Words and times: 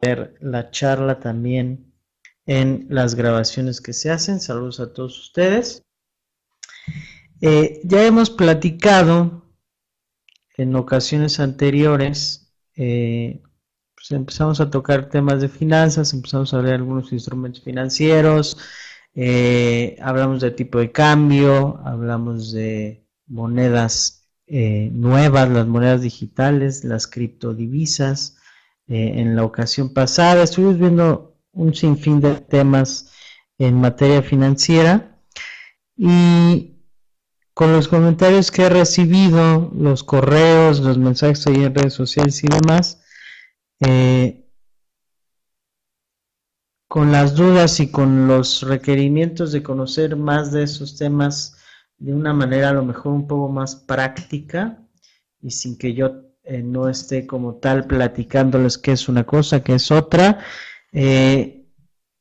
ver 0.00 0.34
la 0.40 0.70
charla 0.70 1.20
también 1.20 1.92
en 2.46 2.86
las 2.88 3.14
grabaciones 3.14 3.80
que 3.80 3.92
se 3.92 4.10
hacen. 4.10 4.40
Saludos 4.40 4.80
a 4.80 4.92
todos 4.92 5.18
ustedes. 5.18 5.84
Eh, 7.40 7.80
ya 7.84 8.04
hemos 8.04 8.30
platicado 8.30 9.44
en 10.56 10.74
ocasiones 10.74 11.38
anteriores, 11.38 12.52
eh, 12.74 13.42
pues 13.94 14.10
empezamos 14.10 14.60
a 14.60 14.70
tocar 14.70 15.08
temas 15.08 15.40
de 15.40 15.48
finanzas, 15.48 16.12
empezamos 16.14 16.52
a 16.52 16.60
ver 16.60 16.74
algunos 16.74 17.12
instrumentos 17.12 17.62
financieros, 17.62 18.58
eh, 19.14 19.96
hablamos 20.00 20.40
de 20.40 20.50
tipo 20.50 20.78
de 20.78 20.90
cambio, 20.90 21.80
hablamos 21.84 22.52
de 22.52 23.06
monedas 23.26 24.14
nuevas, 24.50 25.50
las 25.50 25.66
monedas 25.66 26.00
digitales, 26.00 26.82
las 26.82 27.06
criptodivisas. 27.06 28.37
En 28.88 29.36
la 29.36 29.44
ocasión 29.44 29.92
pasada. 29.92 30.42
Estuvimos 30.42 30.78
viendo 30.78 31.36
un 31.52 31.74
sinfín 31.74 32.20
de 32.20 32.34
temas 32.36 33.12
en 33.58 33.74
materia 33.74 34.22
financiera 34.22 35.20
y 35.96 36.76
con 37.52 37.72
los 37.72 37.88
comentarios 37.88 38.50
que 38.50 38.62
he 38.62 38.68
recibido, 38.68 39.70
los 39.74 40.04
correos, 40.04 40.80
los 40.80 40.96
mensajes 40.96 41.46
ahí 41.46 41.64
en 41.64 41.74
redes 41.74 41.94
sociales 41.94 42.42
y 42.44 42.46
demás, 42.46 43.02
eh, 43.80 44.48
con 46.88 47.10
las 47.10 47.34
dudas 47.34 47.80
y 47.80 47.90
con 47.90 48.28
los 48.28 48.62
requerimientos 48.62 49.52
de 49.52 49.62
conocer 49.62 50.16
más 50.16 50.52
de 50.52 50.62
esos 50.62 50.96
temas 50.96 51.56
de 51.98 52.14
una 52.14 52.32
manera 52.32 52.70
a 52.70 52.74
lo 52.74 52.84
mejor 52.84 53.12
un 53.12 53.26
poco 53.26 53.48
más 53.48 53.74
práctica 53.74 54.80
y 55.40 55.50
sin 55.50 55.76
que 55.76 55.94
yo 55.94 56.27
eh, 56.48 56.62
no 56.62 56.88
esté 56.88 57.26
como 57.26 57.56
tal 57.56 57.86
platicándoles 57.86 58.78
qué 58.78 58.92
es 58.92 59.06
una 59.10 59.24
cosa, 59.24 59.62
qué 59.62 59.74
es 59.74 59.90
otra. 59.90 60.38
Eh, 60.92 61.66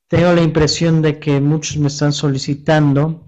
tengo 0.09 0.33
la 0.33 0.41
impresión 0.41 1.01
de 1.01 1.17
que 1.17 1.39
muchos 1.39 1.77
me 1.77 1.87
están 1.87 2.11
solicitando 2.11 3.23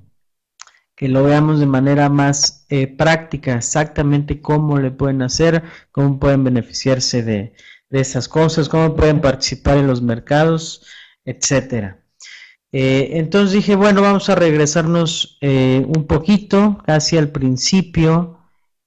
que 0.98 1.08
lo 1.08 1.24
veamos 1.24 1.62
de 1.62 1.68
manera 1.68 2.10
más 2.10 2.66
eh, 2.68 2.86
práctica, 2.88 3.56
exactamente 3.56 4.42
cómo 4.42 4.78
le 4.78 4.92
pueden 4.92 5.22
hacer, 5.22 5.64
cómo 5.94 6.20
pueden 6.20 6.44
beneficiarse 6.44 7.24
de, 7.24 7.54
esas 7.92 8.28
cosas, 8.28 8.68
cómo 8.68 8.94
pueden 8.96 9.22
participar 9.22 9.78
en 9.78 9.88
los 9.88 10.02
mercados, 10.02 10.86
etcétera. 11.24 12.04
Entonces 12.72 13.54
dije, 13.54 13.76
bueno, 13.76 14.02
vamos 14.02 14.30
a 14.30 14.36
regresarnos 14.36 15.40
un 15.42 16.06
poquito, 16.08 16.84
casi 16.86 17.18
al 17.18 17.32
principio, 17.32 18.38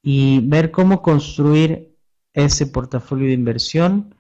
y 0.02 0.40
ver 0.46 0.70
cómo 0.70 1.02
construir 1.02 1.91
ese 2.34 2.66
portafolio 2.66 3.27
de 3.27 3.34
inversión 3.34 4.14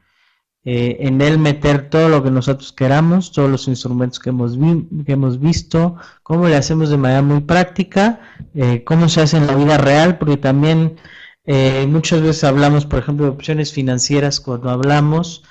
eh, 0.64 0.98
en 1.08 1.20
él 1.20 1.38
meter 1.38 1.90
todo 1.90 2.08
lo 2.08 2.22
que 2.22 2.30
nosotros 2.30 2.72
queramos, 2.72 3.32
todos 3.32 3.50
los 3.50 3.66
instrumentos 3.66 4.20
que 4.20 4.30
hemos, 4.30 4.56
que 5.04 5.12
hemos 5.12 5.40
visto, 5.40 5.96
cómo 6.22 6.46
le 6.46 6.54
hacemos 6.56 6.88
de 6.90 6.98
manera 6.98 7.22
muy 7.22 7.40
práctica, 7.40 8.20
eh, 8.54 8.84
cómo 8.84 9.08
se 9.08 9.22
hace 9.22 9.38
en 9.38 9.48
la 9.48 9.56
vida 9.56 9.76
real, 9.78 10.18
porque 10.18 10.36
también 10.36 10.98
eh, 11.44 11.84
muchas 11.88 12.22
veces 12.22 12.44
hablamos, 12.44 12.86
por 12.86 13.00
ejemplo, 13.00 13.26
de 13.26 13.32
opciones 13.32 13.72
financieras 13.72 14.40
cuando 14.40 14.70
hablamos, 14.70 15.44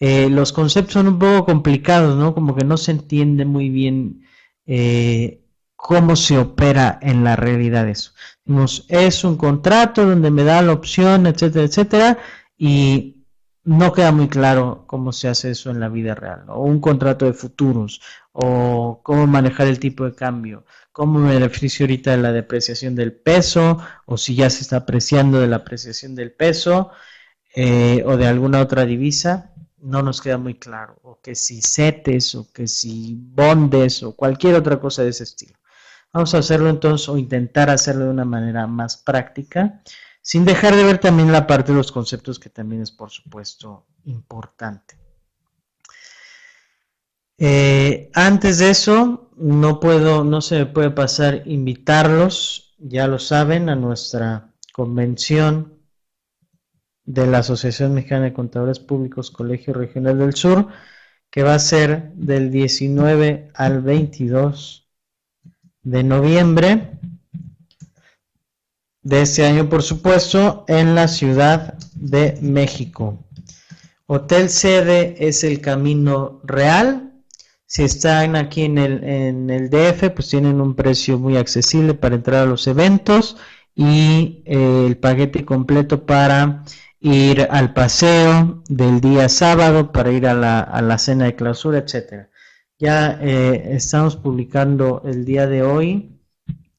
los 0.00 0.52
conceptos 0.52 0.92
son 0.94 1.08
un 1.08 1.18
poco 1.18 1.44
complicados, 1.46 2.16
¿no? 2.16 2.32
Como 2.32 2.54
que 2.54 2.64
no 2.64 2.76
se 2.76 2.92
entiende 2.92 3.44
muy 3.44 3.68
bien 3.68 4.22
cómo 5.74 6.14
se 6.16 6.38
opera 6.38 6.98
en 7.02 7.24
la 7.24 7.34
realidad 7.36 7.88
eso. 7.88 8.12
Es 8.88 9.24
un 9.24 9.36
contrato 9.36 10.06
donde 10.06 10.30
me 10.30 10.44
da 10.44 10.62
la 10.62 10.72
opción, 10.72 11.26
etcétera, 11.26 11.64
etcétera, 11.64 12.18
y 12.56 13.24
no 13.64 13.92
queda 13.92 14.12
muy 14.12 14.28
claro 14.28 14.84
cómo 14.86 15.12
se 15.12 15.28
hace 15.28 15.50
eso 15.50 15.70
en 15.70 15.80
la 15.80 15.88
vida 15.88 16.14
real, 16.14 16.44
o 16.48 16.62
un 16.62 16.80
contrato 16.80 17.26
de 17.26 17.34
futuros, 17.34 18.00
o 18.32 19.00
cómo 19.02 19.26
manejar 19.26 19.66
el 19.66 19.78
tipo 19.78 20.04
de 20.04 20.14
cambio, 20.14 20.64
cómo 20.92 21.18
me 21.18 21.34
beneficio 21.34 21.84
ahorita 21.84 22.12
de 22.12 22.18
la 22.18 22.32
depreciación 22.32 22.94
del 22.94 23.12
peso, 23.12 23.78
o 24.06 24.16
si 24.16 24.34
ya 24.34 24.48
se 24.48 24.62
está 24.62 24.78
apreciando 24.78 25.40
de 25.40 25.48
la 25.48 25.56
apreciación 25.56 26.14
del 26.14 26.32
peso, 26.32 26.90
eh, 27.54 28.02
o 28.06 28.16
de 28.16 28.26
alguna 28.26 28.60
otra 28.60 28.86
divisa, 28.86 29.52
no 29.80 30.02
nos 30.02 30.20
queda 30.22 30.38
muy 30.38 30.54
claro, 30.54 30.98
o 31.02 31.20
que 31.20 31.34
si 31.34 31.60
CETES, 31.60 32.34
o 32.36 32.52
que 32.52 32.66
si 32.66 33.18
bondes, 33.20 34.02
o 34.02 34.16
cualquier 34.16 34.54
otra 34.54 34.80
cosa 34.80 35.02
de 35.02 35.10
ese 35.10 35.24
estilo. 35.24 35.58
Vamos 36.18 36.34
a 36.34 36.38
hacerlo 36.38 36.68
entonces, 36.68 37.08
o 37.08 37.16
intentar 37.16 37.70
hacerlo 37.70 38.06
de 38.06 38.10
una 38.10 38.24
manera 38.24 38.66
más 38.66 38.96
práctica 38.96 39.84
sin 40.20 40.44
dejar 40.44 40.74
de 40.74 40.82
ver 40.82 40.98
también 40.98 41.30
la 41.30 41.46
parte 41.46 41.70
de 41.70 41.78
los 41.78 41.92
conceptos 41.92 42.40
que 42.40 42.50
también 42.50 42.82
es 42.82 42.90
por 42.90 43.10
supuesto 43.10 43.86
importante. 44.02 44.96
Eh, 47.38 48.10
antes 48.14 48.58
de 48.58 48.70
eso, 48.70 49.30
no 49.36 49.78
puedo, 49.78 50.24
no 50.24 50.40
se 50.40 50.58
me 50.58 50.66
puede 50.66 50.90
pasar 50.90 51.42
invitarlos, 51.46 52.74
ya 52.80 53.06
lo 53.06 53.20
saben, 53.20 53.68
a 53.68 53.76
nuestra 53.76 54.52
convención 54.72 55.78
de 57.04 57.28
la 57.28 57.38
Asociación 57.38 57.94
Mexicana 57.94 58.24
de 58.24 58.32
Contadores 58.32 58.80
Públicos 58.80 59.30
Colegio 59.30 59.72
Regional 59.72 60.18
del 60.18 60.34
Sur, 60.34 60.66
que 61.30 61.44
va 61.44 61.54
a 61.54 61.60
ser 61.60 62.10
del 62.14 62.50
19 62.50 63.52
al 63.54 63.82
22 63.82 64.87
de 65.82 66.02
noviembre 66.02 66.98
de 69.02 69.22
este 69.22 69.46
año, 69.46 69.68
por 69.68 69.82
supuesto, 69.82 70.64
en 70.68 70.94
la 70.94 71.08
Ciudad 71.08 71.78
de 71.94 72.38
México. 72.42 73.24
Hotel 74.06 74.48
sede 74.50 75.16
es 75.18 75.44
el 75.44 75.60
Camino 75.60 76.40
Real. 76.44 77.12
Si 77.66 77.84
están 77.84 78.36
aquí 78.36 78.62
en 78.62 78.78
el, 78.78 79.04
en 79.04 79.50
el 79.50 79.70
DF, 79.70 80.10
pues 80.14 80.28
tienen 80.28 80.60
un 80.60 80.74
precio 80.74 81.18
muy 81.18 81.36
accesible 81.36 81.94
para 81.94 82.16
entrar 82.16 82.42
a 82.42 82.46
los 82.46 82.66
eventos 82.66 83.36
y 83.74 84.42
eh, 84.46 84.84
el 84.86 84.96
paquete 84.96 85.44
completo 85.44 86.04
para 86.06 86.64
ir 87.00 87.46
al 87.50 87.74
paseo 87.74 88.62
del 88.68 89.00
día 89.00 89.28
sábado, 89.28 89.92
para 89.92 90.10
ir 90.10 90.26
a 90.26 90.34
la, 90.34 90.60
a 90.60 90.82
la 90.82 90.98
cena 90.98 91.26
de 91.26 91.36
clausura, 91.36 91.78
etcétera. 91.78 92.30
Ya 92.80 93.18
eh, 93.20 93.74
estamos 93.74 94.14
publicando 94.14 95.02
el 95.04 95.24
día 95.24 95.48
de 95.48 95.64
hoy, 95.64 96.20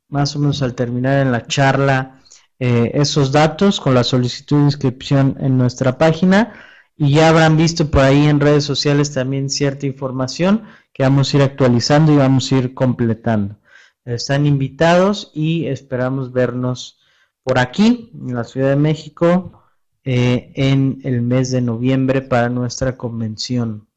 más 0.07 0.33
o 0.33 0.39
menos 0.39 0.61
al 0.61 0.73
terminar 0.73 1.19
en 1.19 1.33
la 1.33 1.45
charla 1.45 2.21
eh, 2.57 2.91
esos 2.93 3.33
datos 3.33 3.81
con 3.81 3.95
la 3.95 4.05
solicitud 4.05 4.59
de 4.59 4.63
inscripción 4.63 5.35
en 5.41 5.57
nuestra 5.57 5.97
página 5.97 6.53
y 6.95 7.11
ya 7.15 7.27
habrán 7.27 7.57
visto 7.57 7.91
por 7.91 8.03
ahí 8.03 8.27
en 8.27 8.39
redes 8.39 8.63
sociales 8.63 9.13
también 9.13 9.49
cierta 9.49 9.87
información 9.87 10.63
que 10.93 11.03
vamos 11.03 11.33
a 11.33 11.37
ir 11.37 11.43
actualizando 11.43 12.13
y 12.13 12.17
vamos 12.17 12.49
a 12.49 12.55
ir 12.55 12.73
completando. 12.73 13.59
Están 14.05 14.45
invitados 14.45 15.31
y 15.35 15.65
esperamos 15.65 16.31
vernos 16.31 17.01
por 17.43 17.59
aquí 17.59 18.11
en 18.13 18.35
la 18.35 18.45
Ciudad 18.45 18.69
de 18.69 18.77
México 18.77 19.63
eh, 20.05 20.53
en 20.55 21.01
el 21.03 21.21
mes 21.21 21.51
de 21.51 21.59
noviembre 21.59 22.21
para 22.21 22.47
nuestra 22.47 22.95
convención. 22.95 23.88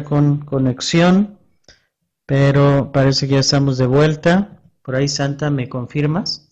Con 0.00 0.44
conexión, 0.46 1.38
pero 2.26 2.90
parece 2.92 3.28
que 3.28 3.34
ya 3.34 3.40
estamos 3.40 3.76
de 3.78 3.86
vuelta. 3.86 4.62
Por 4.82 4.96
ahí, 4.96 5.06
Santa, 5.06 5.50
¿me 5.50 5.68
confirmas? 5.68 6.48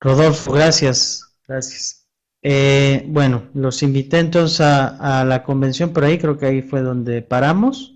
Rodolfo, 0.00 0.52
gracias, 0.52 1.36
gracias. 1.46 2.08
Eh, 2.42 3.04
bueno, 3.08 3.48
los 3.54 3.84
invité 3.84 4.18
entonces 4.18 4.60
a, 4.60 5.20
a, 5.20 5.24
la 5.24 5.44
convención 5.44 5.92
por 5.92 6.04
ahí, 6.04 6.18
creo 6.18 6.36
que 6.36 6.46
ahí 6.46 6.62
fue 6.62 6.82
donde 6.82 7.22
paramos. 7.22 7.92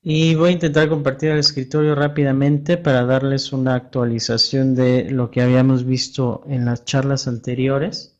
Y 0.00 0.36
voy 0.36 0.50
a 0.50 0.52
intentar 0.52 0.88
compartir 0.88 1.30
el 1.30 1.38
escritorio 1.38 1.94
rápidamente 1.94 2.78
para 2.78 3.04
darles 3.04 3.52
una 3.52 3.74
actualización 3.74 4.74
de 4.74 5.10
lo 5.10 5.30
que 5.30 5.42
habíamos 5.42 5.84
visto 5.84 6.44
en 6.46 6.64
las 6.64 6.84
charlas 6.84 7.26
anteriores. 7.26 8.17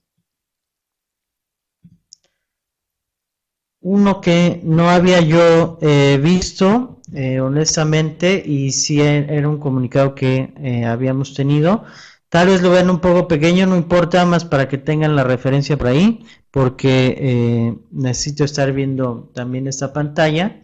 Uno 3.80 4.20
que 4.20 4.60
no 4.64 4.90
había 4.90 5.20
yo 5.20 5.78
eh, 5.80 6.18
visto, 6.22 7.00
eh, 7.14 7.40
honestamente, 7.40 8.42
y 8.44 8.72
sí 8.72 9.00
e, 9.00 9.26
era 9.34 9.48
un 9.48 9.58
comunicado 9.58 10.14
que 10.14 10.52
eh, 10.58 10.84
habíamos 10.84 11.34
tenido. 11.34 11.84
Tal 12.28 12.48
vez 12.48 12.60
lo 12.62 12.70
vean 12.70 12.90
un 12.90 13.00
poco 13.00 13.28
pequeño, 13.28 13.66
no 13.66 13.76
importa, 13.76 14.24
más 14.26 14.44
para 14.44 14.68
que 14.68 14.78
tengan 14.78 15.16
la 15.16 15.24
referencia 15.24 15.76
por 15.78 15.88
ahí. 15.88 16.24
porque 16.50 17.76
necesito 17.92 18.42
estar 18.44 18.72
viendo 18.72 19.30
también 19.34 19.68
esta 19.68 19.92
pantalla. 19.92 20.62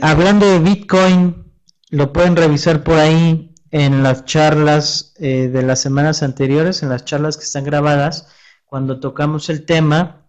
Hablando 0.00 0.46
de 0.46 0.58
Bitcoin, 0.60 1.44
lo 1.90 2.12
pueden 2.12 2.36
revisar 2.36 2.82
por 2.84 2.98
ahí 2.98 3.54
en 3.72 4.02
las 4.02 4.24
charlas 4.24 5.14
de 5.18 5.62
las 5.62 5.80
semanas 5.80 6.22
anteriores, 6.22 6.82
en 6.82 6.88
las 6.88 7.04
charlas 7.04 7.36
que 7.36 7.44
están 7.44 7.64
grabadas, 7.64 8.28
cuando 8.64 9.00
tocamos 9.00 9.50
el 9.50 9.66
tema 9.66 10.19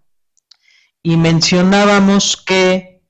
y 1.04 1.18
mencionábamos 1.18 2.38
que 2.38 3.02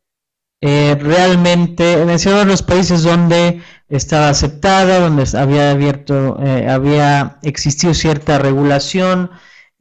realmente, 0.61 2.05
mencionábamos 2.05 2.51
los 2.51 2.63
países 2.63 3.03
donde 3.03 3.61
estaba 3.89 4.29
aceptada, 4.29 4.99
donde 4.99 5.25
había 5.37 5.71
abierto, 5.71 6.37
había 6.67 7.39
existido 7.41 7.93
cierta 7.93 8.37
regulación, 8.37 9.31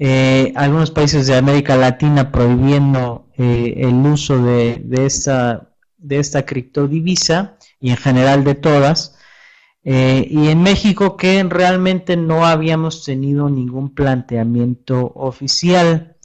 eh, 0.03 0.55
algunos 0.57 0.91
países 0.91 1.27
de 1.27 1.37
América 1.37 1.77
Latina 1.77 2.33
prohibiendo 2.33 3.29
eh, 3.37 3.75
el 3.77 3.97
uso 3.97 4.43
de, 4.43 4.83
esta, 5.05 5.75
de 5.99 6.19
esta 6.19 6.47
criptodivisa 6.47 7.59
y 7.79 7.91
en 7.91 7.99
general 7.99 8.43
de 8.43 8.55
todas. 8.55 9.19
Eh, 9.85 10.27
y 10.31 10.49
en 10.49 10.63
México 10.63 11.19
que 11.19 11.43
realmente 11.45 12.17
no 12.17 12.47
habíamos 12.47 13.05
tenido 13.05 13.51
ningún 13.51 13.95
planteamiento 13.95 15.13
oficial. 15.15 16.17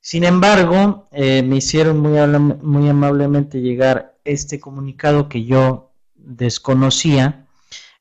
Sin 0.00 0.24
embargo, 0.24 1.08
me 1.12 1.56
hicieron 1.56 2.00
muy, 2.00 2.18
muy 2.62 2.88
amablemente 2.88 3.60
llegar 3.60 4.18
este 4.24 4.58
comunicado 4.58 5.28
que 5.28 5.44
yo 5.44 5.92
desconocía. 6.14 7.46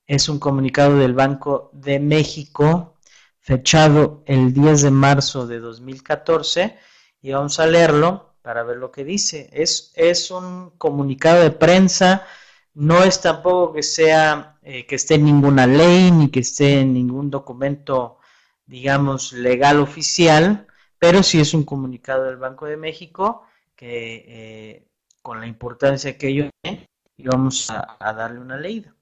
Es 0.08 0.30
un 0.30 0.40
comunicado 0.40 0.98
del 0.98 1.14
Banco 1.14 1.70
de 1.74 2.00
México 2.00 2.96
fechado 3.40 4.24
el 4.28 4.54
10 4.54 4.84
de 4.84 4.92
marzo 4.92 5.48
de 5.48 5.60
2014 5.60 6.78
y 7.22 7.32
vamos 7.32 7.60
a 7.60 7.66
leerlo 7.68 8.36
para 8.42 8.64
ver 8.64 8.78
lo 8.78 8.92
que 8.92 9.04
dice. 9.04 9.50
Es, 9.52 9.92
es 9.96 10.32
un 10.32 10.72
comunicado 10.78 11.42
de 11.42 11.52
prensa, 11.52 12.26
no 12.74 13.04
es 13.04 13.22
tampoco 13.22 13.74
que 13.74 13.84
sea 13.84 14.58
eh, 14.62 14.86
que 14.86 14.96
esté 14.96 15.16
en 15.16 15.26
ninguna 15.26 15.68
ley 15.68 16.12
ni 16.12 16.30
que 16.30 16.42
esté 16.42 16.82
en 16.82 16.94
ningún 16.94 17.30
documento, 17.30 18.20
digamos, 18.66 19.34
legal 19.34 19.80
oficial, 19.80 20.68
pero 21.00 21.24
sí 21.24 21.40
es 21.40 21.54
un 21.54 21.64
comunicado 21.64 22.26
del 22.26 22.38
Banco 22.38 22.66
de 22.66 22.78
México 22.78 23.44
que 23.76 24.26
eh, 24.28 24.88
con 25.22 25.40
la 25.40 25.48
importancia 25.48 26.18
que 26.18 26.28
ello 26.28 26.50
tiene, 26.62 26.88
y 27.18 27.24
vamos 27.24 27.70
a, 27.70 28.14
darle 28.14 28.40
una 28.40 28.58
leída. 28.58 28.94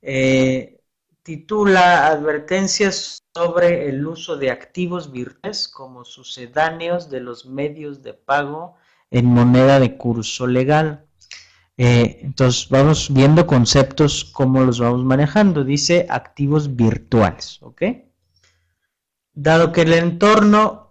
Eh, 0.00 0.80
titula 1.22 2.06
Advertencias 2.08 3.18
sobre 3.34 3.88
el 3.88 4.06
uso 4.06 4.36
de 4.36 4.50
activos 4.50 5.10
virtuales 5.10 5.68
como 5.68 6.04
sucedáneos 6.04 7.10
de 7.10 7.20
los 7.20 7.46
medios 7.46 8.02
de 8.02 8.14
pago 8.14 8.76
en 9.10 9.26
moneda 9.26 9.80
de 9.80 9.96
curso 9.96 10.46
legal. 10.46 11.06
Eh, 11.76 12.20
entonces 12.22 12.68
vamos 12.68 13.12
viendo 13.12 13.46
conceptos, 13.46 14.24
cómo 14.24 14.62
los 14.62 14.78
vamos 14.78 15.04
manejando. 15.04 15.64
Dice 15.64 16.06
activos 16.08 16.76
virtuales, 16.76 17.58
¿ok? 17.62 17.82
Dado 19.36 19.72
que, 19.72 19.82
el 19.82 19.94
entorno 19.94 20.90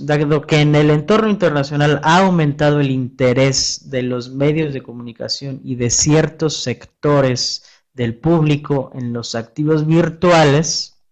dado 0.00 0.46
que 0.46 0.60
en 0.60 0.74
el 0.74 0.90
entorno 0.90 1.30
internacional 1.30 2.00
ha 2.04 2.18
aumentado 2.18 2.80
el 2.80 2.90
interés 2.90 3.88
de 3.88 4.02
los 4.02 4.30
medios 4.30 4.74
de 4.74 4.82
comunicación 4.82 5.60
y 5.64 5.76
de 5.76 5.88
ciertos 5.88 6.62
sectores 6.62 7.64
del 7.94 8.14
público 8.14 8.90
en 8.94 9.14
los 9.14 9.34
activos 9.34 9.86
virtuales, 9.86 11.02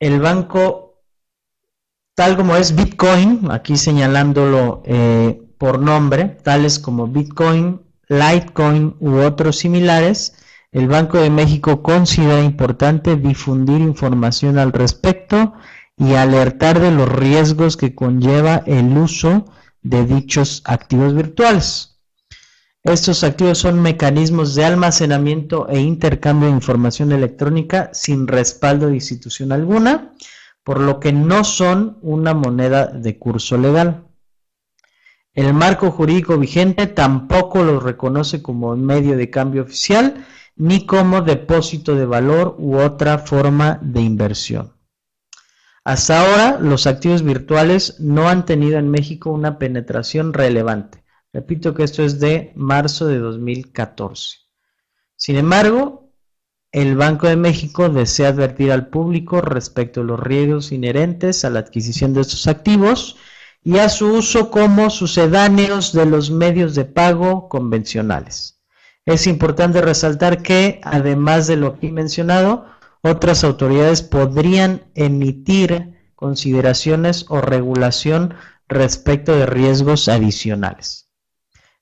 el 0.00 0.20
banco, 0.20 1.02
tal 2.14 2.36
como 2.36 2.54
es 2.54 2.76
Bitcoin, 2.76 3.50
aquí 3.50 3.78
señalándolo 3.78 4.82
eh, 4.84 5.42
por 5.56 5.80
nombre, 5.80 6.26
tales 6.44 6.78
como 6.78 7.06
Bitcoin, 7.06 7.80
Litecoin 8.08 8.96
u 9.00 9.16
otros 9.16 9.56
similares, 9.56 10.34
el 10.72 10.86
Banco 10.86 11.18
de 11.18 11.30
México 11.30 11.82
considera 11.82 12.42
importante 12.42 13.16
difundir 13.16 13.80
información 13.80 14.58
al 14.58 14.72
respecto 14.72 15.54
y 15.96 16.14
alertar 16.14 16.78
de 16.78 16.90
los 16.90 17.08
riesgos 17.08 17.76
que 17.76 17.94
conlleva 17.94 18.62
el 18.66 18.96
uso 18.96 19.46
de 19.82 20.04
dichos 20.04 20.62
activos 20.64 21.14
virtuales. 21.14 21.98
Estos 22.84 23.24
activos 23.24 23.58
son 23.58 23.82
mecanismos 23.82 24.54
de 24.54 24.64
almacenamiento 24.64 25.68
e 25.68 25.80
intercambio 25.80 26.48
de 26.48 26.54
información 26.54 27.12
electrónica 27.12 27.90
sin 27.92 28.28
respaldo 28.28 28.88
de 28.88 28.94
institución 28.94 29.52
alguna, 29.52 30.14
por 30.62 30.80
lo 30.80 31.00
que 31.00 31.12
no 31.12 31.44
son 31.44 31.98
una 32.02 32.34
moneda 32.34 32.86
de 32.86 33.18
curso 33.18 33.58
legal. 33.58 34.04
El 35.34 35.54
marco 35.54 35.90
jurídico 35.90 36.38
vigente 36.38 36.86
tampoco 36.86 37.62
los 37.62 37.82
reconoce 37.82 38.42
como 38.42 38.76
medio 38.76 39.16
de 39.16 39.30
cambio 39.30 39.62
oficial 39.62 40.26
ni 40.58 40.84
como 40.84 41.22
depósito 41.22 41.94
de 41.94 42.04
valor 42.04 42.56
u 42.58 42.78
otra 42.78 43.18
forma 43.18 43.78
de 43.80 44.02
inversión. 44.02 44.74
Hasta 45.84 46.20
ahora, 46.20 46.58
los 46.60 46.86
activos 46.86 47.22
virtuales 47.22 47.98
no 47.98 48.28
han 48.28 48.44
tenido 48.44 48.78
en 48.78 48.90
México 48.90 49.30
una 49.30 49.58
penetración 49.58 50.34
relevante 50.34 51.02
Repito 51.32 51.74
que 51.74 51.82
esto 51.82 52.02
es 52.02 52.20
de 52.20 52.52
marzo 52.56 53.06
de 53.06 53.18
2014. 53.18 54.38
Sin 55.14 55.36
embargo, 55.36 56.10
el 56.72 56.96
Banco 56.96 57.26
de 57.26 57.36
México 57.36 57.88
desea 57.88 58.28
advertir 58.28 58.72
al 58.72 58.88
público 58.88 59.40
respecto 59.40 60.00
a 60.00 60.04
los 60.04 60.18
riesgos 60.18 60.72
inherentes 60.72 61.44
a 61.44 61.50
la 61.50 61.60
adquisición 61.60 62.14
de 62.14 62.22
estos 62.22 62.46
activos 62.46 63.16
y 63.62 63.78
a 63.78 63.88
su 63.88 64.14
uso 64.14 64.50
como 64.50 64.88
sucedáneos 64.88 65.92
de 65.92 66.06
los 66.06 66.30
medios 66.30 66.74
de 66.74 66.86
pago 66.86 67.48
convencionales. 67.48 68.57
Es 69.08 69.26
importante 69.26 69.80
resaltar 69.80 70.42
que, 70.42 70.82
además 70.84 71.46
de 71.46 71.56
lo 71.56 71.68
aquí 71.68 71.90
mencionado, 71.90 72.66
otras 73.00 73.42
autoridades 73.42 74.02
podrían 74.02 74.82
emitir 74.94 75.94
consideraciones 76.14 77.24
o 77.30 77.40
regulación 77.40 78.34
respecto 78.68 79.34
de 79.34 79.46
riesgos 79.46 80.10
adicionales. 80.10 81.08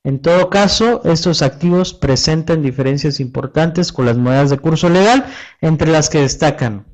En 0.05 0.23
todo 0.23 0.50
caso, 0.50 1.00
estos 1.02 1.43
activos 1.43 1.94
presentan 1.94 2.62
diferencias 2.62 3.19
importantes 3.19 3.93
con 3.93 4.06
las 4.06 4.17
monedas 4.17 4.50
de 4.50 4.58
curso 4.58 4.88
legal, 4.88 5.26
entre 5.61 5.90
las 5.90 6.08
que 6.08 6.20
destacan, 6.20 6.87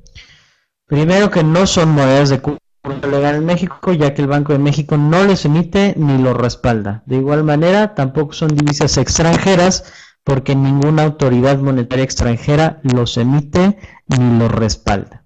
primero 0.87 1.29
que 1.29 1.43
no 1.43 1.67
son 1.67 1.89
monedas 1.89 2.29
de 2.29 2.41
curso 2.41 2.59
legal 3.07 3.35
en 3.35 3.45
México, 3.45 3.93
ya 3.93 4.15
que 4.15 4.23
el 4.23 4.27
Banco 4.29 4.51
de 4.51 4.57
México 4.57 4.97
no 4.97 5.23
les 5.25 5.45
emite 5.45 5.93
ni 5.95 6.17
los 6.17 6.35
respalda. 6.35 7.03
De 7.05 7.17
igual 7.17 7.43
manera, 7.43 7.93
tampoco 7.93 8.33
son 8.33 8.55
divisas 8.55 8.97
extranjeras, 8.97 9.83
porque 10.23 10.55
ninguna 10.55 11.03
autoridad 11.03 11.59
monetaria 11.59 12.05
extranjera 12.05 12.79
los 12.83 13.17
emite 13.17 13.77
ni 14.07 14.39
los 14.39 14.51
respalda 14.51 15.23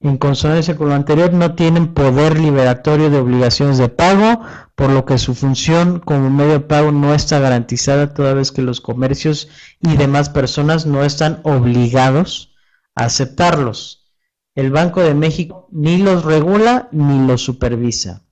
en 0.00 0.16
consonancia 0.16 0.76
con 0.76 0.88
lo 0.88 0.94
anterior, 0.94 1.32
no 1.34 1.54
tienen 1.54 1.92
poder 1.92 2.40
liberatorio 2.40 3.10
de 3.10 3.18
obligaciones 3.18 3.76
de 3.76 3.90
pago, 3.90 4.40
por 4.74 4.90
lo 4.90 5.04
que 5.04 5.18
su 5.18 5.34
función 5.34 6.00
como 6.00 6.30
medio 6.30 6.52
de 6.52 6.60
pago 6.60 6.90
no 6.90 7.14
está 7.14 7.38
garantizada 7.38 8.14
toda 8.14 8.32
vez 8.32 8.50
que 8.50 8.62
los 8.62 8.80
comercios 8.80 9.48
y 9.80 9.96
demás 9.96 10.30
personas 10.30 10.86
no 10.86 11.04
están 11.04 11.40
obligados 11.44 12.54
a 12.94 13.04
aceptarlos. 13.04 14.14
El 14.54 14.70
Banco 14.70 15.02
de 15.02 15.14
México 15.14 15.68
ni 15.70 15.98
los 15.98 16.24
regula 16.24 16.88
ni 16.92 17.26
los 17.26 17.42
supervisa. 17.42 18.22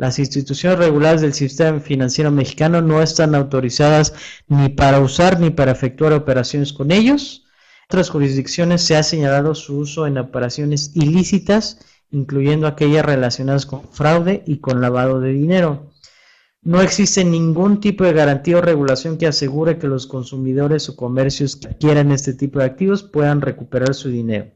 Las 0.00 0.18
instituciones 0.18 0.78
reguladas 0.78 1.20
del 1.20 1.34
sistema 1.34 1.78
financiero 1.78 2.30
mexicano 2.30 2.80
no 2.80 3.02
están 3.02 3.34
autorizadas 3.34 4.14
ni 4.48 4.70
para 4.70 5.00
usar 5.00 5.38
ni 5.38 5.50
para 5.50 5.72
efectuar 5.72 6.12
operaciones 6.14 6.72
con 6.72 6.90
ellos 6.90 7.44
otras 7.90 8.08
jurisdicciones 8.08 8.82
se 8.82 8.94
ha 8.96 9.02
señalado 9.02 9.52
su 9.56 9.78
uso 9.78 10.06
en 10.06 10.16
operaciones 10.16 10.92
ilícitas, 10.94 11.80
incluyendo 12.12 12.68
aquellas 12.68 13.04
relacionadas 13.04 13.66
con 13.66 13.82
fraude 13.82 14.44
y 14.46 14.60
con 14.60 14.80
lavado 14.80 15.18
de 15.18 15.32
dinero. 15.32 15.90
No 16.62 16.82
existe 16.82 17.24
ningún 17.24 17.80
tipo 17.80 18.04
de 18.04 18.12
garantía 18.12 18.58
o 18.58 18.60
regulación 18.60 19.18
que 19.18 19.26
asegure 19.26 19.76
que 19.78 19.88
los 19.88 20.06
consumidores 20.06 20.88
o 20.88 20.94
comercios 20.94 21.56
que 21.56 21.66
adquieran 21.66 22.12
este 22.12 22.32
tipo 22.32 22.60
de 22.60 22.66
activos 22.66 23.02
puedan 23.02 23.40
recuperar 23.40 23.92
su 23.92 24.08
dinero. 24.08 24.52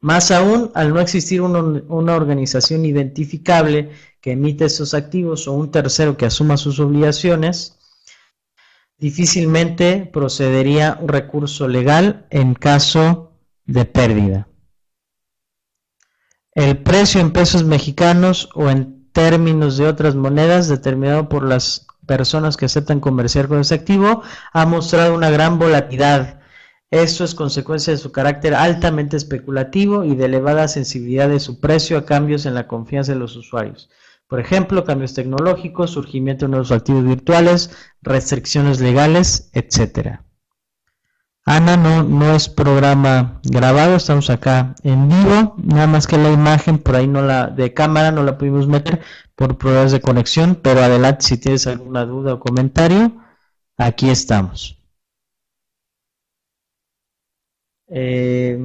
Más 0.00 0.30
aún, 0.30 0.70
al 0.74 0.94
no 0.94 1.00
existir 1.00 1.42
una, 1.42 2.14
organización 2.14 2.86
identificable 2.86 3.90
que 4.22 4.32
emite 4.32 4.64
esos 4.64 4.94
activos 4.94 5.46
o 5.46 5.52
un 5.52 5.70
tercero 5.70 6.16
que 6.16 6.24
asuma 6.24 6.56
sus 6.56 6.80
obligaciones, 6.80 7.78
difícilmente 8.96 10.08
procedería 10.10 10.96
un 11.00 11.08
recurso 11.08 11.68
legal 11.68 12.26
en 12.30 12.54
caso 12.54 13.32
de 13.66 13.84
pérdida. 13.84 14.48
El 16.54 16.82
precio 16.82 17.20
en 17.20 17.32
pesos 17.32 17.64
mexicanos 17.64 18.48
o 18.54 18.70
en 18.70 19.10
términos 19.12 19.76
de 19.76 19.86
otras 19.86 20.14
monedas 20.14 20.68
determinado 20.68 21.28
por 21.28 21.44
las 21.44 21.86
personas 22.06 22.56
que 22.56 22.64
aceptan 22.64 23.00
comerciar 23.00 23.48
con 23.48 23.60
ese 23.60 23.74
activo 23.74 24.22
ha 24.52 24.66
mostrado 24.66 25.14
una 25.14 25.30
gran 25.30 25.58
volatilidad 25.58 26.39
Esto 26.90 27.22
es 27.22 27.36
consecuencia 27.36 27.92
de 27.92 27.98
su 27.98 28.10
carácter 28.10 28.52
altamente 28.52 29.16
especulativo 29.16 30.02
y 30.02 30.16
de 30.16 30.24
elevada 30.24 30.66
sensibilidad 30.66 31.28
de 31.28 31.38
su 31.38 31.60
precio 31.60 31.96
a 31.96 32.04
cambios 32.04 32.46
en 32.46 32.54
la 32.54 32.66
confianza 32.66 33.12
de 33.12 33.18
los 33.18 33.36
usuarios. 33.36 33.90
Por 34.26 34.40
ejemplo, 34.40 34.84
cambios 34.84 35.14
tecnológicos, 35.14 35.92
surgimiento 35.92 36.46
de 36.46 36.50
nuevos 36.50 36.72
activos 36.72 37.04
virtuales, 37.04 37.70
restricciones 38.02 38.80
legales, 38.80 39.50
etc. 39.52 40.20
Ana, 41.44 41.76
no, 41.76 42.02
no 42.02 42.34
es 42.34 42.48
programa 42.48 43.40
grabado, 43.44 43.94
estamos 43.94 44.28
acá 44.28 44.74
en 44.82 45.08
vivo, 45.08 45.54
nada 45.58 45.86
más 45.86 46.08
que 46.08 46.18
la 46.18 46.30
imagen 46.32 46.78
por 46.78 46.96
ahí 46.96 47.06
no 47.06 47.22
la 47.22 47.46
de 47.46 47.72
cámara 47.72 48.10
no 48.10 48.24
la 48.24 48.36
pudimos 48.36 48.66
meter 48.66 49.00
por 49.36 49.58
problemas 49.58 49.92
de 49.92 50.00
conexión, 50.00 50.56
pero 50.60 50.80
adelante 50.80 51.24
si 51.24 51.38
tienes 51.38 51.68
alguna 51.68 52.04
duda 52.04 52.34
o 52.34 52.40
comentario, 52.40 53.12
aquí 53.76 54.10
estamos. 54.10 54.79
Eh, 57.90 58.58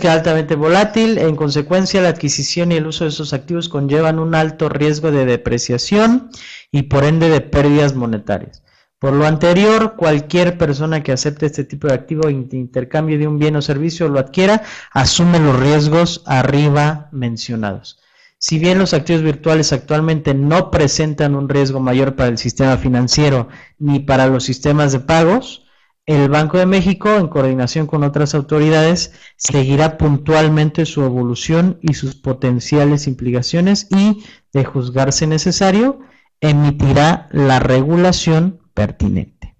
que 0.00 0.08
altamente 0.08 0.54
volátil, 0.54 1.18
en 1.18 1.34
consecuencia 1.34 2.02
la 2.02 2.10
adquisición 2.10 2.72
y 2.72 2.76
el 2.76 2.86
uso 2.86 3.04
de 3.04 3.10
esos 3.10 3.32
activos 3.32 3.68
conllevan 3.68 4.18
un 4.18 4.34
alto 4.34 4.68
riesgo 4.68 5.10
de 5.10 5.24
depreciación 5.24 6.30
y 6.70 6.82
por 6.84 7.04
ende 7.04 7.28
de 7.30 7.40
pérdidas 7.40 7.94
monetarias. 7.94 8.62
Por 8.98 9.12
lo 9.12 9.26
anterior, 9.26 9.94
cualquier 9.96 10.56
persona 10.56 11.02
que 11.02 11.12
acepte 11.12 11.46
este 11.46 11.64
tipo 11.64 11.88
de 11.88 11.94
activo 11.94 12.28
de 12.28 12.32
intercambio 12.32 13.18
de 13.18 13.26
un 13.26 13.38
bien 13.38 13.56
o 13.56 13.62
servicio 13.62 14.06
o 14.06 14.08
lo 14.08 14.18
adquiera, 14.18 14.62
asume 14.92 15.38
los 15.38 15.58
riesgos 15.58 16.22
arriba 16.26 17.08
mencionados. 17.12 18.00
Si 18.38 18.58
bien 18.58 18.78
los 18.78 18.94
activos 18.94 19.22
virtuales 19.22 19.72
actualmente 19.72 20.34
no 20.34 20.70
presentan 20.70 21.34
un 21.34 21.48
riesgo 21.48 21.80
mayor 21.80 22.16
para 22.16 22.28
el 22.28 22.38
sistema 22.38 22.76
financiero 22.76 23.48
ni 23.78 24.00
para 24.00 24.28
los 24.28 24.44
sistemas 24.44 24.92
de 24.92 25.00
pagos, 25.00 25.65
el 26.06 26.28
Banco 26.28 26.56
de 26.56 26.66
México, 26.66 27.16
en 27.16 27.26
coordinación 27.26 27.88
con 27.88 28.04
otras 28.04 28.34
autoridades, 28.34 29.12
seguirá 29.36 29.98
puntualmente 29.98 30.86
su 30.86 31.02
evolución 31.02 31.78
y 31.82 31.94
sus 31.94 32.14
potenciales 32.14 33.08
implicaciones 33.08 33.88
y, 33.90 34.24
de 34.52 34.64
juzgarse 34.64 35.26
necesario, 35.26 35.98
emitirá 36.40 37.28
la 37.32 37.58
regulación 37.58 38.60
pertinente. 38.72 39.56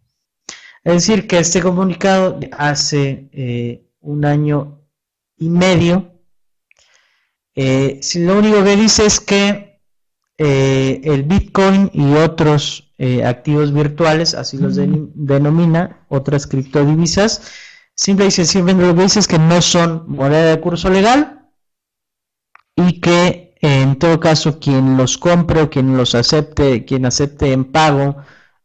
Es 0.85 0.95
decir, 0.95 1.26
que 1.26 1.41
este 1.41 1.61
comunicado 1.61 2.38
hace 2.53 3.29
eh, 3.33 3.88
un 3.99 4.25
año 4.25 4.83
y 5.37 5.49
medio, 5.49 6.12
eh, 7.57 7.99
si 8.03 8.25
lo 8.25 8.38
único 8.38 8.62
que 8.62 8.76
dice 8.76 9.05
es 9.05 9.19
que 9.19 9.81
eh, 10.38 11.00
el 11.03 11.25
Bitcoin 11.25 11.91
y 11.93 12.15
otros 12.15 12.86
activos 13.25 13.73
virtuales, 13.75 14.35
así 14.35 14.57
los 14.57 14.76
denomina, 14.76 16.07
otras 16.09 16.47
criptodivisas, 16.47 17.53
simple 17.95 18.26
y 18.26 18.31
sencillamente 18.31 18.87
lo 18.87 18.95
que 18.95 19.03
dice 19.03 19.21
es 19.21 19.29
que 19.29 19.38
no 19.38 19.61
son 19.61 20.05
moneda 20.09 20.50
de 20.50 20.61
curso 20.61 20.88
legal 20.88 21.50
y 22.75 23.00
que 23.00 23.47
en 23.61 23.99
todo 23.99 24.21
caso 24.21 24.59
quien 24.61 24.97
los 24.97 25.19
compre 25.19 25.62
o 25.62 25.71
quien 25.71 25.97
los 25.97 26.15
acepte, 26.15 26.85
quien 26.85 27.07
acepte 27.07 27.53
en 27.53 27.65
pago 27.65 28.17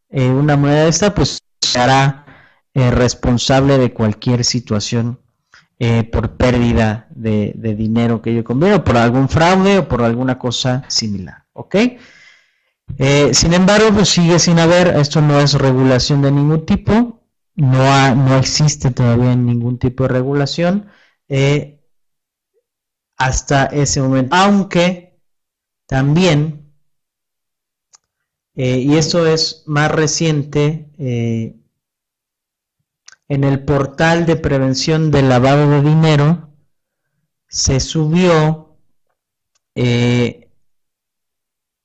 eh, 0.09 0.29
una 0.29 0.57
moneda 0.57 0.83
de 0.83 0.89
esta, 0.89 1.15
pues 1.15 1.39
será 1.61 2.25
eh, 2.73 2.91
responsable 2.91 3.77
de 3.77 3.93
cualquier 3.93 4.43
situación 4.43 5.19
eh, 5.79 6.03
por 6.03 6.37
pérdida 6.37 7.07
de, 7.09 7.53
dinero 7.55 8.21
que 8.21 8.35
yo 8.35 8.43
conviene, 8.43 8.79
por 8.79 8.97
algún 8.97 9.29
fraude 9.29 9.79
o 9.79 9.87
por 9.87 10.03
alguna 10.03 10.37
cosa 10.37 10.83
similar. 10.87 11.45
¿Ok? 11.53 11.75
Sin 13.33 13.53
embargo, 13.53 13.89
pues 13.93 14.09
sigue 14.09 14.39
sin 14.39 14.59
haber, 14.59 14.87
esto 14.97 15.21
no 15.21 15.39
es 15.39 15.53
regulación 15.53 16.21
de 16.21 16.31
ningún 16.31 16.65
tipo, 16.65 17.21
no, 17.55 18.15
no 18.15 18.37
existe 18.37 18.91
todavía 18.91 19.35
ningún 19.35 19.77
tipo 19.79 20.03
de 20.03 20.09
regulación 20.09 20.87
hasta 23.17 23.65
ese 23.65 24.01
momento, 24.01 24.35
aunque 24.35 25.19
también 25.85 26.61
eh, 28.55 28.79
y 28.79 28.97
esto 28.97 29.25
es 29.25 29.63
más 29.65 29.91
reciente 29.91 30.91
eh, 30.97 31.55
en 33.27 33.43
el 33.43 33.63
portal 33.63 34.25
de 34.25 34.35
prevención 34.35 35.09
del 35.09 35.29
lavado 35.29 35.69
de 35.69 35.81
dinero 35.81 36.49
se 37.47 37.79
subió 37.79 38.77
eh, 39.75 40.40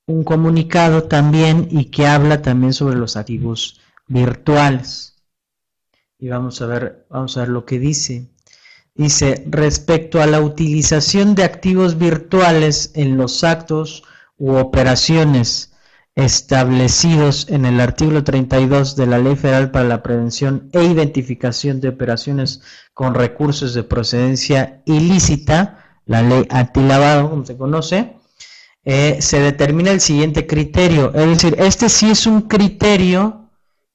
un 0.07 0.23
comunicado 0.23 1.03
también 1.03 1.67
y 1.69 1.85
que 1.85 2.07
habla 2.07 2.41
también 2.41 2.73
sobre 2.73 2.95
los 2.95 3.17
activos 3.17 3.79
virtuales. 4.07 5.15
Y 6.17 6.29
vamos 6.29 6.61
a 6.61 6.65
ver, 6.65 7.05
vamos 7.09 7.37
a 7.37 7.41
ver 7.41 7.49
lo 7.49 7.65
que 7.65 7.77
dice. 7.77 8.27
Dice, 8.95 9.45
respecto 9.47 10.21
a 10.21 10.25
la 10.25 10.41
utilización 10.41 11.35
de 11.35 11.43
activos 11.43 11.99
virtuales 11.99 12.91
en 12.95 13.17
los 13.17 13.43
actos 13.43 14.03
u 14.37 14.55
operaciones 14.55 15.73
establecidos 16.15 17.47
en 17.49 17.65
el 17.65 17.79
artículo 17.79 18.23
32 18.23 18.95
de 18.95 19.05
la 19.05 19.19
Ley 19.19 19.35
Federal 19.35 19.69
para 19.69 19.87
la 19.87 20.01
Prevención 20.01 20.69
e 20.71 20.83
Identificación 20.83 21.79
de 21.79 21.89
Operaciones 21.89 22.61
con 22.95 23.13
Recursos 23.13 23.75
de 23.75 23.83
Procedencia 23.83 24.81
Ilícita, 24.85 25.99
la 26.07 26.23
ley 26.23 26.47
antilavado, 26.49 27.29
como 27.29 27.45
se 27.45 27.55
conoce, 27.55 28.17
eh, 28.89 29.17
se 29.21 29.41
determina 29.41 29.91
el 29.91 29.99
siguiente 29.99 30.47
criterio. 30.47 31.13
Es 31.13 31.27
decir, 31.27 31.55
este 31.59 31.89
sí 31.89 32.09
es 32.09 32.25
un 32.25 32.43
criterio 32.43 33.49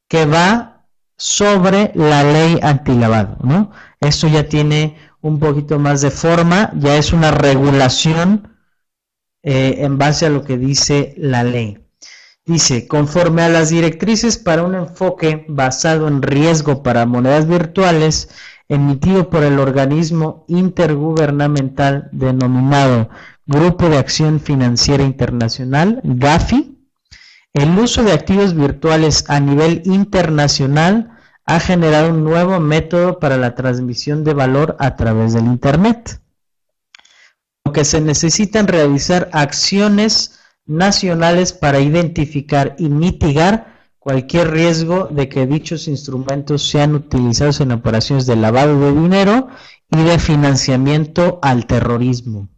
que 0.06 0.26
va 0.26 0.84
sobre 1.16 1.92
la 1.94 2.22
ley 2.22 2.58
antilavado, 2.62 3.38
¿no? 3.42 3.70
Esto 4.00 4.28
ya 4.28 4.50
tiene 4.50 4.99
un 5.22 5.38
poquito 5.38 5.78
más 5.78 6.02
de 6.02 6.11
forma, 6.11 6.72
ya 6.75 6.99
es 6.99 7.14
una 7.14 7.30
regulación 7.30 8.54
eh, 9.42 9.76
en 9.78 9.96
base 9.96 10.26
a 10.26 10.28
lo 10.28 10.44
que 10.44 10.58
dice 10.58 11.14
la 11.16 11.42
ley. 11.42 11.78
Dice, 12.44 12.87
conforme 12.87 13.40
a 13.40 13.49
las 13.49 13.70
directrices 13.70 14.37
para 14.37 14.62
un 14.62 14.75
enfoque 14.75 15.46
basado 15.49 16.06
en 16.06 16.20
riesgo 16.20 16.82
para 16.82 17.06
monedas 17.06 17.49
virtuales, 17.49 18.28
emitido 18.68 19.30
por 19.30 19.42
el 19.42 19.58
organismo 19.58 20.44
intergubernamental 20.49 22.11
denominado 22.12 23.08
Grupo 23.46 23.88
de 23.88 23.99
Acción 23.99 24.38
Financiera 24.38 25.02
Internacional, 25.02 26.00
GAFI, 26.04 26.78
el 27.52 27.76
uso 27.76 28.04
de 28.04 28.12
activos 28.12 28.54
virtuales 28.54 29.25
a 29.28 29.40
nivel 29.40 29.82
internacional 29.84 31.18
ha 31.44 31.58
generado 31.58 32.11
un 32.11 32.22
nuevo 32.22 32.61
método 32.61 33.18
para 33.18 33.37
la 33.37 33.56
transmisión 33.56 34.22
de 34.22 34.32
valor 34.32 34.76
a 34.78 34.94
través 34.94 35.32
del 35.34 35.46
Internet. 35.46 36.20
Lo 37.64 37.72
que 37.72 37.84
se 37.84 38.00
necesitan 38.00 38.68
realizar 38.68 39.28
acciones 39.32 40.38
nacionales 40.64 41.52
para 41.52 41.80
identificar 41.80 42.76
y 42.78 42.88
mitigar 42.90 43.72
cualquier 43.99 44.52
riesgo 44.52 45.08
de 45.11 45.28
que 45.28 45.46
dichos 45.46 45.88
instrumentos 45.88 46.68
sean 46.68 46.94
utilizados 46.94 47.61
en 47.61 47.72
operaciones 47.72 48.26
de 48.26 48.37
lavado 48.37 48.78
de 48.78 48.92
dinero 48.92 49.49
y 49.90 50.00
de 50.04 50.20
financiamiento 50.20 51.40
al 51.42 51.66
terrorismo. 51.66 52.51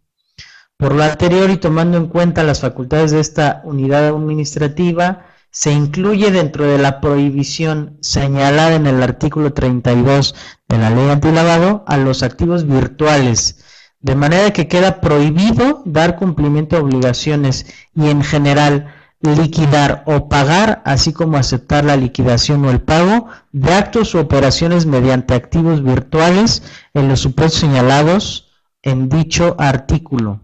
Por 0.84 0.96
lo 0.96 1.02
anterior 1.02 1.48
y 1.48 1.56
tomando 1.56 1.96
en 1.96 2.08
cuenta 2.08 2.42
las 2.42 2.60
facultades 2.60 3.10
de 3.10 3.18
esta 3.18 3.62
unidad 3.64 4.06
administrativa, 4.06 5.24
se 5.50 5.72
incluye 5.72 6.30
dentro 6.30 6.66
de 6.66 6.76
la 6.76 7.00
prohibición 7.00 7.96
señalada 8.02 8.74
en 8.74 8.86
el 8.86 9.02
artículo 9.02 9.54
32 9.54 10.34
de 10.68 10.76
la 10.76 10.90
ley 10.90 11.08
antilavado 11.08 11.84
a 11.86 11.96
los 11.96 12.22
activos 12.22 12.66
virtuales 12.66 13.64
de 14.00 14.14
manera 14.14 14.52
que 14.52 14.68
queda 14.68 15.00
prohibido 15.00 15.82
dar 15.86 16.16
cumplimiento 16.16 16.76
a 16.76 16.80
obligaciones 16.80 17.64
y 17.94 18.10
en 18.10 18.22
general 18.22 18.94
liquidar 19.22 20.02
o 20.04 20.28
pagar, 20.28 20.82
así 20.84 21.14
como 21.14 21.38
aceptar 21.38 21.86
la 21.86 21.96
liquidación 21.96 22.62
o 22.66 22.70
el 22.70 22.82
pago 22.82 23.28
de 23.52 23.72
actos 23.72 24.14
u 24.14 24.18
operaciones 24.18 24.84
mediante 24.84 25.32
activos 25.32 25.82
virtuales 25.82 26.62
en 26.92 27.08
los 27.08 27.20
supuestos 27.20 27.58
señalados 27.58 28.50
en 28.82 29.08
dicho 29.08 29.56
artículo. 29.58 30.43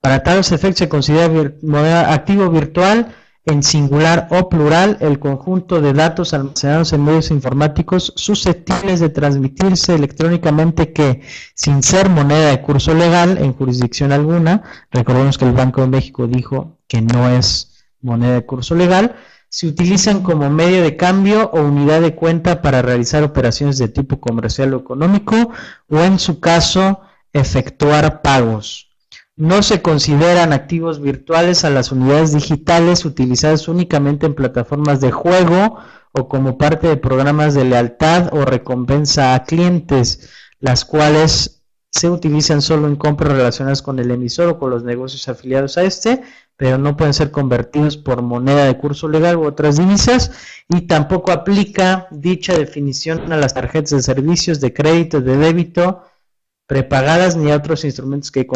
Para 0.00 0.22
tales 0.22 0.50
efectos 0.50 0.78
se 0.78 0.88
considera 0.88 2.12
activo 2.12 2.48
virtual 2.48 3.14
en 3.44 3.62
singular 3.62 4.28
o 4.30 4.48
plural. 4.48 4.96
El 5.00 5.18
conjunto 5.18 5.82
de 5.82 5.92
datos 5.92 6.32
almacenados 6.32 6.94
en 6.94 7.04
medios 7.04 7.30
informáticos 7.30 8.14
susceptibles 8.16 9.00
de 9.00 9.10
transmitirse 9.10 9.94
electrónicamente 9.94 10.94
que, 10.94 11.20
sin 11.54 11.82
ser 11.82 12.08
moneda 12.08 12.50
de 12.50 12.62
curso 12.62 12.94
legal 12.94 13.36
en 13.38 13.52
jurisdicción 13.52 14.12
alguna, 14.12 14.62
recordemos 14.90 15.36
que 15.36 15.44
el 15.44 15.52
Banco 15.52 15.82
de 15.82 15.88
México 15.88 16.26
dijo 16.26 16.78
que 16.88 17.02
no 17.02 17.28
es 17.28 17.84
moneda 18.00 18.34
de 18.34 18.46
curso 18.46 18.74
legal, 18.74 19.16
se 19.50 19.66
utilizan 19.66 20.22
como 20.22 20.48
medio 20.48 20.82
de 20.82 20.96
cambio 20.96 21.50
o 21.52 21.60
unidad 21.60 22.00
de 22.00 22.14
cuenta 22.14 22.62
para 22.62 22.80
realizar 22.80 23.22
operaciones 23.22 23.76
de 23.76 23.88
tipo 23.88 24.18
comercial 24.18 24.72
o 24.72 24.78
económico 24.78 25.50
o 25.88 25.98
en 25.98 26.18
su 26.18 26.40
caso 26.40 27.00
efectuar 27.32 28.22
pagos 28.22 28.89
no 29.40 29.62
se 29.62 29.80
consideran 29.80 30.52
activos 30.52 31.00
virtuales 31.00 31.64
a 31.64 31.70
las 31.70 31.92
unidades 31.92 32.34
digitales 32.34 33.06
utilizadas 33.06 33.68
únicamente 33.68 34.26
en 34.26 34.34
plataformas 34.34 35.00
de 35.00 35.10
juego 35.12 35.78
o 36.12 36.28
como 36.28 36.58
parte 36.58 36.88
de 36.88 36.98
programas 36.98 37.54
de 37.54 37.64
lealtad 37.64 38.34
o 38.34 38.44
recompensa 38.44 39.34
a 39.34 39.44
clientes, 39.44 40.28
las 40.58 40.84
cuales 40.84 41.62
se 41.90 42.10
utilizan 42.10 42.60
solo 42.60 42.86
en 42.86 42.96
compras 42.96 43.32
relacionadas 43.32 43.80
con 43.80 43.98
el 43.98 44.10
emisor 44.10 44.48
o 44.48 44.58
con 44.58 44.68
los 44.68 44.84
negocios 44.84 45.26
afiliados 45.26 45.78
a 45.78 45.84
este, 45.84 46.20
pero 46.58 46.76
no 46.76 46.98
pueden 46.98 47.14
ser 47.14 47.30
convertidos 47.30 47.96
por 47.96 48.20
moneda 48.20 48.66
de 48.66 48.76
curso 48.76 49.08
legal 49.08 49.36
u 49.36 49.44
otras 49.44 49.78
divisas 49.78 50.32
y 50.68 50.82
tampoco 50.82 51.32
aplica 51.32 52.08
dicha 52.10 52.52
definición 52.52 53.32
a 53.32 53.38
las 53.38 53.54
tarjetas 53.54 53.90
de 53.90 54.02
servicios 54.02 54.60
de 54.60 54.74
crédito, 54.74 55.22
de 55.22 55.38
débito, 55.38 56.02
prepagadas 56.70 57.34
ni 57.34 57.50
a 57.50 57.56
otros 57.56 57.84
instrumentos 57.84 58.30
que, 58.30 58.46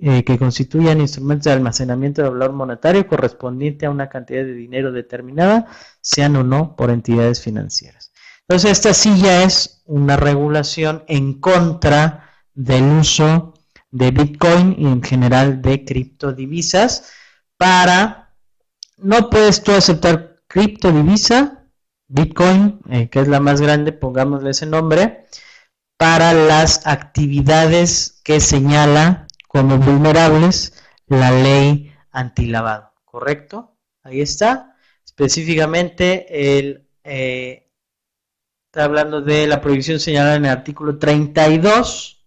eh, 0.00 0.38
constituyan 0.38 1.02
instrumentos 1.02 1.44
de 1.44 1.52
almacenamiento 1.52 2.22
de 2.22 2.30
valor 2.30 2.54
monetario 2.54 3.06
correspondiente 3.06 3.84
a 3.84 3.90
una 3.90 4.08
cantidad 4.08 4.42
de 4.42 4.54
dinero 4.54 4.90
determinada, 4.90 5.66
sean 6.00 6.34
o 6.36 6.42
no 6.42 6.76
por 6.76 6.88
entidades 6.88 7.42
financieras. 7.42 8.10
Entonces, 8.40 8.70
esta 8.70 8.94
sí 8.94 9.20
ya 9.20 9.42
es 9.42 9.82
una 9.84 10.16
regulación 10.16 11.04
en 11.08 11.34
contra 11.40 12.30
del 12.54 12.84
uso 12.84 13.52
de 13.90 14.12
Bitcoin 14.12 14.74
y 14.78 14.86
en 14.86 15.02
general 15.02 15.60
de 15.60 15.84
criptodivisas 15.84 17.12
para, 17.58 18.34
no 18.96 19.28
puedes 19.28 19.62
tú 19.62 19.72
aceptar 19.72 20.40
criptodivisa, 20.46 21.66
Bitcoin, 22.06 22.80
eh, 22.88 23.10
que 23.10 23.20
es 23.20 23.28
la 23.28 23.40
más 23.40 23.60
grande, 23.60 23.92
pongámosle 23.92 24.52
ese 24.52 24.64
nombre, 24.64 25.26
para 25.98 26.32
las 26.32 26.86
actividades 26.86 28.20
que 28.24 28.40
señala 28.40 29.26
como 29.48 29.78
vulnerables 29.78 30.72
la 31.08 31.30
ley 31.30 31.92
antilavado, 32.12 32.92
¿correcto? 33.04 33.76
Ahí 34.02 34.20
está. 34.20 34.76
Específicamente, 35.04 36.58
el, 36.58 36.88
eh, 37.02 37.68
está 38.66 38.84
hablando 38.84 39.20
de 39.20 39.46
la 39.48 39.60
prohibición 39.60 39.98
señalada 39.98 40.36
en 40.36 40.44
el 40.44 40.52
artículo 40.52 40.98
32 40.98 42.24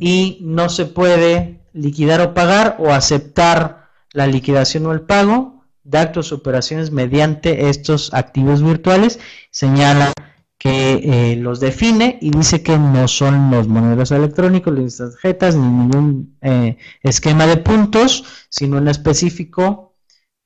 y 0.00 0.38
no 0.42 0.68
se 0.68 0.86
puede 0.86 1.60
liquidar 1.72 2.20
o 2.20 2.34
pagar 2.34 2.76
o 2.80 2.90
aceptar 2.90 3.90
la 4.12 4.26
liquidación 4.26 4.86
o 4.86 4.92
el 4.92 5.02
pago 5.02 5.64
de 5.84 5.98
actos 5.98 6.32
o 6.32 6.36
operaciones 6.36 6.90
mediante 6.90 7.68
estos 7.68 8.12
activos 8.12 8.62
virtuales. 8.62 9.20
Señala 9.50 10.12
que 10.58 11.32
eh, 11.32 11.36
los 11.36 11.60
define 11.60 12.18
y 12.20 12.30
dice 12.30 12.62
que 12.62 12.78
no 12.78 13.08
son 13.08 13.50
los 13.50 13.68
monedas 13.68 14.10
electrónicos, 14.10 14.78
las 14.78 14.96
tarjetas, 14.96 15.54
ni 15.54 15.66
ningún 15.66 16.38
eh, 16.40 16.78
esquema 17.02 17.46
de 17.46 17.58
puntos, 17.58 18.24
sino 18.48 18.78
en 18.78 18.88
específico 18.88 19.94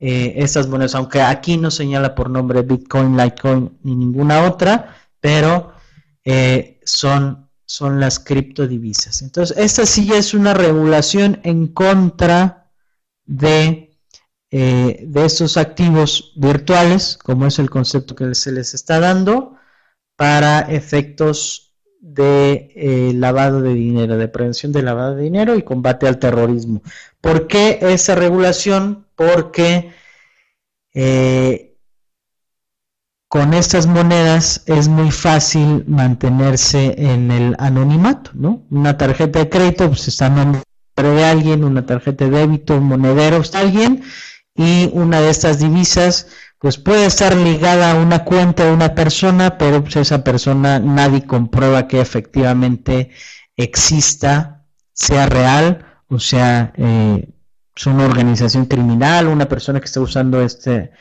eh, 0.01 0.35
estas 0.37 0.67
monedas, 0.67 0.95
aunque 0.95 1.23
aquí 1.23 1.57
no 1.57 1.71
señala 1.71 2.15
por 2.15 2.29
nombre 2.29 2.63
Bitcoin, 2.63 3.17
Litecoin 3.17 3.79
ni 3.83 3.95
ninguna 3.95 4.45
otra, 4.45 4.97
pero 5.21 5.73
son, 6.85 7.49
son 7.67 7.99
las 7.99 8.21
criptodivisas. 8.21 9.23
Entonces, 9.23 9.57
esta 9.57 9.85
sí 9.85 10.13
es 10.13 10.33
una 10.33 10.55
regulación 10.55 11.41
en 11.43 11.67
contra 11.67 12.71
de, 13.25 13.99
de 14.51 15.25
estos 15.25 15.57
activos 15.57 16.33
virtuales, 16.37 17.19
como 17.21 17.47
es 17.47 17.59
el 17.59 17.69
concepto 17.69 18.15
que 18.15 18.35
se 18.35 18.53
les 18.53 18.75
está 18.75 19.01
dando 19.01 19.57
para 20.21 20.61
efectos 20.61 21.73
de 21.99 22.73
eh, 22.77 23.13
lavado 23.15 23.63
de 23.63 23.73
dinero, 23.73 24.19
de 24.19 24.29
prevención 24.29 24.71
de 24.71 24.83
lavado 24.83 25.15
de 25.15 25.23
dinero 25.23 25.57
y 25.57 25.63
combate 25.63 26.07
al 26.07 26.19
terrorismo. 26.19 26.83
¿Por 27.23 27.47
qué 27.47 27.79
esa 27.81 28.17
regulación? 28.17 29.07
Porque 29.15 29.95
eh, 30.93 31.75
con 33.29 33.55
estas 33.55 33.87
monedas 33.87 34.63
es 34.67 34.89
muy 34.89 35.11
fácil 35.11 35.87
mantenerse 35.87 36.97
en 36.99 37.31
el 37.31 37.57
anonimato, 37.59 38.33
¿no? 38.35 38.67
Una 38.71 38.99
tarjeta 38.99 39.39
de 39.39 39.49
crédito 39.49 39.89
pues 39.89 40.07
está 40.07 40.27
en 40.27 40.35
nombre 40.35 40.63
de 40.99 41.25
alguien, 41.25 41.65
una 41.65 41.87
tarjeta 41.87 42.27
de 42.27 42.31
débito, 42.31 42.77
un 42.77 42.85
monedero, 42.85 43.39
está 43.39 43.61
alguien 43.61 44.03
y 44.55 44.91
una 44.93 45.23
de 45.23 45.31
estas 45.31 45.61
divisas 45.61 46.27
pues 46.61 46.77
puede 46.77 47.07
estar 47.07 47.35
ligada 47.35 47.91
a 47.91 47.95
una 47.95 48.23
cuenta 48.25 48.67
de 48.67 48.73
una 48.73 48.95
persona, 48.95 49.57
pero 49.57 49.83
pues 49.83 49.97
esa 49.97 50.23
persona 50.23 50.79
nadie 50.79 51.27
comprueba 51.27 51.89
que 51.89 52.01
efectivamente 52.01 53.11
exista, 53.57 54.67
sea 54.93 55.27
real, 55.27 55.87
o 56.09 56.19
sea, 56.19 56.73
eh, 56.77 57.29
es 57.75 57.87
una 57.87 58.05
organización 58.05 58.67
criminal, 58.67 59.29
una 59.29 59.49
persona 59.49 59.81
que 59.81 59.87
está 59.87 60.01
usando 60.01 60.43
este, 60.43 60.93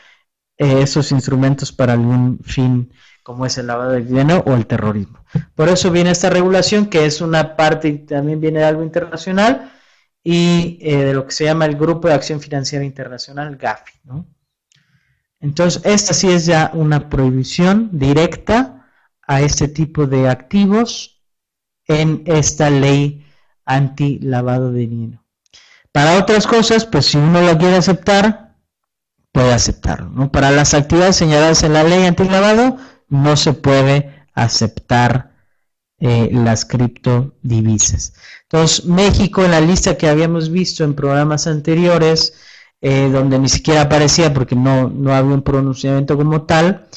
eh, 0.56 0.80
esos 0.82 1.12
instrumentos 1.12 1.72
para 1.72 1.92
algún 1.92 2.38
fin 2.42 2.90
como 3.22 3.44
es 3.44 3.58
el 3.58 3.66
lavado 3.66 3.92
de 3.92 4.02
dinero 4.02 4.42
o 4.46 4.54
el 4.54 4.66
terrorismo. 4.66 5.24
Por 5.54 5.68
eso 5.68 5.90
viene 5.90 6.10
esta 6.10 6.30
regulación, 6.30 6.86
que 6.86 7.04
es 7.04 7.20
una 7.20 7.54
parte 7.54 7.92
también 7.92 8.40
viene 8.40 8.60
de 8.60 8.64
algo 8.64 8.82
internacional, 8.82 9.70
y 10.24 10.78
eh, 10.80 11.04
de 11.04 11.14
lo 11.14 11.26
que 11.26 11.32
se 11.32 11.44
llama 11.44 11.66
el 11.66 11.76
Grupo 11.76 12.08
de 12.08 12.14
Acción 12.14 12.40
Financiera 12.40 12.84
Internacional, 12.84 13.56
GAFI, 13.56 14.00
¿no? 14.04 14.26
Entonces, 15.40 15.82
esta 15.84 16.12
sí 16.12 16.28
es 16.30 16.46
ya 16.46 16.70
una 16.74 17.08
prohibición 17.08 17.88
directa 17.92 18.86
a 19.26 19.40
este 19.40 19.68
tipo 19.68 20.06
de 20.06 20.28
activos 20.28 21.22
en 21.86 22.22
esta 22.26 22.70
ley 22.70 23.24
anti-lavado 23.64 24.72
de 24.72 24.80
dinero. 24.80 25.24
Para 25.92 26.18
otras 26.18 26.46
cosas, 26.46 26.84
pues 26.84 27.06
si 27.06 27.18
uno 27.18 27.40
lo 27.40 27.56
quiere 27.58 27.76
aceptar, 27.76 28.54
puede 29.32 29.52
aceptarlo. 29.52 30.10
¿no? 30.10 30.30
Para 30.30 30.50
las 30.50 30.74
actividades 30.74 31.16
señaladas 31.16 31.62
en 31.62 31.72
la 31.72 31.84
ley 31.84 32.04
anti-lavado, 32.04 32.76
no 33.08 33.36
se 33.36 33.54
puede 33.54 34.26
aceptar 34.34 35.32
eh, 35.98 36.30
las 36.32 36.64
criptodivisas. 36.64 38.14
Entonces, 38.42 38.84
México, 38.84 39.44
en 39.44 39.50
la 39.50 39.60
lista 39.60 39.96
que 39.96 40.08
habíamos 40.08 40.50
visto 40.50 40.84
en 40.84 40.94
programas 40.94 41.46
anteriores, 41.46 42.34
eh, 42.80 43.08
donde 43.10 43.38
ni 43.38 43.48
siquiera 43.48 43.82
aparecía 43.82 44.32
porque 44.32 44.56
no, 44.56 44.88
no 44.88 45.14
había 45.14 45.34
un 45.34 45.42
pronunciamiento 45.42 46.16
como 46.16 46.42
tal, 46.42 46.88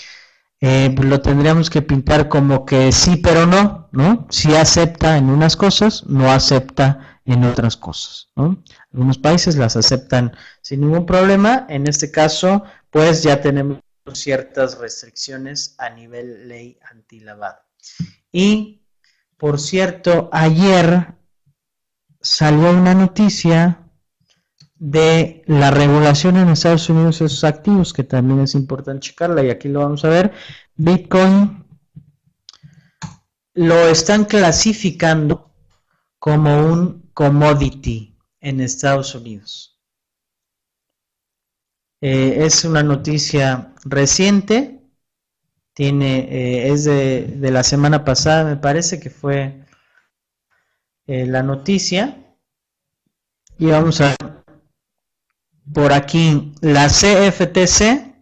eh, 0.61 0.93
pues 0.95 1.09
lo 1.09 1.21
tendríamos 1.21 1.69
que 1.69 1.81
pintar 1.81 2.29
como 2.29 2.65
que 2.65 2.93
sí, 2.93 3.17
pero 3.17 3.45
no, 3.45 3.89
¿no? 3.91 4.25
Sí 4.29 4.55
acepta 4.55 5.17
en 5.17 5.29
unas 5.29 5.57
cosas, 5.57 6.05
no 6.07 6.31
acepta 6.31 7.19
en 7.25 7.43
otras 7.43 7.75
cosas, 7.75 8.29
¿no? 8.35 8.63
Algunos 8.93 9.17
países 9.17 9.57
las 9.57 9.75
aceptan 9.75 10.31
sin 10.61 10.81
ningún 10.81 11.05
problema, 11.05 11.65
en 11.67 11.87
este 11.87 12.11
caso, 12.11 12.63
pues 12.89 13.23
ya 13.23 13.41
tenemos 13.41 13.79
ciertas 14.13 14.77
restricciones 14.77 15.75
a 15.79 15.89
nivel 15.89 16.47
ley 16.47 16.79
antilavado. 16.89 17.59
Y, 18.31 18.85
por 19.37 19.59
cierto, 19.59 20.29
ayer 20.31 21.13
salió 22.21 22.71
una 22.71 22.93
noticia 22.93 23.82
de 24.83 25.43
la 25.47 25.71
regulación 25.71 26.35
en 26.35 26.49
Estados 26.49 26.89
Unidos 26.89 27.19
de 27.19 27.27
esos 27.27 27.45
activos, 27.45 27.93
que 27.93 28.03
también 28.03 28.41
es 28.41 28.53
importante 28.53 29.07
checarla 29.07 29.41
y 29.41 29.49
aquí 29.49 29.69
lo 29.69 29.79
vamos 29.79 30.03
a 30.03 30.09
ver. 30.09 30.33
Bitcoin 30.75 31.65
lo 33.53 33.87
están 33.87 34.25
clasificando 34.25 35.53
como 36.19 36.67
un 36.67 37.09
commodity 37.13 38.19
en 38.41 38.59
Estados 38.59 39.15
Unidos. 39.15 39.79
Eh, 42.01 42.43
es 42.43 42.65
una 42.65 42.83
noticia 42.83 43.73
reciente, 43.85 44.81
tiene, 45.73 46.27
eh, 46.29 46.73
es 46.73 46.83
de, 46.83 47.37
la 47.39 47.63
semana 47.63 48.03
pasada, 48.03 48.43
me 48.43 48.57
parece 48.57 48.99
que 48.99 49.09
fue 49.09 49.65
eh, 51.07 51.25
la 51.25 51.41
noticia. 51.41 52.19
Y 53.57 53.67
vamos 53.67 54.01
a 54.01 54.32
por 55.71 55.93
aquí 55.93 56.53
la 56.61 56.87
CFTC 56.87 58.13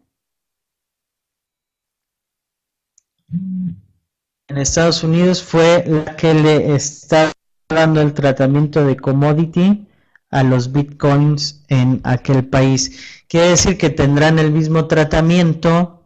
en 3.31 4.57
Estados 4.57 5.03
Unidos 5.03 5.41
fue 5.41 5.83
la 5.87 6.15
que 6.15 6.33
le 6.33 6.75
está 6.75 7.31
dando 7.69 8.01
el 8.01 8.13
tratamiento 8.13 8.85
de 8.85 8.97
commodity 8.97 9.87
a 10.29 10.43
los 10.43 10.71
bitcoins 10.71 11.63
en 11.67 12.01
aquel 12.03 12.45
país. 12.45 13.23
Quiere 13.27 13.49
decir 13.49 13.77
que 13.77 13.89
tendrán 13.89 14.39
el 14.39 14.51
mismo 14.51 14.87
tratamiento 14.87 16.05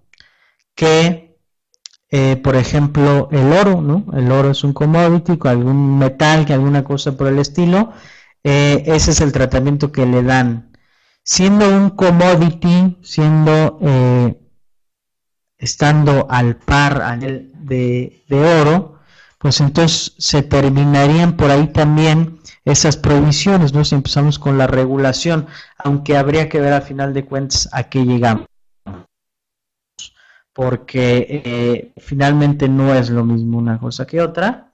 que, 0.75 1.37
eh, 2.09 2.35
por 2.37 2.55
ejemplo, 2.55 3.29
el 3.31 3.51
oro, 3.51 3.81
¿no? 3.81 4.05
El 4.13 4.31
oro 4.31 4.51
es 4.51 4.63
un 4.63 4.73
commodity, 4.73 5.39
algún 5.43 5.97
metal, 5.97 6.45
que 6.45 6.53
alguna 6.53 6.83
cosa 6.83 7.17
por 7.17 7.27
el 7.27 7.39
estilo. 7.39 7.93
Eh, 8.43 8.83
ese 8.85 9.11
es 9.11 9.21
el 9.21 9.31
tratamiento 9.31 9.91
que 9.91 10.05
le 10.05 10.21
dan 10.21 10.74
siendo 11.25 11.67
un 11.67 11.89
commodity, 11.89 12.97
siendo 13.01 13.79
eh, 13.81 14.39
estando 15.57 16.27
al 16.29 16.55
par 16.57 17.19
de, 17.19 18.23
de, 18.27 18.61
oro, 18.61 18.99
pues 19.39 19.59
entonces 19.59 20.13
se 20.19 20.43
terminarían 20.43 21.35
por 21.35 21.49
ahí 21.49 21.67
también 21.73 22.39
esas 22.63 22.95
prohibiciones, 22.95 23.73
¿no? 23.73 23.83
Si 23.83 23.95
empezamos 23.95 24.37
con 24.37 24.59
la 24.59 24.67
regulación, 24.67 25.47
aunque 25.77 26.15
habría 26.15 26.47
que 26.47 26.59
ver 26.59 26.73
al 26.73 26.83
final 26.83 27.13
de 27.13 27.25
cuentas 27.25 27.69
a 27.71 27.89
qué 27.89 28.05
llegamos. 28.05 28.45
Porque 30.53 31.41
eh, 31.43 31.93
finalmente 31.97 32.69
no 32.69 32.93
es 32.93 33.09
lo 33.09 33.25
mismo 33.25 33.57
una 33.57 33.79
cosa 33.79 34.05
que 34.05 34.21
otra 34.21 34.71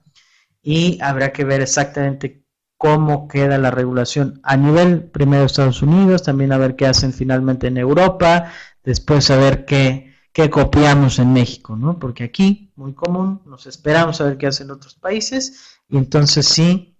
y 0.61 1.01
habrá 1.01 1.31
que 1.31 1.43
ver 1.43 1.61
exactamente 1.61 2.40
cómo 2.81 3.27
queda 3.27 3.59
la 3.59 3.69
regulación 3.69 4.41
a 4.41 4.57
nivel 4.57 5.03
primero 5.03 5.45
Estados 5.45 5.83
Unidos, 5.83 6.23
también 6.23 6.51
a 6.51 6.57
ver 6.57 6.75
qué 6.75 6.87
hacen 6.87 7.13
finalmente 7.13 7.67
en 7.67 7.77
Europa, 7.77 8.51
después 8.83 9.29
a 9.29 9.37
ver 9.37 9.65
qué, 9.65 10.15
que 10.33 10.49
copiamos 10.49 11.19
en 11.19 11.31
México, 11.31 11.75
¿no? 11.75 11.99
Porque 11.99 12.23
aquí, 12.23 12.73
muy 12.75 12.95
común, 12.95 13.43
nos 13.45 13.67
esperamos 13.67 14.19
a 14.19 14.23
ver 14.23 14.39
qué 14.39 14.47
hacen 14.47 14.71
otros 14.71 14.95
países 14.95 15.77
y 15.89 15.97
entonces 15.97 16.47
sí 16.47 16.97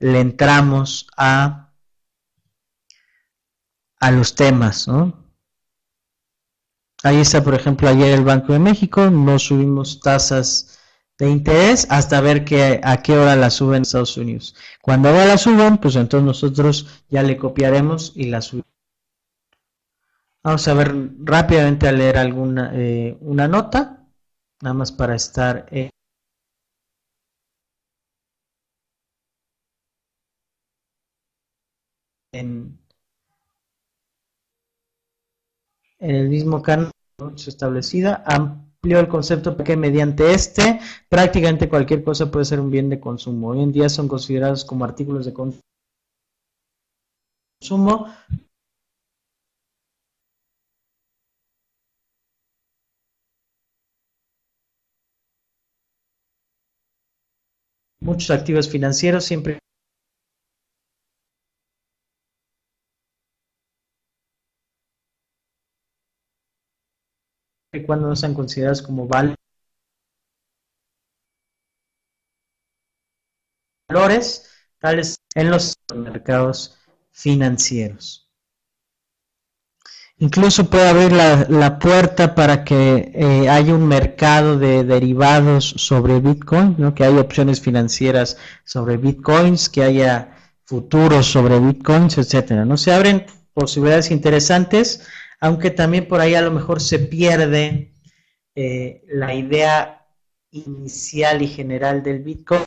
le 0.00 0.18
entramos 0.18 1.06
a, 1.16 1.72
a 4.00 4.10
los 4.10 4.34
temas, 4.34 4.88
¿no? 4.88 5.24
Ahí 7.04 7.18
está, 7.18 7.44
por 7.44 7.54
ejemplo, 7.54 7.88
ayer 7.88 8.12
el 8.12 8.24
Banco 8.24 8.54
de 8.54 8.58
México, 8.58 9.08
no 9.08 9.38
subimos 9.38 10.00
tasas 10.00 10.80
de 11.22 11.30
interés 11.30 11.86
hasta 11.88 12.20
ver 12.20 12.44
que, 12.44 12.80
a 12.82 13.00
qué 13.00 13.16
hora 13.16 13.36
la 13.36 13.48
suben 13.48 13.76
en 13.76 13.82
Estados 13.82 14.16
Unidos. 14.16 14.56
Cuando 14.80 15.08
ahora 15.08 15.24
la 15.24 15.38
suban, 15.38 15.78
pues 15.78 15.94
entonces 15.94 16.26
nosotros 16.26 17.04
ya 17.10 17.22
le 17.22 17.36
copiaremos 17.36 18.12
y 18.16 18.24
la 18.24 18.42
subimos. 18.42 18.66
Vamos 20.42 20.66
a 20.66 20.74
ver 20.74 20.92
rápidamente 21.20 21.86
a 21.86 21.92
leer 21.92 22.18
alguna 22.18 22.72
eh, 22.74 23.16
una 23.20 23.46
nota, 23.46 24.04
nada 24.60 24.74
más 24.74 24.90
para 24.90 25.14
estar 25.14 25.66
en 32.32 32.78
el 36.00 36.28
mismo 36.28 36.60
canal 36.62 36.90
establecida, 37.36 38.24
amplió 38.84 38.98
el 38.98 39.06
concepto 39.06 39.56
que 39.56 39.76
mediante 39.76 40.34
este 40.34 40.80
prácticamente 41.08 41.68
cualquier 41.68 42.02
cosa 42.02 42.32
puede 42.32 42.44
ser 42.44 42.58
un 42.58 42.68
bien 42.68 42.88
de 42.90 42.98
consumo. 42.98 43.50
Hoy 43.50 43.62
en 43.62 43.70
día 43.70 43.88
son 43.88 44.08
considerados 44.08 44.64
como 44.64 44.84
artículos 44.84 45.24
de 45.24 45.32
consumo 45.32 45.54
muchos 58.00 58.30
activos 58.32 58.68
financieros 58.68 59.24
siempre 59.24 59.58
cuando 67.84 68.08
no 68.08 68.16
sean 68.16 68.34
considerados 68.34 68.82
como 68.82 69.06
valores 69.06 69.36
tales 74.78 75.16
en 75.34 75.50
los 75.50 75.76
mercados 75.94 76.78
financieros. 77.10 78.22
Incluso 80.18 80.70
puede 80.70 80.88
abrir 80.88 81.12
la, 81.12 81.78
puerta 81.80 82.34
para 82.36 82.62
que 82.62 83.10
eh, 83.12 83.48
haya 83.48 83.74
un 83.74 83.88
mercado 83.88 84.56
de 84.56 84.84
derivados 84.84 85.74
sobre 85.78 86.20
Bitcoin, 86.20 86.76
¿no? 86.78 86.94
que 86.94 87.04
haya 87.04 87.20
opciones 87.20 87.60
financieras 87.60 88.36
sobre 88.64 88.98
Bitcoins, 88.98 89.68
que 89.68 89.82
haya 89.82 90.36
futuros 90.64 91.26
sobre 91.26 91.58
Bitcoins, 91.58 92.18
etcétera. 92.18 92.64
¿no? 92.64 92.76
Se 92.76 92.92
abren 92.92 93.26
posibilidades 93.52 94.12
interesantes, 94.12 95.08
aunque 95.42 95.70
también 95.72 96.06
por 96.06 96.20
ahí 96.20 96.36
a 96.36 96.40
lo 96.40 96.52
mejor 96.52 96.80
se 96.80 97.00
pierde 97.00 97.92
eh, 98.54 99.02
la 99.08 99.34
idea 99.34 100.06
inicial 100.52 101.42
y 101.42 101.48
general 101.48 102.02
del 102.04 102.22
Bitcoin, 102.22 102.64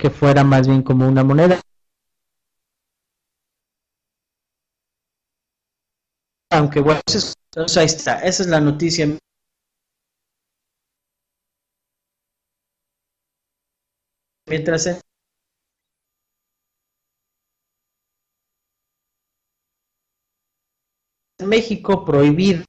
que 0.00 0.10
fuera 0.10 0.42
más 0.42 0.66
bien 0.66 0.82
como 0.82 1.06
una 1.06 1.22
moneda 1.22 1.60
aunque 6.50 6.80
bueno, 6.80 7.00
entonces 7.06 7.76
ahí 7.76 7.86
está, 7.86 8.18
esa 8.20 8.42
es 8.42 8.48
la 8.48 8.60
noticia. 8.60 9.06
Mientras 14.48 14.86
México 21.56 22.04
prohibir 22.04 22.66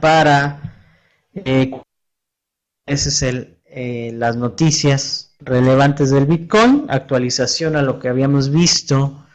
para 0.00 0.60
eh, 1.34 1.70
ese 2.86 3.08
es 3.08 3.22
el 3.22 3.54
eh, 3.76 4.12
las 4.14 4.36
noticias 4.36 5.34
relevantes 5.40 6.10
del 6.10 6.26
Bitcoin, 6.26 6.84
actualización 6.88 7.74
a 7.74 7.82
lo 7.82 7.98
que 7.98 8.08
habíamos 8.08 8.50
visto 8.50 9.26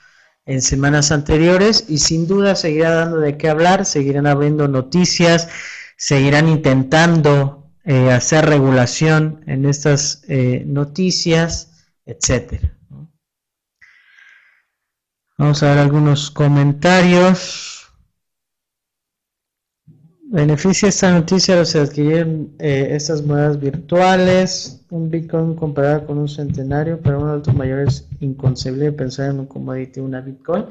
en 0.46 0.62
semanas 0.62 1.12
anteriores 1.12 1.86
y 1.90 1.98
sin 1.98 2.26
duda 2.26 2.56
seguirá 2.56 2.92
dando 2.92 3.18
de 3.18 3.38
qué 3.38 3.50
hablar, 3.50 3.86
seguirán 3.86 4.28
abriendo 4.28 4.70
noticias, 4.70 5.50
seguirán 5.98 6.48
intentando 6.48 7.70
eh, 7.84 8.12
hacer 8.12 8.46
regulación 8.46 9.44
en 9.46 9.66
estas 9.66 10.24
eh, 10.30 10.64
noticias, 10.66 11.86
etcétera. 12.06 12.79
Vamos 15.40 15.64
a 15.64 15.70
ver 15.70 15.78
algunos 15.78 16.30
comentarios. 16.30 17.88
Beneficia 20.24 20.90
esta 20.90 21.14
noticia 21.14 21.56
los 21.56 21.72
que 21.72 21.80
adquieren 21.80 22.56
eh, 22.60 22.90
estas 22.92 23.24
monedas 23.24 23.58
virtuales. 23.58 24.86
Un 24.90 25.10
Bitcoin 25.10 25.56
comparado 25.56 26.08
con 26.08 26.18
un 26.18 26.28
centenario 26.28 27.00
para 27.00 27.18
un 27.18 27.30
alto 27.30 27.54
mayor 27.54 27.88
es 27.88 28.06
inconcebible 28.20 28.92
pensar 28.92 29.30
en 29.30 29.40
un 29.40 29.46
commodity, 29.46 30.02
una 30.02 30.20
Bitcoin. 30.20 30.66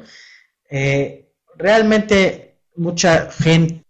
Eh, 0.68 1.32
realmente 1.56 2.58
mucha 2.76 3.30
gente 3.30 3.82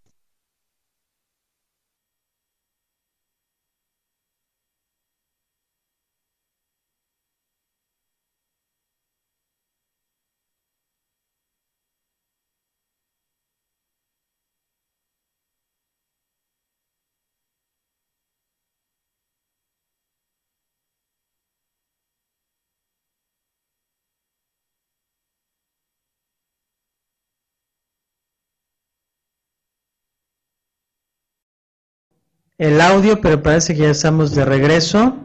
el 32.59 32.81
audio, 32.81 33.21
pero 33.21 33.41
parece 33.43 33.75
que 33.75 33.83
ya 33.83 33.91
estamos 33.91 34.35
de 34.35 34.45
regreso. 34.45 35.17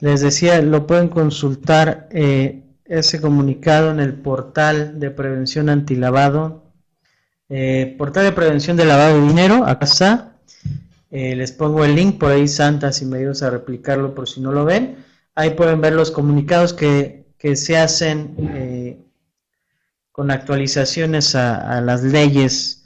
Les 0.00 0.20
decía, 0.20 0.60
lo 0.60 0.86
pueden 0.86 1.08
consultar 1.08 2.08
eh, 2.10 2.64
ese 2.84 3.20
comunicado 3.20 3.92
en 3.92 4.00
el 4.00 4.14
portal 4.14 4.98
de 4.98 5.10
prevención 5.10 5.68
antilavado, 5.68 6.64
eh, 7.48 7.94
portal 7.96 8.24
de 8.24 8.32
prevención 8.32 8.76
de 8.76 8.84
lavado 8.84 9.20
de 9.20 9.28
dinero, 9.28 9.64
acá 9.64 9.84
está. 9.84 10.36
Eh, 11.12 11.36
les 11.36 11.52
pongo 11.52 11.84
el 11.84 11.94
link 11.94 12.18
por 12.18 12.32
ahí, 12.32 12.48
Santa, 12.48 12.92
si 12.92 13.04
me 13.04 13.18
ayudas 13.18 13.42
a 13.42 13.50
replicarlo 13.50 14.14
por 14.14 14.28
si 14.28 14.40
no 14.40 14.52
lo 14.52 14.64
ven. 14.64 15.04
Ahí 15.34 15.50
pueden 15.50 15.80
ver 15.80 15.92
los 15.92 16.10
comunicados 16.10 16.72
que, 16.72 17.20
se 17.54 17.78
hacen 17.78 19.06
con 20.12 20.30
actualizaciones 20.30 21.34
a 21.34 21.80
las 21.80 22.02
leyes 22.02 22.79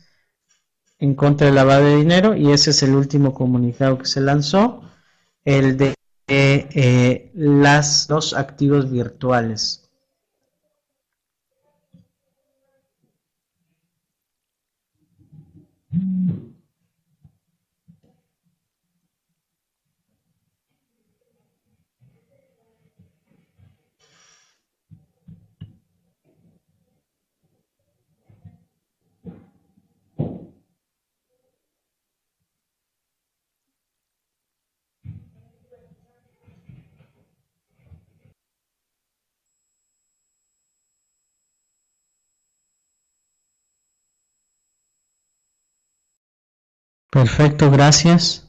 en 1.04 1.14
contra 1.14 1.46
del 1.46 1.56
lavado 1.56 1.84
de 1.84 1.96
dinero 1.96 2.34
y 2.34 2.50
ese 2.50 2.70
es 2.70 2.82
el 2.82 2.94
último 2.94 3.34
comunicado 3.34 3.98
que 3.98 4.06
se 4.06 4.22
lanzó, 4.22 4.82
el 5.44 5.76
de 5.76 5.94
eh, 6.28 7.30
las 7.34 8.06
dos 8.08 8.32
activos 8.32 8.90
virtuales. 8.90 9.84
Perfecto, 47.14 47.70
gracias. 47.70 48.44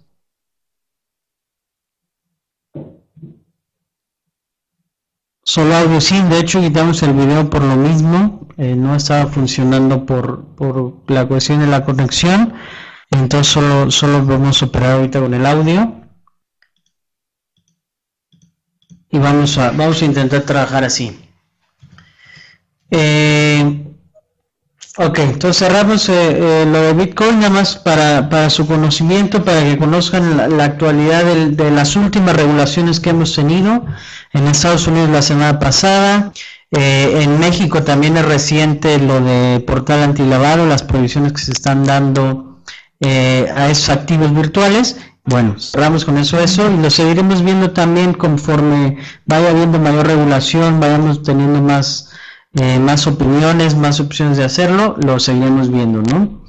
Solo 5.43 5.75
audio, 5.75 6.01
sí, 6.01 6.19
de 6.23 6.39
hecho 6.39 6.60
quitamos 6.60 7.04
el 7.04 7.13
video 7.13 7.47
por 7.47 7.62
lo 7.62 7.75
mismo, 7.75 8.47
eh, 8.58 8.75
no 8.75 8.95
estaba 8.95 9.28
funcionando 9.28 10.08
por, 10.08 10.45
por, 10.56 10.95
la 11.06 11.28
cuestión 11.28 11.60
de 11.60 11.67
la 11.67 11.86
conexión, 11.86 12.56
entonces 13.12 13.54
solo, 13.54 13.91
solo 13.91 14.25
vamos 14.25 14.63
a 14.63 14.65
operar 14.65 14.93
ahorita 14.93 15.19
con 15.19 15.36
el 15.36 15.45
audio. 15.45 16.01
Y 19.12 19.19
vamos 19.19 19.60
a, 19.60 19.69
vamos 19.73 20.01
a 20.01 20.06
intentar 20.06 20.41
trabajar 20.41 20.84
así. 20.84 21.19
Eh, 22.89 23.85
ok, 24.97 25.19
entonces 25.19 25.67
cerramos 25.67 26.10
eh, 26.10 26.13
eh, 26.13 26.65
lo 26.65 26.81
de 26.81 26.93
Bitcoin 26.93 27.39
nada 27.39 27.49
más 27.49 27.75
para, 27.77 28.49
su 28.49 28.67
conocimiento, 28.67 29.43
para 29.43 29.63
que 29.63 29.77
conozcan 29.77 30.58
la, 30.58 30.63
actualidad 30.63 31.25
de, 31.25 31.71
las 31.71 31.95
últimas 31.95 32.36
regulaciones 32.36 32.99
que 32.99 33.12
hemos 33.12 33.36
tenido 33.36 33.86
en 34.34 34.47
Estados 34.47 34.88
Unidos 34.88 35.10
la 35.10 35.21
semana 35.21 35.60
pasada. 35.60 36.31
en 36.71 37.39
México 37.39 37.84
también 37.84 38.17
es 38.17 38.25
reciente 38.25 38.99
lo 38.99 39.21
de 39.21 39.60
portal 39.62 40.03
antilavado, 40.03 40.65
las 40.65 40.84
prohibiciones 40.84 41.34
que 41.34 41.41
se 41.41 41.51
están 41.51 41.86
dando 41.86 42.60
a 43.01 43.69
esos 43.69 43.89
activos 43.89 44.34
virtuales. 44.34 44.97
Bueno, 45.27 45.55
cerramos 45.60 46.05
con 46.05 46.17
eso 46.19 46.39
eso 46.39 46.69
y 46.71 46.77
lo 46.77 46.89
seguiremos 46.91 47.43
viendo 47.43 47.71
también 47.71 48.13
conforme 48.13 48.97
vaya 49.25 49.49
habiendo 49.49 49.79
mayor 49.79 50.05
regulación, 50.05 50.79
vayamos 50.79 51.23
teniendo 51.23 51.62
más 51.62 52.12
eh, 52.57 52.79
más 52.79 53.05
opiniones, 53.05 53.75
más 53.75 53.99
opciones 53.99 54.37
de 54.37 54.45
hacerlo, 54.45 54.95
lo 55.03 55.19
seguiremos 55.19 55.69
viendo, 55.69 56.01
¿no? 56.03 56.41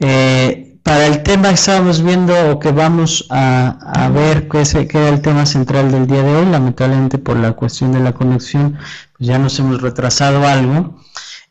Eh, 0.00 0.80
para 0.82 1.06
el 1.06 1.22
tema 1.22 1.48
que 1.48 1.54
estábamos 1.54 2.02
viendo 2.02 2.34
o 2.50 2.58
que 2.58 2.72
vamos 2.72 3.26
a, 3.30 4.10
ver, 4.12 4.48
que 4.48 4.62
es, 4.62 4.74
que 4.74 5.08
el 5.08 5.20
tema 5.20 5.46
central 5.46 5.92
del 5.92 6.08
día 6.08 6.22
de 6.22 6.34
hoy, 6.34 6.46
lamentablemente 6.46 7.18
por 7.18 7.36
la 7.36 7.52
cuestión 7.52 7.92
de 7.92 8.00
la 8.00 8.12
conexión, 8.12 8.76
pues 9.16 9.28
ya 9.28 9.38
nos 9.38 9.58
hemos 9.60 9.80
retrasado 9.80 10.44
algo. 10.46 11.00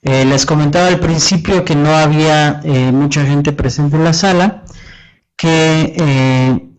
Eh, 0.01 0.25
les 0.25 0.45
comentaba 0.45 0.87
al 0.87 0.99
principio 0.99 1.63
que 1.63 1.75
no 1.75 1.89
había 1.95 2.61
mucha 2.91 3.25
gente 3.25 3.53
presente 3.53 3.95
en 3.95 4.03
la 4.03 4.13
sala, 4.13 4.63
que 5.37 6.73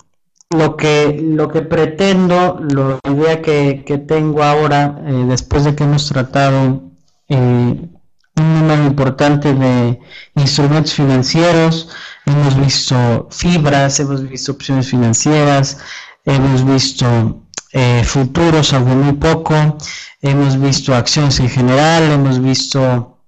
lo 0.50 0.76
que 0.76 1.18
lo 1.22 1.48
que 1.48 1.62
pretendo, 1.62 2.60
la 2.60 2.98
idea 3.10 3.42
que, 3.42 4.04
tengo 4.06 4.42
ahora, 4.42 5.00
después 5.28 5.64
de 5.64 5.74
que 5.74 5.84
hemos 5.84 6.08
tratado 6.08 6.85
un 7.28 7.96
número 8.36 8.86
importante 8.86 9.52
de 9.54 9.98
instrumentos 10.34 10.94
financieros, 10.94 11.88
hemos 12.26 12.56
visto 12.58 13.28
fibras, 13.30 13.98
hemos 14.00 14.28
visto 14.28 14.52
opciones 14.52 14.88
financieras, 14.88 15.78
hemos 16.24 16.64
visto 16.64 17.42
eh, 17.72 18.02
futuros, 18.04 18.72
algo 18.72 18.94
muy 18.94 19.14
poco, 19.14 19.78
hemos 20.20 20.60
visto 20.60 20.94
acciones 20.94 21.40
en 21.40 21.48
general, 21.48 22.02
hemos 22.12 22.40
visto 22.40 23.22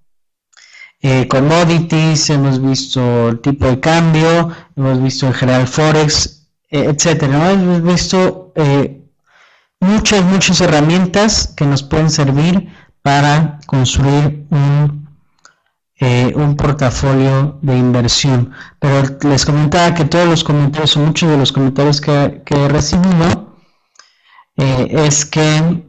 eh, 1.01 1.27
commodities, 1.29 2.29
hemos 2.31 2.61
visto 2.61 3.29
el 3.29 3.41
tipo 3.41 3.67
de 3.67 3.81
cambio, 3.81 4.51
hemos 4.77 5.03
visto 5.03 5.27
en 5.27 5.35
general 5.35 5.67
forex, 5.67 6.47
etcétera. 6.71 7.53
Hemos 7.53 7.83
visto 7.83 8.53
muchas, 9.81 10.25
muchas 10.25 10.61
herramientas 10.61 11.55
que 11.57 11.65
nos 11.65 11.83
pueden 11.83 12.11
servir 12.11 12.69
para 13.09 13.59
construir 13.64 14.44
un, 14.51 15.09
eh, 15.99 16.31
un 16.37 16.57
portafolio 16.57 17.59
de 17.62 17.75
inversión. 17.75 18.53
Pero 18.79 19.16
les 19.23 19.47
comentaba 19.47 19.94
que 19.94 20.05
todos 20.05 20.29
los 20.29 20.44
comentarios, 20.44 20.94
o 20.94 21.01
muchos 21.01 21.31
de 21.31 21.38
los 21.38 21.51
comentarios 21.51 22.03
que, 22.03 22.42
he 22.44 22.68
recibido, 22.68 23.57
eh, 24.59 24.88
es 25.07 25.25
que 25.25 25.87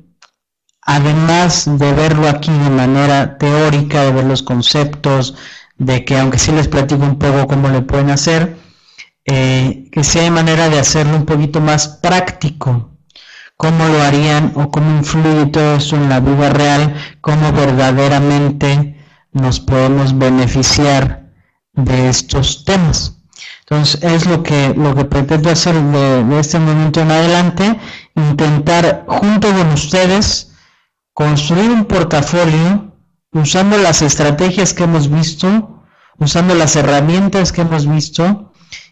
además 0.84 1.65
de 1.77 1.91
verlo 1.91 2.29
aquí 2.29 2.53
de 2.53 2.69
manera 2.69 3.38
teórica, 3.38 4.03
de 4.03 4.13
ver 4.13 4.23
los 4.23 4.41
conceptos, 4.41 5.36
de 5.77 6.05
que 6.05 6.17
aunque 6.17 6.39
sí 6.39 6.53
les 6.53 6.69
platico 6.69 7.03
un 7.03 7.19
poco 7.19 7.47
cómo 7.47 7.67
le 7.67 7.82
pueden 7.82 8.12
hacer, 8.12 8.55
eh, 9.25 9.89
que 9.91 10.05
si 10.05 10.19
hay 10.19 10.32
manera 10.32 10.69
de 10.69 10.79
hacerlo 10.79 11.17
un 11.17 11.25
poquito 11.25 11.60
más 11.60 11.99
práctico, 12.01 12.88
cómo 13.60 13.86
lo 13.89 14.02
harían 14.02 14.54
o 14.56 14.72
cómo 14.72 14.89
influye 15.00 15.48
todo 15.48 15.76
eso 15.76 15.98
en 15.98 16.08
la 16.08 16.22
vida 16.22 16.50
real, 16.50 16.95
cómo 17.19 17.52
verdaderamente 17.52 18.95
nos 19.34 19.60
podemos 19.60 20.17
beneficiar 20.17 21.30
de 21.74 22.08
estos 22.08 22.63
temas. 22.63 23.17
Entonces 23.62 24.02
es 24.02 24.28
lo 24.28 24.43
que, 24.43 24.74
lo 24.78 24.95
que 24.95 25.04
pretendo 25.04 25.50
hacer 25.50 25.76
de, 25.76 26.39
este 26.39 26.58
momento 26.58 27.02
en 27.02 27.12
adelante, 27.12 27.78
intentar 28.15 29.04
junto 29.08 29.52
con 29.52 29.74
ustedes 29.74 30.54
construir 31.13 31.69
un 31.69 31.84
portafolio 31.84 32.93
usando 33.34 33.78
las 33.78 34.02
estrategias 34.02 34.74
que 34.74 34.86
hemos 34.86 35.12
visto, 35.12 35.84
usando 36.17 36.56
las 36.56 36.78
herramientas 36.78 37.52
que 37.52 37.62
hemos 37.63 37.86
visto, 37.86 38.48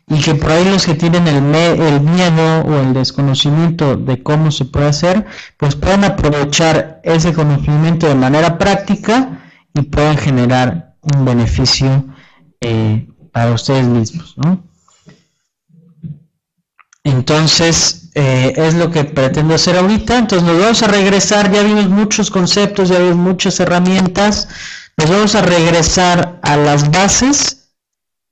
y 0.09 0.21
que 0.21 0.35
por 0.35 0.51
ahí 0.51 0.63
los 0.63 0.85
que 0.85 0.95
tienen 0.95 1.27
el, 1.27 1.41
miedo 1.41 2.61
o 2.61 2.79
el 2.79 2.93
desconocimiento 2.93 3.97
de 3.97 4.23
cómo 4.23 4.51
se 4.51 4.63
puede 4.63 4.87
hacer, 4.87 5.25
pues 5.57 5.75
pueden 5.75 6.05
aprovechar 6.05 7.01
ese 7.03 7.33
conocimiento 7.33 8.07
de 8.07 8.15
manera 8.15 8.57
práctica 8.57 9.49
y 9.73 9.81
pueden 9.81 10.17
generar 10.17 10.95
un 11.01 11.25
beneficio 11.25 12.05
eh, 12.61 13.05
para 13.33 13.51
ustedes 13.51 13.85
mismos. 13.85 14.35
Entonces, 17.03 18.09
eh, 18.15 18.53
es 18.55 18.75
lo 18.75 18.89
que 18.89 19.03
pretendo 19.03 19.55
hacer 19.55 19.77
ahorita. 19.77 20.17
Entonces, 20.17 20.47
nos 20.47 20.59
vamos 20.59 20.83
a 20.83 20.87
regresar, 20.87 21.51
ya 21.51 21.63
vimos 21.63 21.89
muchos 21.89 22.31
conceptos, 22.31 22.89
ya 22.89 22.99
vimos 22.99 23.17
muchas 23.17 23.59
herramientas, 23.59 24.47
nos 24.95 25.09
vamos 25.09 25.35
a 25.35 25.41
regresar 25.41 26.39
a 26.43 26.55
las 26.55 26.89
bases 26.91 27.56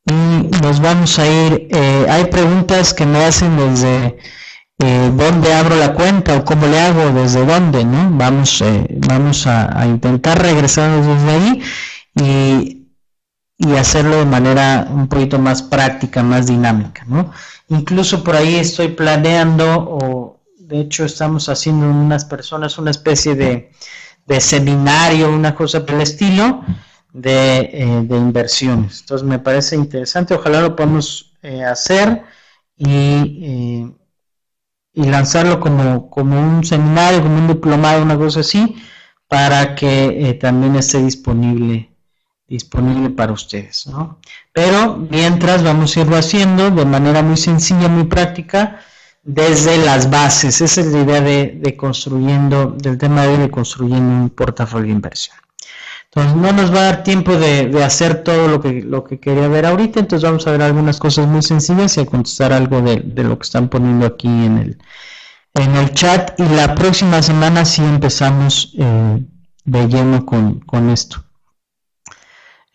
y 0.06 0.48
nos 0.62 0.80
vamos 0.80 1.18
a 1.20 1.28
ir. 1.28 1.68
Eh, 1.72 2.06
hay 2.10 2.26
preguntas 2.26 2.94
que 2.94 3.06
me 3.06 3.24
hacen 3.26 3.58
desde 3.58 4.18
eh, 4.80 5.12
dónde 5.14 5.54
abro 5.54 5.76
la 5.76 5.94
cuenta 5.94 6.38
o 6.38 6.46
cómo 6.46 6.68
le 6.68 6.80
hago, 6.80 7.12
desde 7.12 7.46
dónde, 7.46 7.86
¿no? 7.86 8.12
Vamos, 8.12 8.62
eh, 8.62 8.88
vamos 9.08 9.48
a, 9.48 9.86
intentar 9.86 10.42
regresar 10.42 11.02
desde 11.02 11.32
ahí 11.32 11.62
y, 12.16 12.88
y, 13.58 13.76
hacerlo 13.76 14.18
de 14.18 14.26
manera 14.26 14.88
un 14.90 15.08
poquito 15.08 15.40
más 15.40 15.64
práctica, 15.64 16.22
más 16.24 16.48
dinámica, 16.48 17.04
¿no? 17.08 17.32
Incluso 17.70 18.24
por 18.24 18.36
ahí 18.36 18.56
estoy 18.56 18.90
planeando, 18.90 19.66
o 19.76 20.44
de 20.60 20.82
hecho 20.82 21.06
estamos 21.06 21.50
haciendo 21.50 21.90
unas 21.90 22.26
personas 22.26 22.78
una 22.78 22.92
especie 22.92 23.36
de, 23.36 23.72
de 24.26 24.42
seminario, 24.42 25.32
una 25.32 25.56
cosa 25.56 25.86
por 25.86 25.96
el 25.96 26.02
estilo 26.02 26.64
eh, 27.24 28.02
de, 28.04 28.18
inversiones. 28.18 29.02
Entonces 29.02 29.26
me 29.28 29.40
parece 29.40 29.76
interesante, 29.76 30.34
ojalá 30.34 30.62
lo 30.62 30.76
podamos 30.76 31.34
eh, 31.42 31.64
hacer 31.64 32.24
y, 32.76 32.88
eh, 32.90 33.92
y 34.94 35.04
lanzarlo 35.06 35.60
como, 35.60 36.10
como, 36.10 36.40
un 36.40 36.64
seminario, 36.66 37.22
como 37.22 37.38
un 37.38 37.48
diplomado, 37.48 38.02
una 38.04 38.18
cosa 38.18 38.42
así, 38.42 38.76
para 39.28 39.76
que 39.76 40.38
también 40.42 40.76
esté 40.76 41.02
disponible 41.02 41.92
disponible 42.48 43.10
para 43.10 43.34
ustedes, 43.34 43.88
¿no? 43.88 44.20
Pero 44.54 44.98
mientras 44.98 45.64
vamos 45.64 45.98
a 45.98 46.02
irlo 46.02 46.16
haciendo 46.16 46.70
de 46.70 46.86
manera 46.86 47.24
muy 47.24 47.38
sencilla, 47.38 47.88
muy 47.88 48.04
práctica, 48.04 48.82
desde 49.24 49.78
las 49.80 50.12
bases. 50.12 50.62
Esa 50.62 50.82
es 50.82 50.88
la 50.88 51.02
idea 51.02 51.22
de, 51.22 51.58
de 51.60 51.76
construyendo, 51.76 52.76
del 52.78 52.98
tema 53.00 53.24
de, 53.26 53.38
de 53.40 53.50
construyendo 53.50 54.24
un 54.24 54.30
portafolio 54.30 54.88
de 54.88 54.94
inversión. 54.94 55.38
Entonces 56.16 56.42
no 56.42 56.54
nos 56.54 56.74
va 56.74 56.80
a 56.80 56.84
dar 56.84 57.04
tiempo 57.04 57.36
de, 57.36 57.84
hacer 57.84 58.24
todo 58.24 58.48
lo 58.48 58.62
que, 58.62 58.82
lo 58.82 59.04
que 59.04 59.20
quería 59.20 59.50
ver 59.50 59.66
ahorita, 59.66 60.00
entonces 60.00 60.24
vamos 60.24 60.48
a 60.48 60.52
ver 60.52 60.62
algunas 60.62 60.98
cosas 60.98 61.28
muy 61.28 61.42
sencillas 61.42 61.98
y 61.98 62.02
a 62.02 62.06
contestar 62.06 62.54
algo 62.54 62.82
de, 62.82 63.04
lo 63.22 63.38
que 63.38 63.44
están 63.44 63.68
poniendo 63.68 64.06
aquí 64.06 64.30
en 64.30 64.58
el, 64.58 64.78
en 65.56 65.76
el 65.76 65.92
chat. 65.94 66.40
Y 66.40 66.46
la 66.56 66.74
próxima 66.74 67.22
semana 67.22 67.66
sí 67.66 67.84
empezamos 67.84 68.74
eh, 68.80 69.26
de 69.66 69.88
lleno 69.90 70.26
con, 70.26 70.90
esto. 70.90 71.22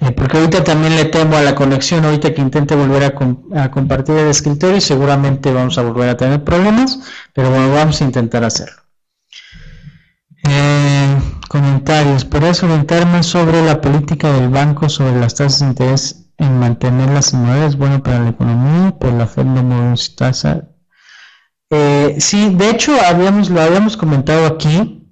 Eh, 0.01 0.11
porque 0.13 0.37
ahorita 0.37 0.63
también 0.63 0.97
le 0.97 1.07
temo 1.07 1.37
a 1.39 1.43
la 1.43 1.55
conexión, 1.55 2.05
ahorita 2.05 2.35
que 2.35 2.43
intente 2.43 2.75
volver 2.75 3.05
a, 3.05 3.63
a 3.63 3.71
compartir 3.71 4.17
el 4.17 4.29
escritorio, 4.29 4.83
seguramente 4.83 5.51
vamos 5.51 5.79
a 5.79 5.83
volver 5.83 6.11
a 6.11 6.17
tener 6.19 6.45
problemas, 6.45 7.01
pero 7.33 7.49
bueno, 7.49 7.73
vamos 7.73 8.03
a 8.03 8.05
intentar 8.05 8.45
hacerlo. 8.45 8.80
Comentarios. 11.51 12.25
¿Podrías 12.25 12.61
comentarme 12.61 13.25
sobre 13.25 13.61
la 13.61 13.81
política 13.81 14.33
del 14.33 14.51
banco 14.51 14.89
sobre 14.89 15.19
las 15.19 15.35
tasas 15.35 15.59
de 15.59 15.67
interés 15.67 16.31
en 16.39 16.61
mantener 16.61 17.11
las 17.11 17.35
es 17.35 17.77
bueno 17.77 18.05
para 18.05 18.21
la 18.21 18.31
economía? 18.31 18.97
Por 18.97 19.13
la 19.15 19.27
Fed 19.27 19.47
no 19.47 19.93
tasa. 20.15 20.69
Eh, 21.71 22.19
sí, 22.21 22.55
de 22.55 22.71
hecho 22.71 22.93
habíamos, 23.05 23.51
lo 23.51 23.61
habíamos 23.61 23.97
comentado 23.97 24.47
aquí 24.47 25.09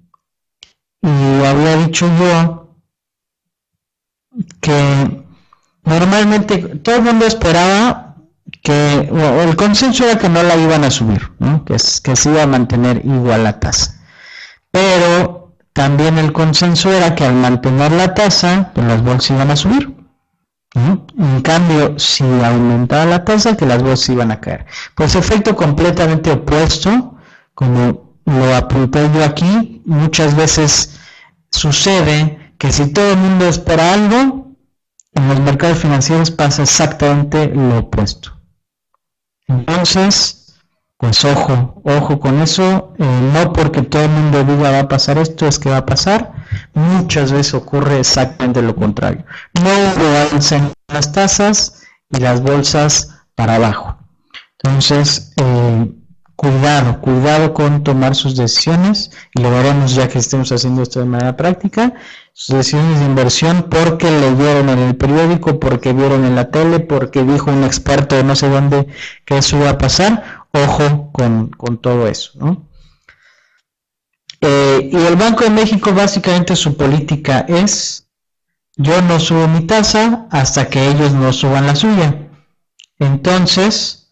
y 1.01 1.43
había 1.43 1.75
dicho 1.75 2.09
yo 2.17 2.77
que 4.61 5.25
normalmente 5.83 6.57
todo 6.57 6.95
el 6.95 7.01
mundo 7.01 7.25
esperaba 7.25 8.15
que 8.63 9.11
el 9.43 9.55
consenso 9.57 10.05
era 10.05 10.17
que 10.17 10.29
no 10.29 10.41
la 10.41 10.55
iban 10.55 10.85
a 10.85 10.89
subir, 10.89 11.21
que, 11.65 11.75
que 11.75 12.15
se 12.15 12.29
iba 12.29 12.43
a 12.43 12.47
mantener 12.47 13.05
igual 13.05 13.43
la 13.43 13.59
tasa. 13.59 14.01
Pero 14.71 15.38
también 15.79 16.17
el 16.17 16.33
consenso 16.33 16.91
era 16.91 17.15
que 17.15 17.23
al 17.23 17.35
mantener 17.35 17.93
la 17.93 18.13
tasa, 18.13 18.69
pues 18.75 18.85
las 18.85 19.01
bolsas 19.01 19.31
iban 19.31 19.49
a 19.49 19.55
subir. 19.55 19.95
En 20.75 21.41
cambio, 21.41 21.97
si 21.97 22.25
aumentaba 22.25 23.05
la 23.05 23.23
tasa, 23.23 23.55
que 23.55 23.65
las 23.65 23.81
bolsas 23.81 24.09
iban 24.09 24.29
a 24.29 24.41
caer. 24.41 24.65
Pues 24.93 25.15
efecto 25.15 25.55
completamente 25.55 26.31
opuesto, 26.31 27.15
como 27.53 28.17
lo 28.25 28.55
apunté 28.57 29.09
yo 29.13 29.23
aquí, 29.23 29.81
muchas 29.85 30.35
veces 30.35 30.99
sucede 31.49 32.53
que 32.57 32.73
si 32.73 32.91
todo 32.91 33.13
el 33.13 33.17
mundo 33.17 33.45
espera 33.45 33.93
algo, 33.93 34.51
en 35.13 35.29
los 35.29 35.39
mercados 35.39 35.77
financieros 35.77 36.29
pasa 36.29 36.63
exactamente 36.63 37.47
lo 37.47 37.77
opuesto. 37.77 38.37
Entonces, 39.47 40.38
pues 40.99 41.23
ojo, 41.23 41.81
ojo 41.85 42.19
con 42.19 42.41
eso, 42.41 42.93
eh, 42.99 43.31
no 43.33 43.53
porque 43.53 43.83
todo 43.83 44.03
el 44.03 44.09
mundo 44.09 44.43
diga 44.43 44.71
va 44.71 44.79
a 44.79 44.87
pasar 44.89 45.17
esto, 45.17 45.47
es 45.47 45.57
que 45.57 45.69
va 45.69 45.77
a 45.77 45.85
pasar, 45.85 46.33
muchas 46.73 47.31
veces 47.31 47.53
ocurre 47.53 48.01
exactamente 48.01 48.61
lo 48.61 48.75
contrario. 48.75 49.23
No 49.53 49.69
hubo 49.69 50.67
las 50.89 51.11
tasas 51.13 51.83
y 52.11 52.19
las 52.19 52.41
bolsas 52.41 53.15
para 53.33 53.55
abajo. 53.55 53.97
Entonces, 54.61 55.31
eh, 55.37 55.89
cuidado, 56.35 56.99
cuidado 56.99 57.53
con 57.53 57.81
tomar 57.83 58.13
sus 58.13 58.35
decisiones 58.35 59.11
y 59.35 59.41
lo 59.41 59.51
veremos 59.51 59.95
ya 59.95 60.09
que 60.09 60.19
estemos 60.19 60.51
haciendo 60.51 60.81
esto 60.81 60.99
de 60.99 61.05
manera 61.05 61.37
práctica, 61.37 61.93
sus 62.33 62.57
decisiones 62.57 62.99
de 62.99 63.05
inversión 63.05 63.67
porque 63.69 64.11
leyeron 64.11 64.67
en 64.67 64.79
el 64.79 64.95
periódico, 64.97 65.61
porque 65.61 65.93
vieron 65.93 66.25
en 66.25 66.35
la 66.35 66.51
tele, 66.51 66.81
porque 66.81 67.23
dijo 67.23 67.51
un 67.51 67.63
experto 67.63 68.17
de 68.17 68.23
no 68.25 68.35
sé 68.35 68.49
dónde 68.49 68.87
que 69.23 69.37
eso 69.37 69.57
iba 69.57 69.69
a 69.69 69.77
pasar, 69.77 70.38
ojo 70.51 71.11
con, 71.11 71.77
todo 71.81 72.07
eso, 72.07 72.31
eh, 74.41 74.89
y 74.91 74.95
el 74.95 75.15
Banco 75.15 75.43
de 75.43 75.49
México 75.49 75.93
básicamente 75.93 76.55
su 76.55 76.77
política 76.77 77.45
es 77.47 78.07
yo 78.77 79.01
no 79.01 79.19
subo 79.19 79.47
mi 79.49 79.67
tasa 79.67 80.27
hasta 80.31 80.69
que 80.69 80.87
ellos 80.87 81.11
no 81.11 81.33
suban 81.33 81.67
la 81.67 81.75
suya. 81.75 82.29
Entonces, 82.97 84.09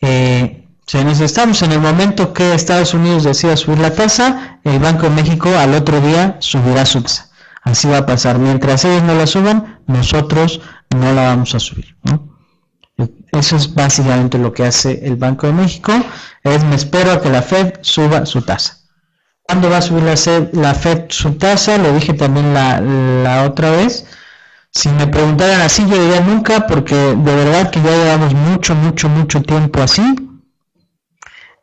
eh, 0.00 0.68
si 0.86 1.04
nos 1.04 1.62
en 1.62 1.72
el 1.72 1.80
momento 1.80 2.32
que 2.32 2.52
Estados 2.52 2.94
Unidos 2.94 3.22
decida 3.22 3.56
subir 3.56 3.78
la 3.78 3.94
tasa, 3.94 4.58
el 4.64 4.80
Banco 4.80 5.04
de 5.04 5.10
México 5.10 5.50
al 5.56 5.74
otro 5.74 6.00
día 6.00 6.36
subirá 6.40 6.84
su 6.84 7.02
tasa. 7.02 7.30
Así 7.62 7.86
va 7.86 7.98
a 7.98 8.06
pasar. 8.06 8.40
Mientras 8.40 8.84
ellos 8.84 9.04
no 9.04 9.14
la 9.14 9.28
suban, 9.28 9.80
nosotros 9.86 10.60
no 10.90 11.12
la 11.12 11.28
vamos 11.28 11.54
a 11.54 11.60
subir. 11.60 11.96
Eso 13.32 13.56
es 13.56 13.74
básicamente 13.74 14.38
lo 14.38 14.52
que 14.52 14.64
hace 14.64 15.04
el 15.04 15.16
Banco 15.16 15.46
de 15.46 15.54
México. 15.54 15.92
Es 16.44 16.64
me 16.64 16.76
espero 16.76 17.12
a 17.12 17.20
que 17.20 17.30
la 17.30 17.42
Fed 17.42 17.74
suba 17.80 18.24
su 18.26 18.42
tasa. 18.42 18.78
¿Cuándo 19.42 19.68
va 19.68 19.78
a 19.78 19.82
subir 19.82 20.04
la, 20.04 20.14
la 20.52 20.74
Fed 20.74 21.06
su 21.08 21.32
tasa? 21.32 21.78
Lo 21.78 21.92
dije 21.92 22.12
también 22.14 22.54
la, 22.54 22.80
la 22.80 23.44
otra 23.44 23.70
vez. 23.70 24.06
Si 24.70 24.88
me 24.88 25.06
preguntaran 25.06 25.60
así, 25.60 25.82
yo 25.88 26.00
diría 26.00 26.20
nunca, 26.20 26.66
porque 26.66 26.94
de 26.94 27.34
verdad 27.34 27.70
que 27.70 27.82
ya 27.82 27.90
llevamos 27.90 28.34
mucho, 28.34 28.74
mucho, 28.74 29.08
mucho 29.08 29.42
tiempo 29.42 29.82
así 29.82 30.31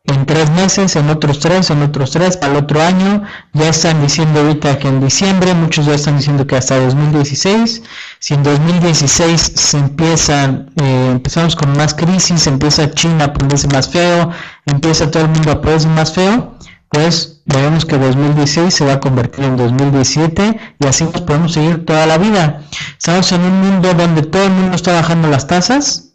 en 0.10 0.26
tres 0.26 0.50
meses, 0.52 0.96
en 0.96 1.10
otros 1.10 1.40
tres, 1.40 1.70
en 1.70 1.82
otros 1.82 2.12
tres, 2.12 2.38
para 2.38 2.54
el 2.54 2.64
otro 2.64 2.82
año. 2.82 3.24
Ya 3.54 3.70
están 3.70 4.02
diciendo 4.02 4.42
ahorita 4.42 4.80
que 4.80 4.88
en 4.88 5.00
diciembre, 5.02 5.54
muchos 5.54 5.86
ya 5.86 5.94
están 5.94 6.18
diciendo 6.18 6.46
que 6.48 6.56
hasta 6.56 6.80
2016. 6.80 7.84
Si 8.20 8.34
en 8.34 8.44
2016 8.44 9.42
se 9.56 9.78
empiezan, 9.78 10.72
eh, 10.82 11.10
empezamos 11.12 11.56
con 11.56 11.76
más 11.78 11.94
crisis, 11.94 12.48
empieza 12.48 12.92
China 12.92 13.26
a 13.26 13.34
ponerse 13.34 13.68
más 13.68 13.90
feo, 13.90 14.32
empieza 14.66 15.12
todo 15.12 15.24
el 15.24 15.30
mundo 15.30 15.52
a 15.52 15.62
ponerse 15.62 15.88
más 15.88 16.14
feo, 16.14 16.58
pues 16.90 17.44
veremos 17.46 17.86
que 17.86 17.98
2016 17.98 18.74
se 18.74 18.86
va 18.86 18.94
a 18.94 19.00
convertir 19.00 19.46
en 19.46 19.58
2017 19.58 20.60
y 20.80 20.88
así 20.88 21.04
nos 21.04 21.22
podemos 21.22 21.54
seguir 21.54 21.86
toda 21.86 22.06
la 22.08 22.18
vida. 22.18 22.62
Estamos 22.98 23.32
en 23.32 23.42
un 23.42 23.62
mundo 23.62 23.94
donde 23.94 24.24
todo 24.24 24.44
el 24.44 24.52
mundo 24.52 24.76
está 24.76 24.94
bajando 24.94 25.28
las 25.28 25.46
tasas. 25.46 26.10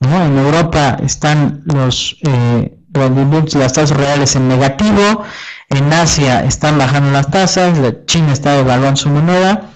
¿no? 0.00 0.24
En 0.24 0.36
Europa 0.36 0.98
están 1.02 1.62
los... 1.64 2.16
Eh, 2.26 2.78
las 2.92 3.72
tasas 3.72 3.96
reales 3.96 4.36
en 4.36 4.48
negativo, 4.48 5.22
en 5.68 5.92
Asia 5.92 6.44
están 6.44 6.78
bajando 6.78 7.10
las 7.12 7.30
tasas, 7.30 7.78
China 8.06 8.32
está 8.32 8.52
devaluando 8.56 8.96
su 8.96 9.08
moneda, 9.08 9.70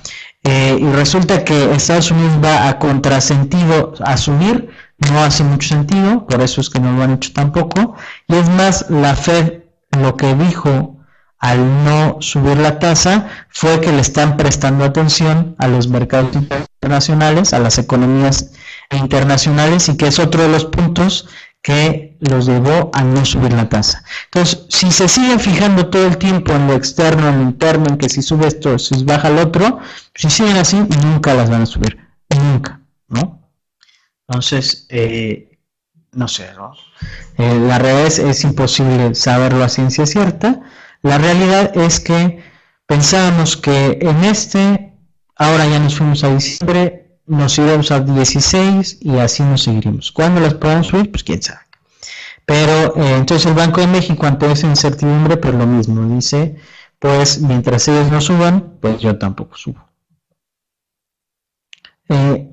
eh, 0.45 0.79
y 0.81 0.87
resulta 0.93 1.45
que 1.45 1.75
Estados 1.75 2.11
Unidos 2.11 2.39
va 2.45 2.69
a 2.69 2.79
contrasentido 2.79 3.95
a 4.05 4.17
subir, 4.17 4.71
no 5.11 5.25
hace 5.25 5.43
mucho 5.45 5.69
sentido, 5.69 6.27
por 6.27 6.41
eso 6.41 6.61
es 6.61 6.71
que 6.71 6.81
no 6.81 6.93
lo 6.93 7.03
han 7.03 7.15
hecho 7.15 7.33
tampoco, 7.33 7.97
y 8.29 8.35
es 8.37 8.49
más, 8.51 8.87
la 8.91 9.17
Fed 9.17 9.63
lo 9.99 10.17
que 10.17 10.35
dijo 10.35 10.97
al 11.39 11.85
no 11.85 12.17
subir 12.21 12.57
la 12.57 12.79
tasa 12.79 13.29
fue 13.51 13.81
que 13.81 13.93
le 13.93 14.01
están 14.01 14.37
prestando 14.37 14.85
atención 14.85 15.55
a 15.59 15.69
los 15.69 15.89
mercados 15.89 16.35
internacionales, 16.35 17.53
a 17.53 17.59
las 17.59 17.79
economías 17.79 18.53
internacionales 18.91 19.89
y 19.89 19.97
que 19.97 20.07
es 20.07 20.19
otro 20.19 20.43
de 20.43 20.49
los 20.49 20.65
puntos 20.65 21.29
que 21.67 22.17
los 22.21 22.47
llevó 22.47 22.93
a 22.95 23.03
no 23.03 23.25
subir 23.25 23.53
la 23.53 23.69
tasa. 23.69 24.05
Entonces, 24.27 24.67
si 24.69 24.93
se 24.93 25.09
siguen 25.09 25.41
fijando 25.41 25.91
todo 25.91 26.07
el 26.07 26.17
tiempo 26.17 26.53
en 26.53 26.69
lo 26.69 26.75
externo, 26.75 27.29
en 27.29 27.39
lo 27.39 27.43
interno, 27.43 27.87
en 27.89 27.99
que 27.99 28.09
si 28.09 28.23
sube 28.23 28.47
esto, 28.47 28.79
si 28.79 29.03
baja 29.03 29.27
el 29.27 29.39
otro, 29.39 29.81
si 30.15 30.31
siguen 30.31 30.59
así, 30.59 30.77
nunca 30.77 31.35
las 31.35 31.51
van 31.51 31.63
a 31.63 31.67
subir. 31.67 31.99
Nunca, 32.31 32.83
¿no? 33.09 33.51
Entonces, 34.29 34.87
eh, 34.91 35.59
no 36.13 36.29
sé, 36.29 36.53
¿no? 36.57 36.73
Eh, 37.37 37.59
la 37.59 37.81
realidad 37.81 38.07
es, 38.07 38.21
es 38.21 38.45
imposible 38.45 39.17
saberlo 39.17 39.65
a 39.65 39.69
ciencia 39.69 40.07
cierta. 40.07 40.61
La 41.03 41.19
realidad 41.19 41.77
es 41.77 41.99
que 41.99 42.45
pensábamos 42.87 43.57
que 43.57 43.99
en 44.03 44.23
este, 44.23 44.93
ahora 45.35 45.67
ya 45.67 45.81
nos 45.81 45.97
fuimos 45.97 46.23
a 46.23 46.33
diciembre, 46.33 47.06
nos 47.27 47.59
iremos 47.59 47.91
a 47.91 48.01
16 48.01 48.99
y 49.01 49.19
así 49.19 49.43
nos 49.43 49.63
seguiremos. 49.63 50.13
¿Cuándo 50.13 50.41
las 50.41 50.55
podemos 50.55 50.87
subir? 50.89 51.11
Pues 51.11 51.25
quién 51.25 51.43
sabe. 51.43 51.61
Pero 52.45 52.97
eh, 52.97 53.17
entonces 53.17 53.47
el 53.47 53.55
Banco 53.55 53.81
de 53.81 53.89
México 53.89 54.27
ante 54.27 54.51
esa 54.51 54.69
incertidumbre, 54.69 55.37
pues 55.37 55.55
lo 55.55 55.67
mismo, 55.67 56.05
dice, 56.15 56.57
pues 56.99 57.41
mientras 57.41 57.89
ellos 57.89 58.11
no 58.11 58.21
suban, 58.21 58.79
pues 58.81 59.01
yo 59.01 59.19
tampoco 59.19 59.57
subo. 59.57 59.85
Eh, 62.09 62.51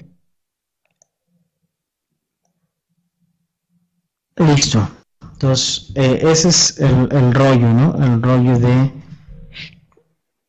listo. 4.38 4.90
Entonces, 5.34 5.92
eh, 5.96 6.22
ese 6.24 6.50
es 6.50 6.80
el, 6.80 7.10
el 7.12 7.34
rollo, 7.34 7.68
¿no? 7.74 8.04
El 8.04 8.22
rollo 8.22 8.58
de 8.58 9.03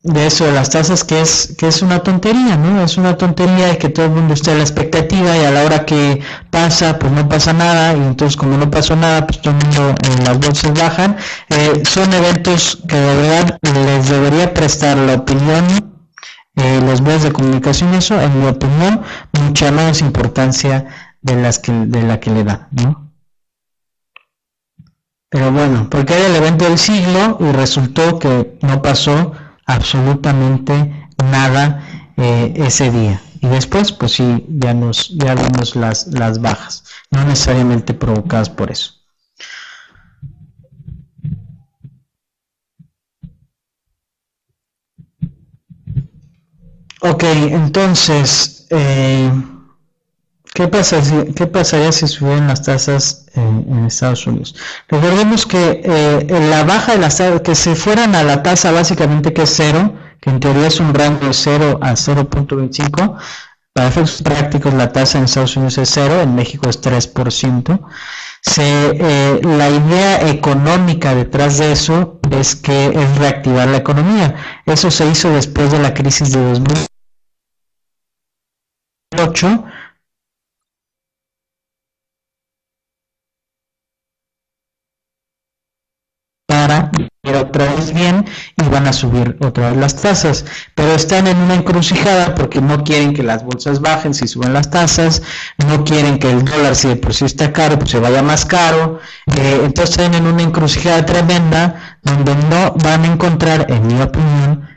de 0.05 0.27
eso 0.27 0.45
de 0.45 0.53
las 0.53 0.69
tasas 0.69 1.03
que 1.03 1.23
es 1.23 1.55
que 1.57 1.67
es 1.67 1.81
una 1.81 2.01
tontería 2.01 2.59
no 2.59 2.85
es 2.85 2.99
una 2.99 3.17
tontería 3.17 3.69
de 3.69 3.79
que 3.79 3.89
todo 3.89 4.05
el 4.05 4.13
mundo 4.13 4.35
esté 4.35 4.51
a 4.51 4.55
la 4.55 4.61
expectativa 4.61 5.35
y 5.35 5.45
a 5.45 5.51
la 5.51 5.65
hora 5.65 5.87
que 5.87 6.21
pasa 6.51 6.99
pues 6.99 7.11
no 7.11 7.27
pasa 7.27 7.55
nada 7.55 7.95
y 7.95 8.03
entonces 8.03 8.37
como 8.37 8.59
no 8.59 8.71
pasó 8.71 8.97
nada 8.97 9.27
pues 9.27 9.41
todo 9.41 9.57
el 9.57 9.65
mundo 9.65 9.95
eh, 10.03 10.23
las 10.27 10.39
bolsas 10.39 10.79
bajan. 10.79 11.17
Eh, 11.49 11.83
son 11.89 12.13
eventos 12.13 12.83
que 12.87 12.97
de 12.97 13.17
verdad 13.17 13.59
les 13.63 14.09
debería 14.11 14.53
prestar 14.53 14.99
la 14.99 15.15
opinión 15.15 15.65
eh, 16.57 16.81
los 16.85 17.01
medios 17.01 17.23
de 17.23 17.33
comunicación 17.33 17.95
eso 17.95 18.21
en 18.21 18.41
mi 18.43 18.47
opinión 18.47 19.01
mucha 19.33 19.73
más 19.73 20.03
importancia 20.03 20.85
de 21.23 21.37
las 21.37 21.59
que 21.59 21.73
de 21.73 22.03
la 22.03 22.21
que 22.21 22.31
le 22.31 22.45
da 22.45 22.69
no 22.73 23.11
pero 25.31 25.51
bueno 25.51 25.89
porque 25.91 26.13
era 26.13 26.27
el 26.27 26.37
evento 26.37 26.67
del 26.67 26.79
siglo 26.79 27.39
y 27.41 27.53
resultó 27.53 28.19
que 28.19 28.59
no 28.61 28.83
pasó 28.83 29.33
absolutamente 29.67 31.09
nada 31.25 31.83
eh, 32.17 32.55
ese 32.57 32.91
día. 32.91 33.21
Y 33.41 33.49
después, 33.49 33.93
pues 33.93 34.13
sí, 34.13 34.47
ya 34.49 34.73
nos, 34.75 35.11
ya 35.19 35.35
vemos 35.35 35.77
las, 35.77 36.07
las 36.09 36.41
bajas, 36.41 36.85
no 37.11 37.25
necesariamente 37.25 37.93
provocadas 37.95 38.49
por 38.51 38.71
eso. 38.71 38.93
Ok, 47.03 47.23
entonces, 47.51 48.67
eh, 48.71 49.31
¿Qué, 50.55 50.69
pasa 50.69 51.03
¿Qué 51.35 51.47
pasaría 51.49 51.91
si 51.91 52.07
subieran 52.07 52.47
las 52.47 52.63
tasas 52.63 53.27
en, 53.35 53.87
Estados 53.87 54.25
Unidos? 54.29 54.55
Recordemos 54.89 55.47
que 55.47 55.83
eh, 55.83 56.27
la 56.49 56.63
baja 56.63 56.93
de 56.93 56.99
las 56.99 57.17
tasas, 57.17 57.41
que 57.41 57.57
se 57.57 57.75
fueran 57.75 58.15
a 58.15 58.23
la 58.23 58.45
tasa 58.45 58.71
básicamente 58.71 59.33
que 59.33 59.43
es 59.43 59.53
cero, 59.53 59.97
que 60.21 60.31
en 60.31 60.39
teoría 60.39 60.69
es 60.69 60.79
un 60.79 60.95
rango 60.95 61.27
de 61.27 61.35
0 61.35 61.81
a 61.83 61.95
0.25, 61.95 63.19
para 63.73 63.89
efectos 63.89 64.23
prácticos 64.23 64.73
la 64.75 64.93
tasa 64.93 65.19
en 65.19 65.25
Estados 65.25 65.57
Unidos 65.57 65.77
es 65.79 65.91
cero, 65.91 66.21
en 66.21 66.37
México 66.37 66.71
es 66.71 66.81
3%. 66.81 67.81
Se, 68.41 68.63
eh, 68.63 69.41
la 69.43 69.69
idea 69.71 70.29
económica 70.31 71.17
detrás 71.17 71.59
de 71.59 71.73
eso 71.73 72.21
es 72.31 72.55
que 72.55 72.87
es 72.87 73.19
reactivar 73.19 73.67
la 73.67 73.79
economía. 73.79 74.37
Eso 74.67 74.93
se 74.93 75.05
hizo 75.07 75.31
después 75.31 75.73
de 75.73 75.81
la 75.81 75.95
crisis 75.95 76.31
de 76.31 76.41
2008 79.17 79.65
cara 86.67 86.91
pero 87.25 87.41
otra 87.41 87.75
vez 87.75 87.93
bien 87.93 88.27
y 88.63 88.69
van 88.69 88.87
a 88.87 88.93
subir 88.93 89.37
otra 89.41 89.71
vez 89.71 89.79
las 89.79 89.97
tasas. 89.97 90.45
Pero 90.75 90.93
están 90.93 91.27
en 91.27 91.39
una 91.39 91.55
encrucijada 91.55 92.35
porque 92.35 92.61
no 92.61 92.85
quieren 92.85 93.15
que 93.15 93.23
las 93.23 93.43
bolsas 93.43 93.81
bajen 93.81 94.13
si 94.13 94.29
suben 94.29 94.53
las 94.53 94.71
tasas, 94.71 95.23
no 95.67 95.85
quieren 95.85 96.19
que 96.19 96.31
el 96.31 96.45
dólar 96.45 96.77
si 96.77 96.89
de 96.89 96.97
por 96.97 97.15
sí 97.15 97.25
está 97.25 97.51
caro, 97.53 97.79
pues 97.79 97.91
se 97.93 97.99
vaya 97.99 98.23
más 98.23 98.45
caro. 98.45 99.01
Eh, 99.39 99.61
entonces 99.65 99.97
están 99.97 100.15
en 100.15 100.27
una 100.27 100.43
encrucijada 100.43 101.05
tremenda 101.07 101.99
donde 102.03 102.35
no 102.51 102.73
van 102.85 103.05
a 103.05 103.07
encontrar, 103.07 103.67
en 103.71 103.87
mi 103.87 104.01
opinión, 104.03 104.69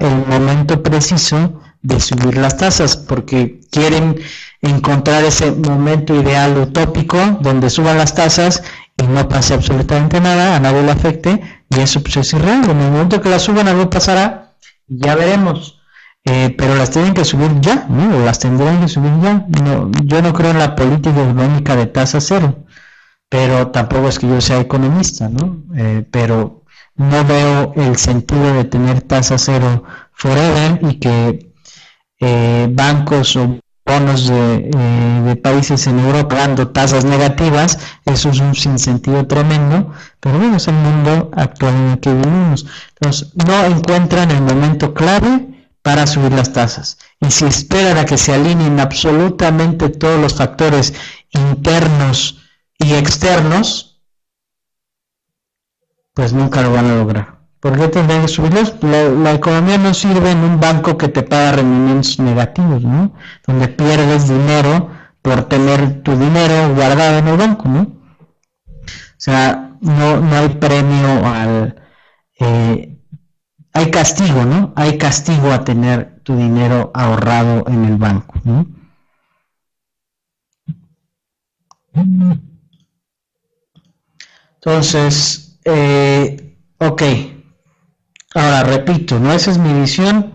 el 0.00 0.26
momento 0.26 0.82
preciso 0.82 1.60
de 1.82 2.00
subir 2.00 2.38
las 2.38 2.56
tasas 2.56 2.96
porque 2.96 3.60
quieren 3.70 4.18
encontrar 4.62 5.22
ese 5.24 5.52
momento 5.52 6.14
ideal 6.14 6.56
utópico 6.56 7.18
donde 7.42 7.68
suban 7.68 7.98
las 7.98 8.14
tasas 8.14 8.62
no 9.08 9.28
pase 9.28 9.54
absolutamente 9.54 10.20
nada, 10.20 10.56
a 10.56 10.60
nadie 10.60 10.82
le 10.82 10.92
afecte 10.92 11.40
y 11.70 11.80
eso 11.80 12.02
pues, 12.02 12.16
es 12.18 12.32
irreal. 12.32 12.64
En 12.70 12.80
el 12.80 12.90
momento 12.90 13.20
que 13.20 13.28
las 13.28 13.42
suban, 13.42 13.68
algo 13.68 13.90
pasará, 13.90 14.56
ya 14.86 15.14
veremos. 15.14 15.80
Eh, 16.26 16.54
pero 16.56 16.74
las 16.74 16.90
tienen 16.90 17.12
que 17.12 17.24
subir 17.24 17.60
ya, 17.60 17.86
¿no? 17.88 18.24
Las 18.24 18.38
tendrán 18.38 18.80
que 18.80 18.88
subir 18.88 19.12
ya. 19.22 19.46
No, 19.62 19.90
yo 20.04 20.22
no 20.22 20.32
creo 20.32 20.52
en 20.52 20.58
la 20.58 20.74
política 20.74 21.22
económica 21.22 21.76
de 21.76 21.86
tasa 21.86 22.20
cero, 22.20 22.64
pero 23.28 23.68
tampoco 23.68 24.08
es 24.08 24.18
que 24.18 24.28
yo 24.28 24.40
sea 24.40 24.60
economista, 24.60 25.28
¿no? 25.28 25.64
Eh, 25.76 26.06
pero 26.10 26.64
no 26.96 27.24
veo 27.24 27.74
el 27.76 27.96
sentido 27.96 28.54
de 28.54 28.64
tener 28.64 29.02
tasa 29.02 29.36
cero 29.38 29.84
forever 30.12 30.78
y 30.82 30.98
que 30.98 31.52
eh, 32.20 32.68
bancos 32.70 33.36
o 33.36 33.58
bonos 33.84 34.28
de, 34.28 34.70
eh, 34.74 35.22
de, 35.24 35.36
países 35.36 35.86
en 35.86 35.98
Europa 35.98 36.36
dando 36.36 36.68
tasas 36.68 37.04
negativas, 37.04 37.78
eso 38.04 38.30
es 38.30 38.40
un 38.40 38.54
sinsentido 38.54 39.26
tremendo, 39.26 39.92
pero 40.20 40.38
bueno, 40.38 40.56
es 40.56 40.68
el 40.68 40.74
mundo 40.74 41.30
actual 41.34 41.74
en 41.74 41.90
el 41.90 42.00
que 42.00 42.12
vivimos. 42.12 42.66
Entonces, 43.00 43.32
no 43.34 43.64
encuentran 43.66 44.30
el 44.30 44.40
momento 44.40 44.94
clave 44.94 45.54
para 45.82 46.06
subir 46.06 46.32
las 46.32 46.52
tasas. 46.52 46.98
Y 47.20 47.30
si 47.30 47.44
esperan 47.44 47.98
a 47.98 48.06
que 48.06 48.16
se 48.16 48.32
alineen 48.32 48.80
absolutamente 48.80 49.90
todos 49.90 50.18
los 50.18 50.34
factores 50.34 50.94
internos 51.30 52.42
y 52.78 52.94
externos, 52.94 54.00
pues 56.14 56.32
nunca 56.32 56.62
lo 56.62 56.72
van 56.72 56.86
a 56.86 56.94
lograr. 56.94 57.33
¿Por 57.64 57.78
qué 57.78 57.88
tendrían 57.88 58.20
que 58.20 58.28
subirlos? 58.28 58.74
La, 58.82 59.32
economía 59.32 59.78
no 59.78 59.94
sirve 59.94 60.32
en 60.32 60.40
un 60.40 60.60
banco 60.60 60.98
que 60.98 61.08
te 61.08 61.22
paga 61.22 61.52
rendimientos 61.52 62.18
negativos, 62.18 62.82
¿no? 62.82 63.14
Donde 63.46 63.68
pierdes 63.68 64.28
dinero 64.28 64.90
por 65.22 65.44
tener 65.44 66.02
tu 66.02 66.14
dinero 66.14 66.74
guardado 66.74 67.20
en 67.20 67.28
el 67.28 67.38
banco, 67.38 67.66
¿no? 67.66 67.80
O 67.80 69.16
sea, 69.16 69.78
no, 69.80 70.20
no 70.20 70.36
hay 70.36 70.50
premio 70.50 71.26
al... 71.26 71.82
Eh, 72.38 72.98
hay 73.72 73.90
castigo, 73.90 74.44
¿no? 74.44 74.74
Hay 74.76 74.98
castigo 74.98 75.50
a 75.50 75.64
tener 75.64 76.20
tu 76.22 76.36
dinero 76.36 76.90
ahorrado 76.92 77.64
en 77.66 77.86
el 77.86 77.96
banco, 77.96 78.34
¿no? 78.44 78.66
Entonces, 84.60 85.58
eh, 85.64 86.58
ok. 86.76 87.02
Ahora, 88.34 88.64
repito, 88.64 89.20
¿no? 89.20 89.32
Esa 89.32 89.52
es 89.52 89.58
mi 89.58 89.72
visión 89.72 90.32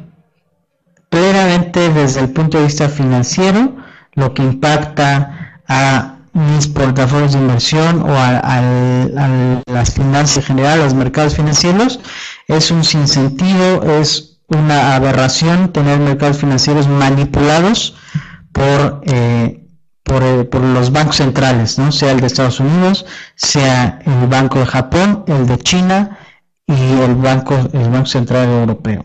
plenamente 1.09 1.89
desde 1.89 2.21
el 2.21 2.29
punto 2.31 2.57
de 2.57 2.65
vista 2.65 2.87
financiero, 2.87 3.75
lo 4.13 4.33
que 4.33 4.43
impacta 4.43 5.61
a 5.67 6.15
mis 6.33 6.67
portafolios 6.67 7.33
de 7.33 7.39
inversión 7.39 8.03
o 8.03 8.15
a, 8.15 9.61
las 9.65 9.93
finanzas 9.93 10.37
en 10.37 10.43
general, 10.43 10.79
a 10.79 10.83
los 10.85 10.93
mercados 10.93 11.35
financieros, 11.35 11.99
es 12.47 12.71
un 12.71 12.83
sinsentido, 12.83 13.83
es 13.99 14.39
una 14.47 14.95
aberración 14.95 15.71
tener 15.73 15.99
mercados 15.99 16.37
financieros 16.37 16.87
manipulados 16.87 17.95
por, 18.51 19.01
eh, 19.05 19.65
eh, 20.11 20.43
por, 20.49 20.61
los 20.61 20.91
bancos 20.91 21.17
centrales, 21.17 21.77
¿no? 21.77 21.91
sea 21.91 22.11
el 22.11 22.19
de 22.19 22.27
Estados 22.27 22.59
Unidos, 22.59 23.05
sea 23.35 23.99
el 24.05 24.27
Banco 24.27 24.59
de 24.59 24.65
Japón, 24.65 25.23
el 25.27 25.45
de 25.45 25.57
China, 25.59 26.17
y 26.69 27.01
el 27.01 27.15
Banco, 27.15 27.55
el 27.73 27.89
Banco 27.89 28.05
Central 28.05 28.47
Europeo. 28.47 29.03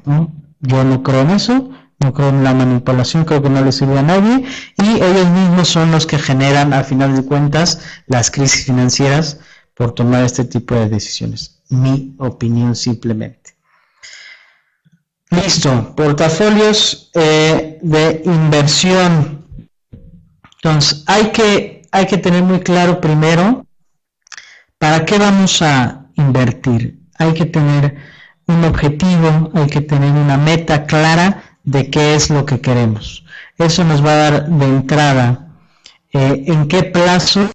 Yo 0.60 0.84
no 0.84 1.02
creo 1.02 1.22
en 1.22 1.30
eso, 1.30 1.70
no 1.98 2.12
creo 2.12 2.28
en 2.28 2.44
la 2.44 2.52
manipulación, 2.52 3.24
creo 3.24 3.42
que 3.42 3.48
no 3.48 3.64
le 3.64 3.72
sirve 3.72 3.98
a 3.98 4.02
nadie 4.02 4.44
y 4.76 5.02
ellos 5.02 5.28
mismos 5.30 5.68
son 5.68 5.90
los 5.90 6.06
que 6.06 6.18
generan, 6.18 6.74
a 6.74 6.84
final 6.84 7.16
de 7.16 7.24
cuentas, 7.24 7.80
las 8.06 8.30
crisis 8.30 8.66
financieras 8.66 9.38
por 9.74 9.92
tomar 9.92 10.24
este 10.24 10.44
tipo 10.44 10.74
de 10.74 10.90
decisiones. 10.90 11.62
Mi 11.70 12.14
opinión 12.18 12.76
simplemente. 12.76 13.56
Listo, 15.30 15.94
portafolios 15.96 17.10
eh, 17.14 17.78
de 17.80 18.22
inversión. 18.26 19.48
Entonces, 20.56 21.02
hay 21.06 21.32
que, 21.32 21.88
hay 21.90 22.06
que 22.06 22.18
tener 22.18 22.42
muy 22.42 22.60
claro 22.60 23.00
primero 23.00 23.66
para 24.78 25.06
qué 25.06 25.18
vamos 25.18 25.62
a 25.62 26.10
invertir 26.14 27.03
hay 27.18 27.34
que 27.34 27.46
tener 27.46 27.96
un 28.46 28.64
objetivo, 28.64 29.50
hay 29.54 29.66
que 29.66 29.80
tener 29.80 30.12
una 30.12 30.36
meta 30.36 30.86
clara 30.86 31.42
de 31.64 31.90
qué 31.90 32.14
es 32.14 32.30
lo 32.30 32.44
que 32.44 32.60
queremos. 32.60 33.24
Eso 33.58 33.84
nos 33.84 34.04
va 34.04 34.12
a 34.12 34.16
dar 34.16 34.48
de 34.48 34.66
entrada 34.66 35.48
eh, 36.12 36.44
en 36.46 36.68
qué 36.68 36.82
plazo 36.82 37.50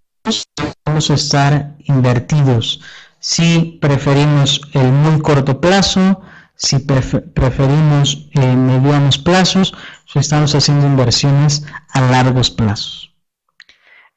vamos 0.85 1.09
a 1.09 1.13
estar 1.13 1.75
invertidos. 1.85 2.81
Si 3.19 3.77
preferimos 3.81 4.61
el 4.73 4.91
muy 4.91 5.21
corto 5.21 5.59
plazo, 5.59 6.21
si 6.55 6.79
preferimos 6.79 8.29
eh, 8.33 8.55
medianos 8.55 9.17
plazos, 9.17 9.73
si 10.05 10.19
estamos 10.19 10.55
haciendo 10.55 10.87
inversiones 10.87 11.65
a 11.89 12.01
largos 12.01 12.49
plazos. 12.49 13.13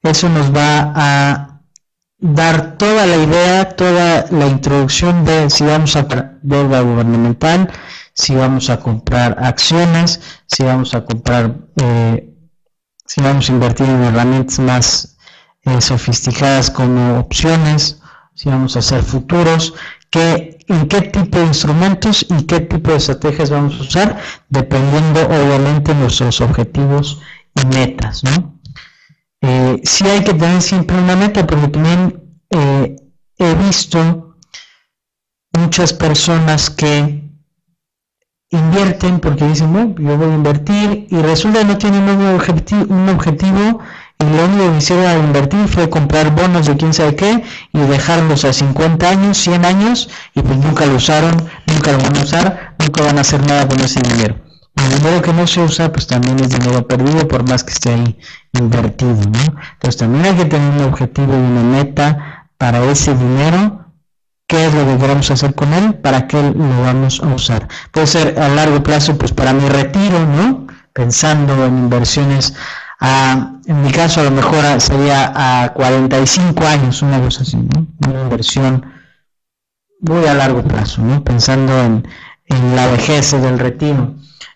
Eso 0.02 0.28
nos 0.28 0.52
va 0.52 0.92
a 0.96 1.51
dar 2.22 2.78
toda 2.78 3.04
la 3.04 3.16
idea, 3.16 3.68
toda 3.76 4.26
la 4.30 4.46
introducción 4.46 5.24
de 5.24 5.50
si 5.50 5.64
vamos 5.64 5.96
a 5.96 6.02
comprar 6.02 6.38
deuda 6.42 6.80
gubernamental, 6.80 7.70
si 8.14 8.34
vamos 8.34 8.70
a 8.70 8.78
comprar 8.78 9.36
acciones, 9.40 10.20
si 10.46 10.62
vamos 10.62 10.94
a 10.94 11.04
comprar, 11.04 11.56
eh, 11.82 12.32
si 13.04 13.20
vamos 13.20 13.50
a 13.50 13.52
invertir 13.52 13.88
en 13.88 14.04
herramientas 14.04 14.60
más 14.60 15.18
eh, 15.64 15.80
sofisticadas 15.80 16.70
como 16.70 17.18
opciones, 17.18 18.00
si 18.34 18.48
vamos 18.48 18.76
a 18.76 18.78
hacer 18.78 19.02
futuros, 19.02 19.74
en 20.14 20.88
qué 20.88 21.00
tipo 21.12 21.38
de 21.38 21.46
instrumentos 21.46 22.26
y 22.28 22.44
qué 22.44 22.60
tipo 22.60 22.90
de 22.90 22.98
estrategias 22.98 23.50
vamos 23.50 23.78
a 23.78 23.82
usar, 23.82 24.18
dependiendo 24.48 25.24
obviamente 25.26 25.94
de 25.94 26.00
nuestros 26.00 26.40
objetivos 26.40 27.20
y 27.54 27.66
metas, 27.66 28.22
¿no? 28.22 28.60
Eh, 29.42 29.80
sí 29.82 30.06
hay 30.06 30.22
que 30.24 30.34
tener 30.34 30.62
siempre 30.62 30.96
una 30.96 31.16
meta, 31.16 31.46
porque 31.46 31.68
también 31.68 32.38
eh, 32.50 32.96
he 33.38 33.54
visto 33.54 34.36
muchas 35.52 35.92
personas 35.92 36.70
que 36.70 37.22
invierten 38.50 39.18
porque 39.18 39.46
dicen, 39.46 39.96
yo 39.98 40.16
voy 40.16 40.30
a 40.30 40.34
invertir 40.34 41.06
y 41.10 41.16
resulta 41.22 41.60
que 41.60 41.64
no 41.64 41.78
tienen 41.78 42.02
un 42.02 42.34
objetivo, 42.34 42.84
un 42.88 43.08
objetivo 43.08 43.80
y 44.18 44.36
lo 44.36 44.44
único 44.44 44.70
que 44.70 44.78
hicieron 44.78 45.24
invertir 45.24 45.66
fue 45.68 45.88
comprar 45.88 46.34
bonos 46.34 46.66
de 46.66 46.76
quién 46.76 46.92
sabe 46.92 47.16
qué 47.16 47.42
y 47.72 47.78
dejarlos 47.78 48.44
a 48.44 48.52
50 48.52 49.08
años, 49.08 49.38
100 49.38 49.64
años 49.64 50.08
y 50.34 50.42
pues 50.42 50.58
nunca 50.58 50.86
lo 50.86 50.96
usaron, 50.96 51.34
nunca 51.66 51.92
lo 51.92 51.98
van 51.98 52.16
a 52.16 52.22
usar, 52.22 52.76
nunca 52.78 53.02
van 53.02 53.18
a 53.18 53.22
hacer 53.22 53.44
nada 53.46 53.66
con 53.66 53.80
ese 53.80 54.00
dinero. 54.00 54.51
El 54.82 54.98
dinero 54.98 55.22
que 55.22 55.32
no 55.32 55.46
se 55.46 55.60
usa, 55.60 55.92
pues 55.92 56.06
también 56.06 56.40
es 56.40 56.50
dinero 56.50 56.86
perdido 56.86 57.28
por 57.28 57.48
más 57.48 57.62
que 57.62 57.72
esté 57.72 57.94
ahí 57.94 58.18
invertido, 58.52 59.14
¿no? 59.14 59.60
Entonces 59.74 59.96
también 59.96 60.24
hay 60.24 60.34
que 60.34 60.44
tener 60.46 60.70
un 60.72 60.84
objetivo 60.84 61.32
y 61.32 61.36
una 61.36 61.62
meta 61.62 62.48
para 62.58 62.82
ese 62.84 63.14
dinero, 63.14 63.86
qué 64.46 64.66
es 64.66 64.74
lo 64.74 64.84
que 64.84 64.98
queremos 64.98 65.30
hacer 65.30 65.54
con 65.54 65.72
él, 65.72 65.94
para 65.94 66.26
qué 66.26 66.42
lo 66.42 66.82
vamos 66.82 67.20
a 67.22 67.28
usar. 67.28 67.68
Puede 67.90 68.06
ser 68.06 68.38
a 68.40 68.48
largo 68.48 68.82
plazo, 68.82 69.16
pues 69.16 69.32
para 69.32 69.52
mi 69.52 69.68
retiro, 69.68 70.26
¿no? 70.26 70.66
Pensando 70.92 71.64
en 71.64 71.78
inversiones 71.78 72.54
a, 73.00 73.54
en 73.66 73.82
mi 73.82 73.90
caso 73.90 74.20
a 74.20 74.24
lo 74.24 74.30
mejor 74.30 74.80
sería 74.80 75.32
a 75.34 75.72
45 75.72 76.64
años, 76.64 77.02
una 77.02 77.20
cosa 77.20 77.42
así, 77.42 77.56
¿no? 77.56 77.86
Una 78.08 78.22
inversión 78.22 78.86
muy 80.00 80.26
a 80.26 80.34
largo 80.34 80.62
plazo, 80.62 81.02
¿no? 81.02 81.24
Pensando 81.24 81.76
en, 81.82 82.06
en 82.46 82.76
la 82.76 82.86
vejez 82.88 83.32
del 83.32 83.58
retiro. 83.58 84.14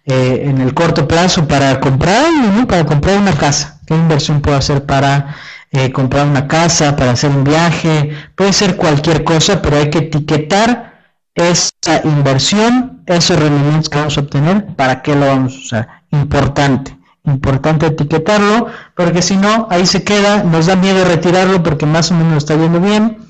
Eh, 0.08 0.42
en 0.44 0.60
el 0.60 0.72
corto 0.72 1.08
plazo 1.08 1.48
para 1.48 1.80
comprar, 1.80 2.26
para 2.68 2.86
comprar 2.86 3.18
una 3.18 3.32
casa. 3.32 3.80
¿Qué 3.84 3.94
inversión 3.94 4.40
puedo 4.40 4.56
hacer 4.56 4.86
para 4.86 5.34
eh, 5.72 5.90
comprar 5.90 6.28
una 6.28 6.46
casa, 6.46 6.94
para 6.94 7.10
hacer 7.10 7.30
un 7.30 7.42
viaje? 7.42 8.12
Puede 8.36 8.52
ser 8.52 8.76
cualquier 8.76 9.24
cosa, 9.24 9.60
pero 9.60 9.78
hay 9.78 9.90
que 9.90 9.98
etiquetar 9.98 10.94
esa 11.34 12.02
inversión, 12.04 13.02
esos 13.06 13.36
rendimientos 13.36 13.88
que 13.88 13.98
vamos 13.98 14.16
a 14.16 14.20
obtener, 14.20 14.66
para 14.76 15.02
qué 15.02 15.16
lo 15.16 15.26
vamos 15.26 15.54
a 15.54 15.58
usar. 15.58 15.88
Importante, 16.12 16.96
importante 17.24 17.86
etiquetarlo, 17.86 18.68
porque 18.94 19.22
si 19.22 19.36
no, 19.36 19.66
ahí 19.72 19.86
se 19.86 20.04
queda, 20.04 20.44
nos 20.44 20.66
da 20.66 20.76
miedo 20.76 21.04
retirarlo 21.04 21.64
porque 21.64 21.84
más 21.84 22.12
o 22.12 22.14
menos 22.14 22.44
está 22.44 22.54
yendo 22.54 22.80
bien 22.80 23.26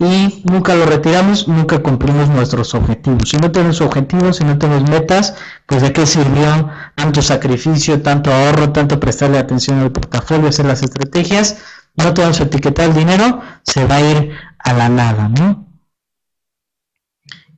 y 0.00 0.42
nunca 0.50 0.74
lo 0.74 0.86
retiramos, 0.86 1.46
nunca 1.46 1.80
cumplimos 1.80 2.30
nuestros 2.30 2.74
objetivos. 2.74 3.28
Si 3.28 3.36
no 3.36 3.52
tenemos 3.52 3.82
objetivos, 3.82 4.38
si 4.38 4.44
no 4.44 4.58
tenemos 4.58 4.88
metas, 4.88 5.34
pues 5.66 5.82
de 5.82 5.92
qué 5.92 6.06
sirvió 6.06 6.70
tanto 6.94 7.20
sacrificio, 7.20 8.00
tanto 8.00 8.32
ahorro, 8.32 8.72
tanto 8.72 8.98
prestarle 8.98 9.38
atención 9.38 9.78
al 9.80 9.92
portafolio, 9.92 10.48
hacer 10.48 10.64
las 10.64 10.82
estrategias, 10.82 11.58
no 11.96 12.14
tenemos 12.14 12.40
etiquetar 12.40 12.86
el 12.88 12.94
dinero, 12.94 13.42
se 13.62 13.84
va 13.84 13.96
a 13.96 14.00
ir 14.00 14.32
a 14.58 14.72
la 14.72 14.88
nada, 14.88 15.28
¿no? 15.28 15.66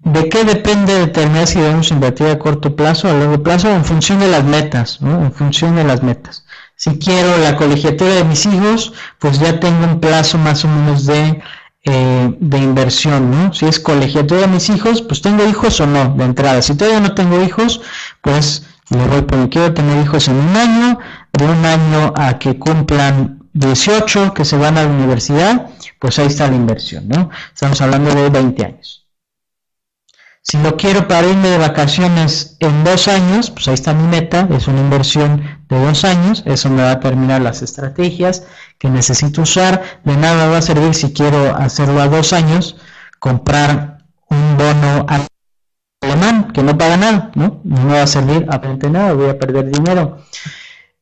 ¿De 0.01 0.28
qué 0.28 0.43
depende 0.43 0.99
determinar 0.99 1.47
si 1.47 1.61
debemos 1.61 1.93
invertir 1.93 2.26
a 2.26 2.40
corto 2.40 2.74
plazo 2.74 3.07
o 3.07 3.12
a 3.12 3.14
largo 3.14 3.40
plazo? 3.40 3.70
En 3.70 3.84
función 3.84 4.18
de 4.18 4.26
las 4.26 4.43
metas, 4.43 5.01
¿no? 5.01 5.22
En 5.24 5.32
función 5.32 5.76
de 5.76 5.84
las 5.84 6.03
metas. 6.03 6.45
Si 6.74 6.99
quiero 6.99 7.38
la 7.38 7.55
colegiatura 7.55 8.14
de 8.14 8.24
mis 8.24 8.45
hijos, 8.47 8.93
pues 9.20 9.38
ya 9.38 9.61
tengo 9.61 9.84
un 9.84 10.01
plazo 10.01 10.38
más 10.38 10.64
o 10.64 10.68
menos 10.68 11.07
de 11.07 11.40
eh, 11.85 12.37
de 12.39 12.59
inversión, 12.59 13.30
¿no? 13.30 13.53
Si 13.53 13.66
es 13.66 13.80
colegiatura 13.80 14.43
de 14.43 14.47
mis 14.47 14.70
hijos, 14.70 15.03
pues 15.03 15.20
tengo 15.20 15.45
hijos 15.45 15.80
o 15.80 15.87
no, 15.87 16.14
de 16.14 16.24
entrada. 16.24 16.62
Si 16.62 16.76
todavía 16.76 17.01
no 17.01 17.14
tengo 17.14 17.43
hijos, 17.43 17.80
pues 18.20 18.66
le 18.91 19.07
voy 19.07 19.22
por 19.22 19.49
quiero 19.51 19.74
tener 19.74 20.03
hijos 20.03 20.28
en 20.28 20.37
un 20.37 20.57
año, 20.57 20.99
de 21.33 21.45
un 21.45 21.64
año 21.64 22.12
a 22.16 22.39
que 22.39 22.59
cumplan 22.59 23.43
18, 23.55 24.33
que 24.35 24.45
se 24.45 24.57
van 24.57 24.78
a 24.78 24.85
la 24.85 24.89
universidad, 24.89 25.70
pues 25.99 26.18
ahí 26.18 26.26
está 26.26 26.49
la 26.49 26.57
inversión, 26.57 27.09
¿no? 27.09 27.30
Estamos 27.53 27.80
hablando 27.80 28.14
de 28.14 28.30
20 28.30 28.64
años. 28.64 29.01
Si 30.45 30.59
lo 30.59 30.76
quiero 30.76 31.07
para 31.07 31.28
irme 31.28 31.51
de 31.51 31.59
vacaciones 31.59 32.57
en 32.59 32.82
dos 32.82 33.07
años, 33.07 33.49
pues 33.53 33.68
ahí 33.68 33.74
está 33.74 33.95
mi 33.95 34.09
meta, 34.09 34.49
es 34.51 34.66
una 34.66 34.80
inversión 34.80 35.40
de 35.68 35.78
dos 35.78 36.05
años, 36.05 36.43
eso 36.47 36.68
me 36.68 36.82
va 36.82 36.90
a 36.90 37.01
terminar 37.01 37.40
las 37.40 37.62
estrategias 37.62 38.43
que 38.76 38.90
necesito 38.90 39.43
usar, 39.43 40.01
de 40.03 40.16
nada 40.16 40.49
va 40.49 40.59
a 40.59 40.62
servir 40.62 40.95
si 40.95 41.12
quiero 41.12 41.55
hacerlo 41.55 42.03
a 42.03 42.09
dos 42.09 42.32
años, 42.32 42.76
comprar 43.20 43.99
un 44.28 44.57
bono 44.57 45.07
alemán 46.03 46.51
que 46.53 46.64
no 46.64 46.76
paga 46.76 46.97
nada, 46.97 47.30
¿no? 47.36 47.61
No 47.62 47.80
me 47.84 47.93
va 47.93 48.03
a 48.03 48.07
servir 48.09 48.45
aparentemente 48.51 48.90
nada, 48.90 49.12
voy 49.12 49.30
a 49.30 49.38
perder 49.38 49.70
dinero. 49.70 50.18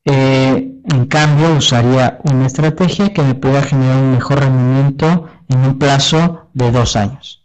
Eh, 0.05 0.71
en 0.83 1.05
cambio, 1.07 1.55
usaría 1.55 2.19
una 2.25 2.45
estrategia 2.45 3.11
que 3.11 3.23
me 3.23 3.33
pueda 3.33 3.63
generar 3.63 3.97
un 3.97 4.11
mejor 4.11 4.39
rendimiento 4.39 5.29
en 5.49 5.59
un 5.61 5.79
plazo 5.79 6.49
de 6.53 6.71
dos 6.71 6.95
años. 6.95 7.40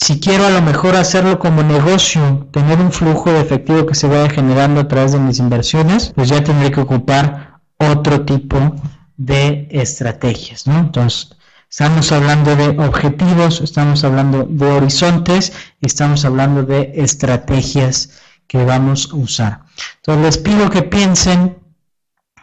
Si 0.00 0.20
quiero 0.20 0.46
a 0.46 0.50
lo 0.50 0.62
mejor 0.62 0.94
hacerlo 0.94 1.40
como 1.40 1.64
negocio, 1.64 2.48
tener 2.52 2.78
un 2.78 2.92
flujo 2.92 3.32
de 3.32 3.40
efectivo 3.40 3.84
que 3.84 3.96
se 3.96 4.06
vaya 4.06 4.30
generando 4.30 4.80
a 4.80 4.86
través 4.86 5.10
de 5.10 5.18
mis 5.18 5.40
inversiones, 5.40 6.12
pues 6.14 6.28
ya 6.28 6.42
tendré 6.44 6.70
que 6.70 6.80
ocupar 6.80 7.58
otro 7.78 8.24
tipo 8.24 8.76
de 9.16 9.66
estrategias, 9.72 10.68
¿no? 10.68 10.78
Entonces, 10.78 11.30
estamos 11.68 12.12
hablando 12.12 12.54
de 12.54 12.68
objetivos, 12.78 13.60
estamos 13.60 14.04
hablando 14.04 14.44
de 14.48 14.66
horizontes 14.66 15.52
y 15.80 15.86
estamos 15.86 16.24
hablando 16.24 16.62
de 16.62 16.92
estrategias 16.94 18.20
que 18.46 18.64
vamos 18.64 19.10
a 19.12 19.16
usar. 19.16 19.62
Entonces, 19.96 20.24
les 20.24 20.38
pido 20.38 20.70
que 20.70 20.82
piensen 20.82 21.58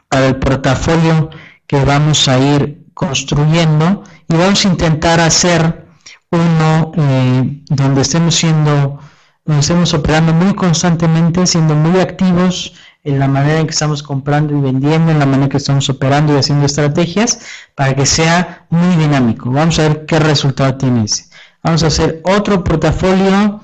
para 0.09 0.27
el 0.27 0.35
portafolio 0.39 1.29
que 1.67 1.85
vamos 1.85 2.27
a 2.27 2.37
ir 2.37 2.85
construyendo 2.93 4.03
y 4.27 4.35
vamos 4.35 4.65
a 4.65 4.67
intentar 4.67 5.21
hacer 5.21 5.84
uno 6.31 6.91
eh, 6.95 7.63
donde 7.69 8.01
estemos 8.01 8.35
siendo, 8.35 8.99
donde 9.45 9.61
estemos 9.61 9.93
operando 9.93 10.33
muy 10.33 10.53
constantemente, 10.55 11.45
siendo 11.47 11.75
muy 11.75 11.99
activos 11.99 12.73
en 13.03 13.19
la 13.19 13.27
manera 13.27 13.59
en 13.59 13.67
que 13.67 13.71
estamos 13.71 14.01
comprando 14.01 14.57
y 14.57 14.61
vendiendo, 14.61 15.11
en 15.11 15.19
la 15.19 15.25
manera 15.25 15.43
en 15.43 15.49
que 15.49 15.57
estamos 15.57 15.87
operando 15.89 16.33
y 16.33 16.39
haciendo 16.39 16.65
estrategias, 16.65 17.39
para 17.75 17.95
que 17.95 18.05
sea 18.05 18.65
muy 18.69 18.95
dinámico. 18.95 19.51
Vamos 19.51 19.77
a 19.79 19.83
ver 19.83 20.05
qué 20.05 20.19
resultado 20.19 20.75
tiene 20.75 21.05
ese. 21.05 21.29
Vamos 21.63 21.83
a 21.83 21.87
hacer 21.87 22.21
otro 22.23 22.63
portafolio 22.63 23.61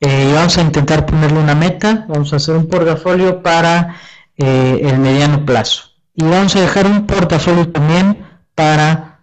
eh, 0.00 0.28
y 0.30 0.34
vamos 0.34 0.58
a 0.58 0.60
intentar 0.60 1.06
ponerle 1.06 1.38
una 1.38 1.54
meta. 1.54 2.04
Vamos 2.08 2.32
a 2.32 2.36
hacer 2.36 2.56
un 2.56 2.68
portafolio 2.68 3.42
para 3.42 3.96
eh, 4.36 4.80
el 4.82 4.98
mediano 4.98 5.44
plazo. 5.46 5.94
Y 6.14 6.24
vamos 6.24 6.54
a 6.54 6.60
dejar 6.60 6.86
un 6.86 7.06
portafolio 7.06 7.68
también 7.70 8.24
para 8.54 9.13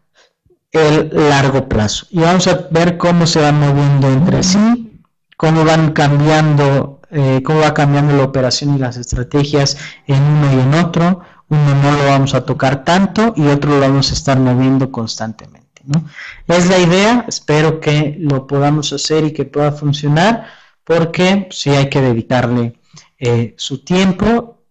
el 0.71 1.11
largo 1.13 1.67
plazo. 1.67 2.07
Y 2.09 2.19
vamos 2.19 2.47
a 2.47 2.67
ver 2.71 2.97
cómo 2.97 3.27
se 3.27 3.41
van 3.41 3.59
moviendo 3.59 4.07
entre 4.09 4.43
sí, 4.43 5.01
cómo 5.37 5.65
van 5.65 5.91
cambiando, 5.91 7.01
eh, 7.11 7.41
cómo 7.43 7.59
va 7.59 7.73
cambiando 7.73 8.15
la 8.15 8.23
operación 8.23 8.75
y 8.75 8.79
las 8.79 8.97
estrategias 8.97 9.77
en 10.07 10.21
uno 10.21 10.53
y 10.53 10.59
en 10.59 10.73
otro. 10.75 11.21
Uno 11.49 11.75
no 11.75 11.91
lo 11.91 12.05
vamos 12.05 12.33
a 12.33 12.45
tocar 12.45 12.85
tanto 12.85 13.33
y 13.35 13.47
otro 13.47 13.71
lo 13.71 13.81
vamos 13.81 14.11
a 14.11 14.13
estar 14.13 14.39
moviendo 14.39 14.91
constantemente. 14.91 15.81
¿no? 15.83 16.05
Es 16.47 16.69
la 16.69 16.77
idea, 16.77 17.25
espero 17.27 17.81
que 17.81 18.15
lo 18.19 18.47
podamos 18.47 18.93
hacer 18.93 19.25
y 19.25 19.33
que 19.33 19.43
pueda 19.45 19.73
funcionar, 19.73 20.45
porque 20.85 21.49
sí 21.51 21.71
hay 21.71 21.89
que 21.89 21.99
dedicarle 21.99 22.79
eh, 23.19 23.53
su 23.57 23.83
tiempo 23.83 24.63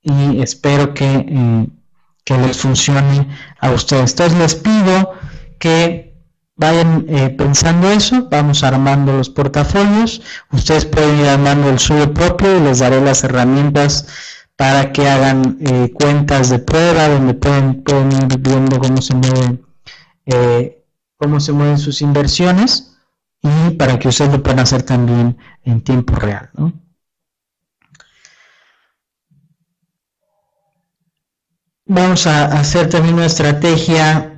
y 0.00 0.40
espero 0.40 0.94
que, 0.94 1.04
eh, 1.04 1.66
que 2.24 2.38
les 2.38 2.56
funcione 2.56 3.28
a 3.60 3.70
ustedes. 3.72 4.12
Entonces 4.12 4.38
les 4.38 4.54
pido 4.54 5.12
que 5.64 6.14
vayan 6.56 7.06
eh, 7.08 7.30
pensando 7.30 7.90
eso, 7.90 8.28
vamos 8.30 8.62
armando 8.62 9.14
los 9.14 9.30
portafolios, 9.30 10.20
ustedes 10.52 10.84
pueden 10.84 11.20
ir 11.20 11.26
armando 11.26 11.70
el 11.70 11.78
suyo 11.78 12.12
propio 12.12 12.58
y 12.58 12.60
les 12.60 12.80
daré 12.80 13.00
las 13.00 13.24
herramientas 13.24 14.06
para 14.56 14.92
que 14.92 15.08
hagan 15.08 15.56
eh, 15.60 15.90
cuentas 15.94 16.50
de 16.50 16.58
prueba 16.58 17.08
donde 17.08 17.32
pueden, 17.32 17.82
pueden, 17.82 18.12
ir 18.12 18.38
viendo 18.40 18.78
cómo 18.78 19.00
se 19.00 19.14
mueven 19.14 19.64
eh, 20.26 20.84
cómo 21.16 21.40
se 21.40 21.52
mueven 21.52 21.78
sus 21.78 22.02
inversiones 22.02 22.98
y 23.40 23.70
para 23.70 23.98
que 23.98 24.08
ustedes 24.08 24.32
lo 24.32 24.42
puedan 24.42 24.60
hacer 24.60 24.82
también 24.82 25.38
en 25.62 25.80
tiempo 25.80 26.14
real. 26.16 26.50
Vamos 31.86 32.26
a 32.26 32.44
hacer 32.60 32.90
también 32.90 33.14
una 33.14 33.26
estrategia 33.26 34.33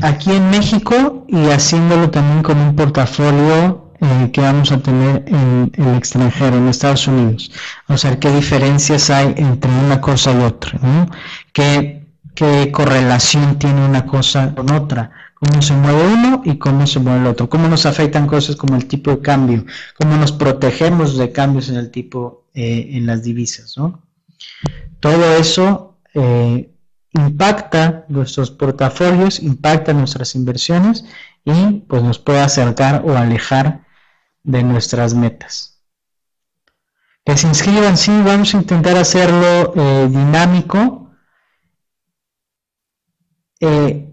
aquí 0.00 0.32
en 0.32 0.50
México 0.50 1.24
y 1.28 1.46
haciéndolo 1.50 2.10
también 2.10 2.42
con 2.42 2.58
un 2.58 2.76
portafolio 2.76 3.92
eh, 4.00 4.30
que 4.32 4.40
vamos 4.40 4.72
a 4.72 4.78
tener 4.78 5.24
en, 5.26 5.72
el 5.74 5.94
extranjero, 5.94 6.56
en 6.56 6.68
Estados 6.68 7.06
Unidos. 7.06 7.50
O 7.88 7.96
sea, 7.96 8.18
qué 8.18 8.30
diferencias 8.30 9.10
hay 9.10 9.34
entre 9.36 9.70
una 9.70 10.00
cosa 10.00 10.32
y 10.32 10.42
otra, 10.42 10.78
¿no? 10.82 11.08
¿Qué, 11.52 12.06
qué 12.34 12.70
correlación 12.72 13.58
tiene 13.58 13.86
una 13.86 14.04
cosa 14.04 14.54
con 14.54 14.70
otra, 14.72 15.10
cómo 15.34 15.62
se 15.62 15.74
mueve 15.74 16.06
uno 16.12 16.42
y 16.44 16.58
cómo 16.58 16.86
se 16.86 17.00
mueve 17.00 17.20
el 17.20 17.26
otro, 17.28 17.48
cómo 17.48 17.68
nos 17.68 17.86
afectan 17.86 18.26
cosas 18.26 18.56
como 18.56 18.76
el 18.76 18.86
tipo 18.86 19.10
de 19.10 19.20
cambio, 19.20 19.64
cómo 19.98 20.16
nos 20.16 20.32
protegemos 20.32 21.16
de 21.16 21.32
cambios 21.32 21.68
en 21.68 21.76
el 21.76 21.90
tipo, 21.90 22.44
eh, 22.54 22.90
en 22.92 23.06
las 23.06 23.22
divisas, 23.22 23.74
¿no? 23.78 24.02
Todo 25.00 25.36
eso 25.36 25.96
eh, 26.14 26.73
impacta 27.14 28.04
nuestros 28.08 28.50
portafolios, 28.50 29.40
impacta 29.40 29.92
nuestras 29.92 30.34
inversiones 30.34 31.04
y 31.44 31.84
pues 31.88 32.02
nos 32.02 32.18
puede 32.18 32.40
acercar 32.40 33.02
o 33.04 33.16
alejar 33.16 33.86
de 34.42 34.62
nuestras 34.62 35.14
metas. 35.14 35.82
Que 37.24 37.36
se 37.36 37.46
inscriban, 37.46 37.96
sí, 37.96 38.12
vamos 38.24 38.54
a 38.54 38.58
intentar 38.58 38.96
hacerlo 38.96 39.72
eh, 39.76 40.08
dinámico 40.10 41.10
eh, 43.60 44.12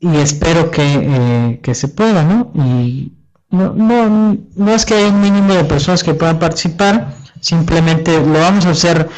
y 0.00 0.16
espero 0.16 0.70
que, 0.70 1.60
eh, 1.62 1.74
se 1.74 1.88
pueda, 1.88 2.24
¿no? 2.24 2.50
Y 2.54 3.12
no, 3.50 3.72
no, 3.74 4.36
no 4.56 4.74
es 4.74 4.84
que 4.84 4.94
haya 4.94 5.08
un 5.08 5.20
mínimo 5.20 5.54
de 5.54 5.64
personas 5.64 6.02
que 6.02 6.14
puedan 6.14 6.40
participar, 6.40 7.14
simplemente 7.40 8.18
lo 8.18 8.40
vamos 8.40 8.66
a 8.66 8.70
hacer 8.70 9.08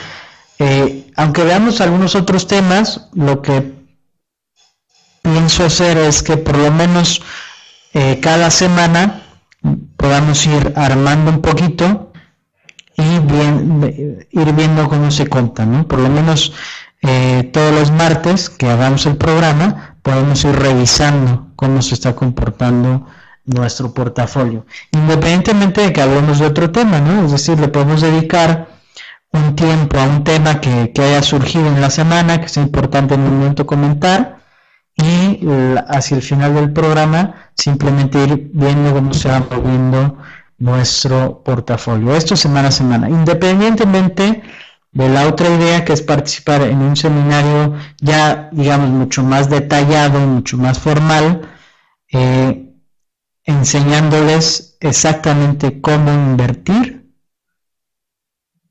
aunque 1.16 1.44
veamos 1.44 1.80
algunos 1.80 2.14
otros 2.14 2.46
temas, 2.46 3.08
lo 3.14 3.42
que 3.42 3.74
pienso 5.22 5.64
hacer 5.64 5.96
es 5.96 6.22
que 6.22 6.36
por 6.36 6.56
lo 6.56 6.70
menos 6.70 7.22
eh, 7.92 8.20
cada 8.20 8.50
semana 8.50 9.22
podamos 9.96 10.44
ir 10.46 10.72
armando 10.76 11.30
un 11.30 11.40
poquito 11.40 12.12
y 12.96 13.02
ir 13.02 14.52
viendo 14.52 14.88
cómo 14.88 15.10
se 15.10 15.26
cuenta, 15.26 15.64
¿no? 15.66 15.88
Por 15.88 16.00
lo 16.00 16.08
menos 16.08 16.52
eh, 17.02 17.50
todos 17.52 17.72
los 17.72 17.90
martes 17.90 18.50
que 18.50 18.68
hagamos 18.68 19.06
el 19.06 19.16
programa 19.16 19.96
podemos 20.02 20.44
ir 20.44 20.54
revisando 20.54 21.48
cómo 21.56 21.82
se 21.82 21.94
está 21.94 22.14
comportando 22.14 23.06
nuestro 23.46 23.92
portafolio, 23.92 24.66
independientemente 24.92 25.82
de 25.82 25.92
que 25.92 26.02
hablemos 26.02 26.38
de 26.38 26.46
otro 26.46 26.70
tema, 26.70 27.00
¿no? 27.00 27.24
Es 27.24 27.32
decir, 27.32 27.58
le 27.58 27.68
podemos 27.68 28.00
dedicar 28.00 28.73
un 29.34 29.56
tiempo 29.56 29.98
a 29.98 30.04
un 30.04 30.24
tema 30.24 30.60
que, 30.60 30.92
haya 30.96 31.22
surgido 31.22 31.66
en 31.66 31.80
la 31.80 31.90
semana, 31.90 32.40
que 32.40 32.48
sea 32.48 32.62
importante 32.62 33.14
en 33.14 33.24
el 33.24 33.32
momento 33.32 33.66
comentar, 33.66 34.38
y 34.96 35.40
hacia 35.88 36.16
el 36.16 36.22
final 36.22 36.54
del 36.54 36.72
programa 36.72 37.50
simplemente 37.56 38.22
ir 38.22 38.50
viendo 38.54 38.92
cómo 38.92 39.12
se 39.12 39.28
va 39.28 39.40
moviendo 39.40 40.18
nuestro 40.58 41.42
portafolio. 41.44 42.14
Esto 42.14 42.36
semana 42.36 42.68
a 42.68 42.72
semana, 42.72 43.10
independientemente 43.10 44.42
de 44.92 45.08
la 45.08 45.26
otra 45.26 45.48
idea 45.48 45.84
que 45.84 45.92
es 45.92 46.02
participar 46.02 46.62
en 46.62 46.78
un 46.80 46.94
seminario 46.94 47.74
ya, 48.00 48.48
digamos, 48.52 48.90
mucho 48.90 49.24
más 49.24 49.50
detallado, 49.50 50.20
mucho 50.20 50.56
más 50.58 50.78
formal, 50.78 51.42
eh, 52.12 52.72
enseñándoles 53.42 54.76
exactamente 54.80 55.80
cómo 55.80 56.12
invertir 56.12 57.03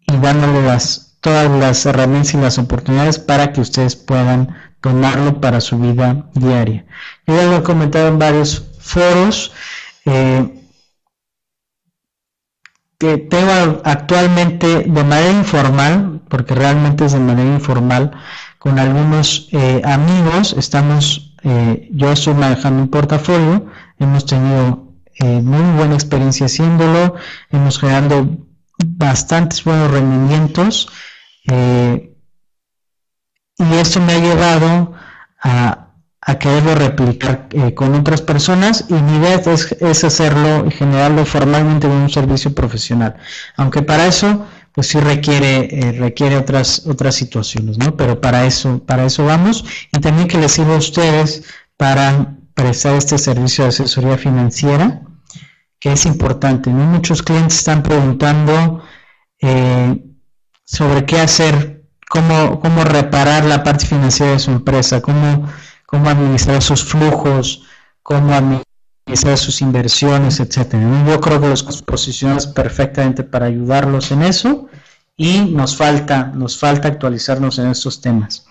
y 0.07 0.17
dándoles 0.17 1.13
todas 1.23 1.49
las 1.49 1.85
herramientas 1.85 2.33
y 2.33 2.37
las 2.37 2.57
oportunidades 2.57 3.17
para 3.17 3.53
que 3.53 3.61
ustedes 3.61 3.95
puedan 3.95 4.55
tomarlo 4.81 5.39
para 5.39 5.61
su 5.61 5.79
vida 5.79 6.25
diaria. 6.33 6.85
Yo 7.25 7.35
ya 7.35 7.45
lo 7.45 7.57
he 7.57 7.63
comentado 7.63 8.09
en 8.09 8.19
varios 8.19 8.67
foros. 8.79 9.53
Eh, 10.05 10.59
que 12.97 13.17
tengo 13.17 13.81
actualmente 13.83 14.83
de 14.83 15.03
manera 15.03 15.31
informal, 15.31 16.21
porque 16.29 16.55
realmente 16.55 17.05
es 17.05 17.13
de 17.13 17.19
manera 17.19 17.53
informal, 17.53 18.11
con 18.59 18.79
algunos 18.79 19.49
eh, 19.51 19.81
amigos, 19.83 20.55
estamos, 20.57 21.35
eh, 21.43 21.89
yo 21.91 22.11
estoy 22.11 22.33
manejando 22.33 22.83
un 22.83 22.89
portafolio, 22.89 23.65
hemos 23.99 24.25
tenido 24.25 24.83
muy 25.19 25.77
buena 25.77 25.93
experiencia 25.93 26.47
haciéndolo, 26.47 27.15
hemos 27.51 27.79
generado 27.79 28.27
bastantes 28.85 29.63
buenos 29.63 29.91
rendimientos 29.91 30.89
y 33.57 33.73
esto 33.75 34.01
me 34.01 34.13
ha 34.13 34.19
llevado 34.19 34.93
a, 35.41 35.79
quererlo 36.39 36.75
replicar 36.75 37.47
eh, 37.51 37.73
con 37.73 37.93
otras 37.95 38.21
personas 38.21 38.85
y 38.89 38.93
mi 38.93 39.17
idea 39.17 39.35
es, 39.35 40.03
hacerlo 40.03 40.65
y 40.65 40.71
generarlo 40.71 41.25
formalmente 41.25 41.85
en 41.85 41.93
un 41.93 42.09
servicio 42.09 42.55
profesional. 42.55 43.17
Aunque 43.57 43.81
para 43.81 44.07
eso, 44.07 44.45
pues 44.71 44.87
sí 44.87 44.99
requiere, 44.99 45.67
eh, 45.69 45.91
requiere 45.91 46.37
otras, 46.37 46.87
otras 46.87 47.15
situaciones, 47.15 47.77
¿no? 47.77 47.97
Pero 47.97 48.21
para 48.21 48.45
eso, 48.45 48.79
para 48.85 49.05
eso 49.05 49.25
vamos 49.25 49.65
y 49.91 49.99
también 49.99 50.27
que 50.27 50.37
les 50.37 50.53
sirva 50.53 50.75
a 50.75 50.77
ustedes 50.77 51.43
para 51.77 52.37
prestar 52.53 52.95
este 52.95 53.17
servicio 53.17 53.65
de 53.65 53.69
asesoría 53.69 54.17
financiera, 54.17 55.01
que 55.83 55.91
es 55.91 56.05
importante. 56.05 56.69
Muchos 56.69 57.21
clientes 57.21 57.57
están 57.57 57.83
preguntando 57.83 58.81
eh, 59.41 60.01
sobre 60.63 61.05
qué 61.05 61.19
hacer 61.19 61.83
cómo, 62.07 62.61
cómo 62.61 62.85
reparar 62.85 63.43
la 63.43 63.65
parte 63.65 63.85
financiera 63.85 64.31
de 64.31 64.39
su 64.39 64.51
empresa, 64.51 65.01
cómo, 65.01 65.45
cómo 65.85 66.09
administrar 66.09 66.61
sus 66.61 66.85
flujos, 66.85 67.63
cómo 68.01 68.33
administrar 68.33 69.37
sus 69.37 69.59
inversiones, 69.59 70.39
etcétera. 70.39 71.03
Yo 71.05 71.19
creo 71.19 71.41
que 71.41 71.49
los 71.49 71.81
posicionamos 71.81 72.47
perfectamente 72.47 73.25
para 73.25 73.47
ayudarlos 73.47 74.09
en 74.11 74.21
eso 74.21 74.69
y 75.17 75.41
nos 75.41 75.75
falta, 75.75 76.31
nos 76.33 76.57
falta 76.57 76.87
actualizarnos 76.87 77.59
en 77.59 77.67
estos 77.67 77.99
temas. 77.99 78.45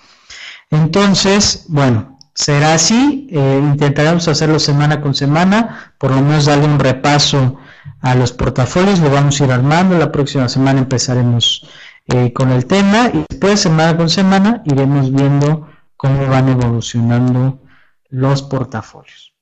Entonces, 0.70 1.64
bueno, 1.68 2.11
será 2.34 2.74
así, 2.74 3.28
eh, 3.30 3.60
intentaremos 3.62 4.26
hacerlo 4.28 4.58
semana 4.58 5.00
con 5.00 5.14
semana, 5.14 5.94
por 5.98 6.10
lo 6.10 6.22
menos 6.22 6.46
darle 6.46 6.66
un 6.66 6.78
repaso 6.78 7.58
a 8.00 8.14
los 8.14 8.32
portafolios, 8.32 9.00
lo 9.00 9.10
vamos 9.10 9.40
a 9.40 9.44
ir 9.44 9.52
armando, 9.52 9.98
la 9.98 10.12
próxima 10.12 10.48
semana 10.48 10.80
empezaremos 10.80 11.68
eh, 12.06 12.32
con 12.32 12.50
el 12.50 12.66
tema 12.66 13.10
y 13.12 13.24
después 13.28 13.60
semana 13.60 13.96
con 13.96 14.08
semana 14.08 14.62
iremos 14.64 15.12
viendo 15.12 15.68
cómo 15.96 16.26
van 16.26 16.48
evolucionando 16.48 17.60
los 18.08 18.42
portafolios. 18.42 19.32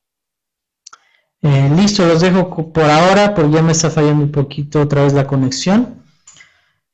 Eh, 1.43 1.71
listo, 1.75 2.07
los 2.07 2.21
dejo 2.21 2.71
por 2.73 2.85
ahora 2.85 3.35
porque 3.35 3.53
ya 3.53 3.63
me 3.63 3.73
está 3.73 3.89
fallando 3.89 4.25
un 4.25 4.33
poquito 4.33 4.83
otra 4.83 5.05
vez 5.05 5.15
la 5.15 5.27
conexión. 5.27 6.03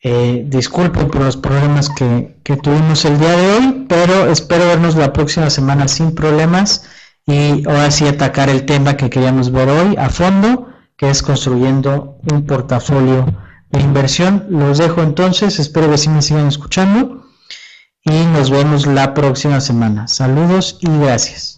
Eh, 0.09 0.45
disculpen 0.47 1.09
por 1.09 1.21
los 1.21 1.37
problemas 1.37 1.91
que, 1.91 2.39
que, 2.45 2.57
tuvimos 2.57 3.05
el 3.05 3.19
día 3.19 3.37
de 3.37 3.53
hoy, 3.55 3.87
pero 3.89 4.31
espero 4.31 4.65
vernos 4.69 4.95
la 4.95 5.13
próxima 5.13 5.51
semana 5.51 5.89
sin 5.89 6.15
problemas 6.15 6.85
y 7.27 7.67
ahora 7.69 7.91
sí 7.91 8.07
atacar 8.07 8.49
el 8.49 8.67
tema 8.67 8.97
que 8.97 9.11
queríamos 9.11 9.51
ver 9.51 9.69
hoy 9.69 9.97
a 9.99 10.09
fondo, 10.09 10.69
que 10.97 11.11
es 11.11 11.25
construyendo 11.25 12.21
un 12.31 12.47
portafolio 12.47 13.27
de 13.71 13.81
inversión. 13.81 14.47
Los 14.49 14.79
dejo 14.79 15.03
entonces, 15.03 15.59
espero 15.59 15.91
que 15.91 15.99
sí 15.99 16.09
me 16.09 16.23
sigan 16.23 16.47
escuchando 16.47 17.25
y 18.05 18.27
nos 18.27 18.51
vemos 18.51 18.87
la 18.87 19.13
próxima 19.13 19.61
semana. 19.61 20.07
Saludos 20.07 20.79
y 20.83 20.99
gracias. 21.01 21.56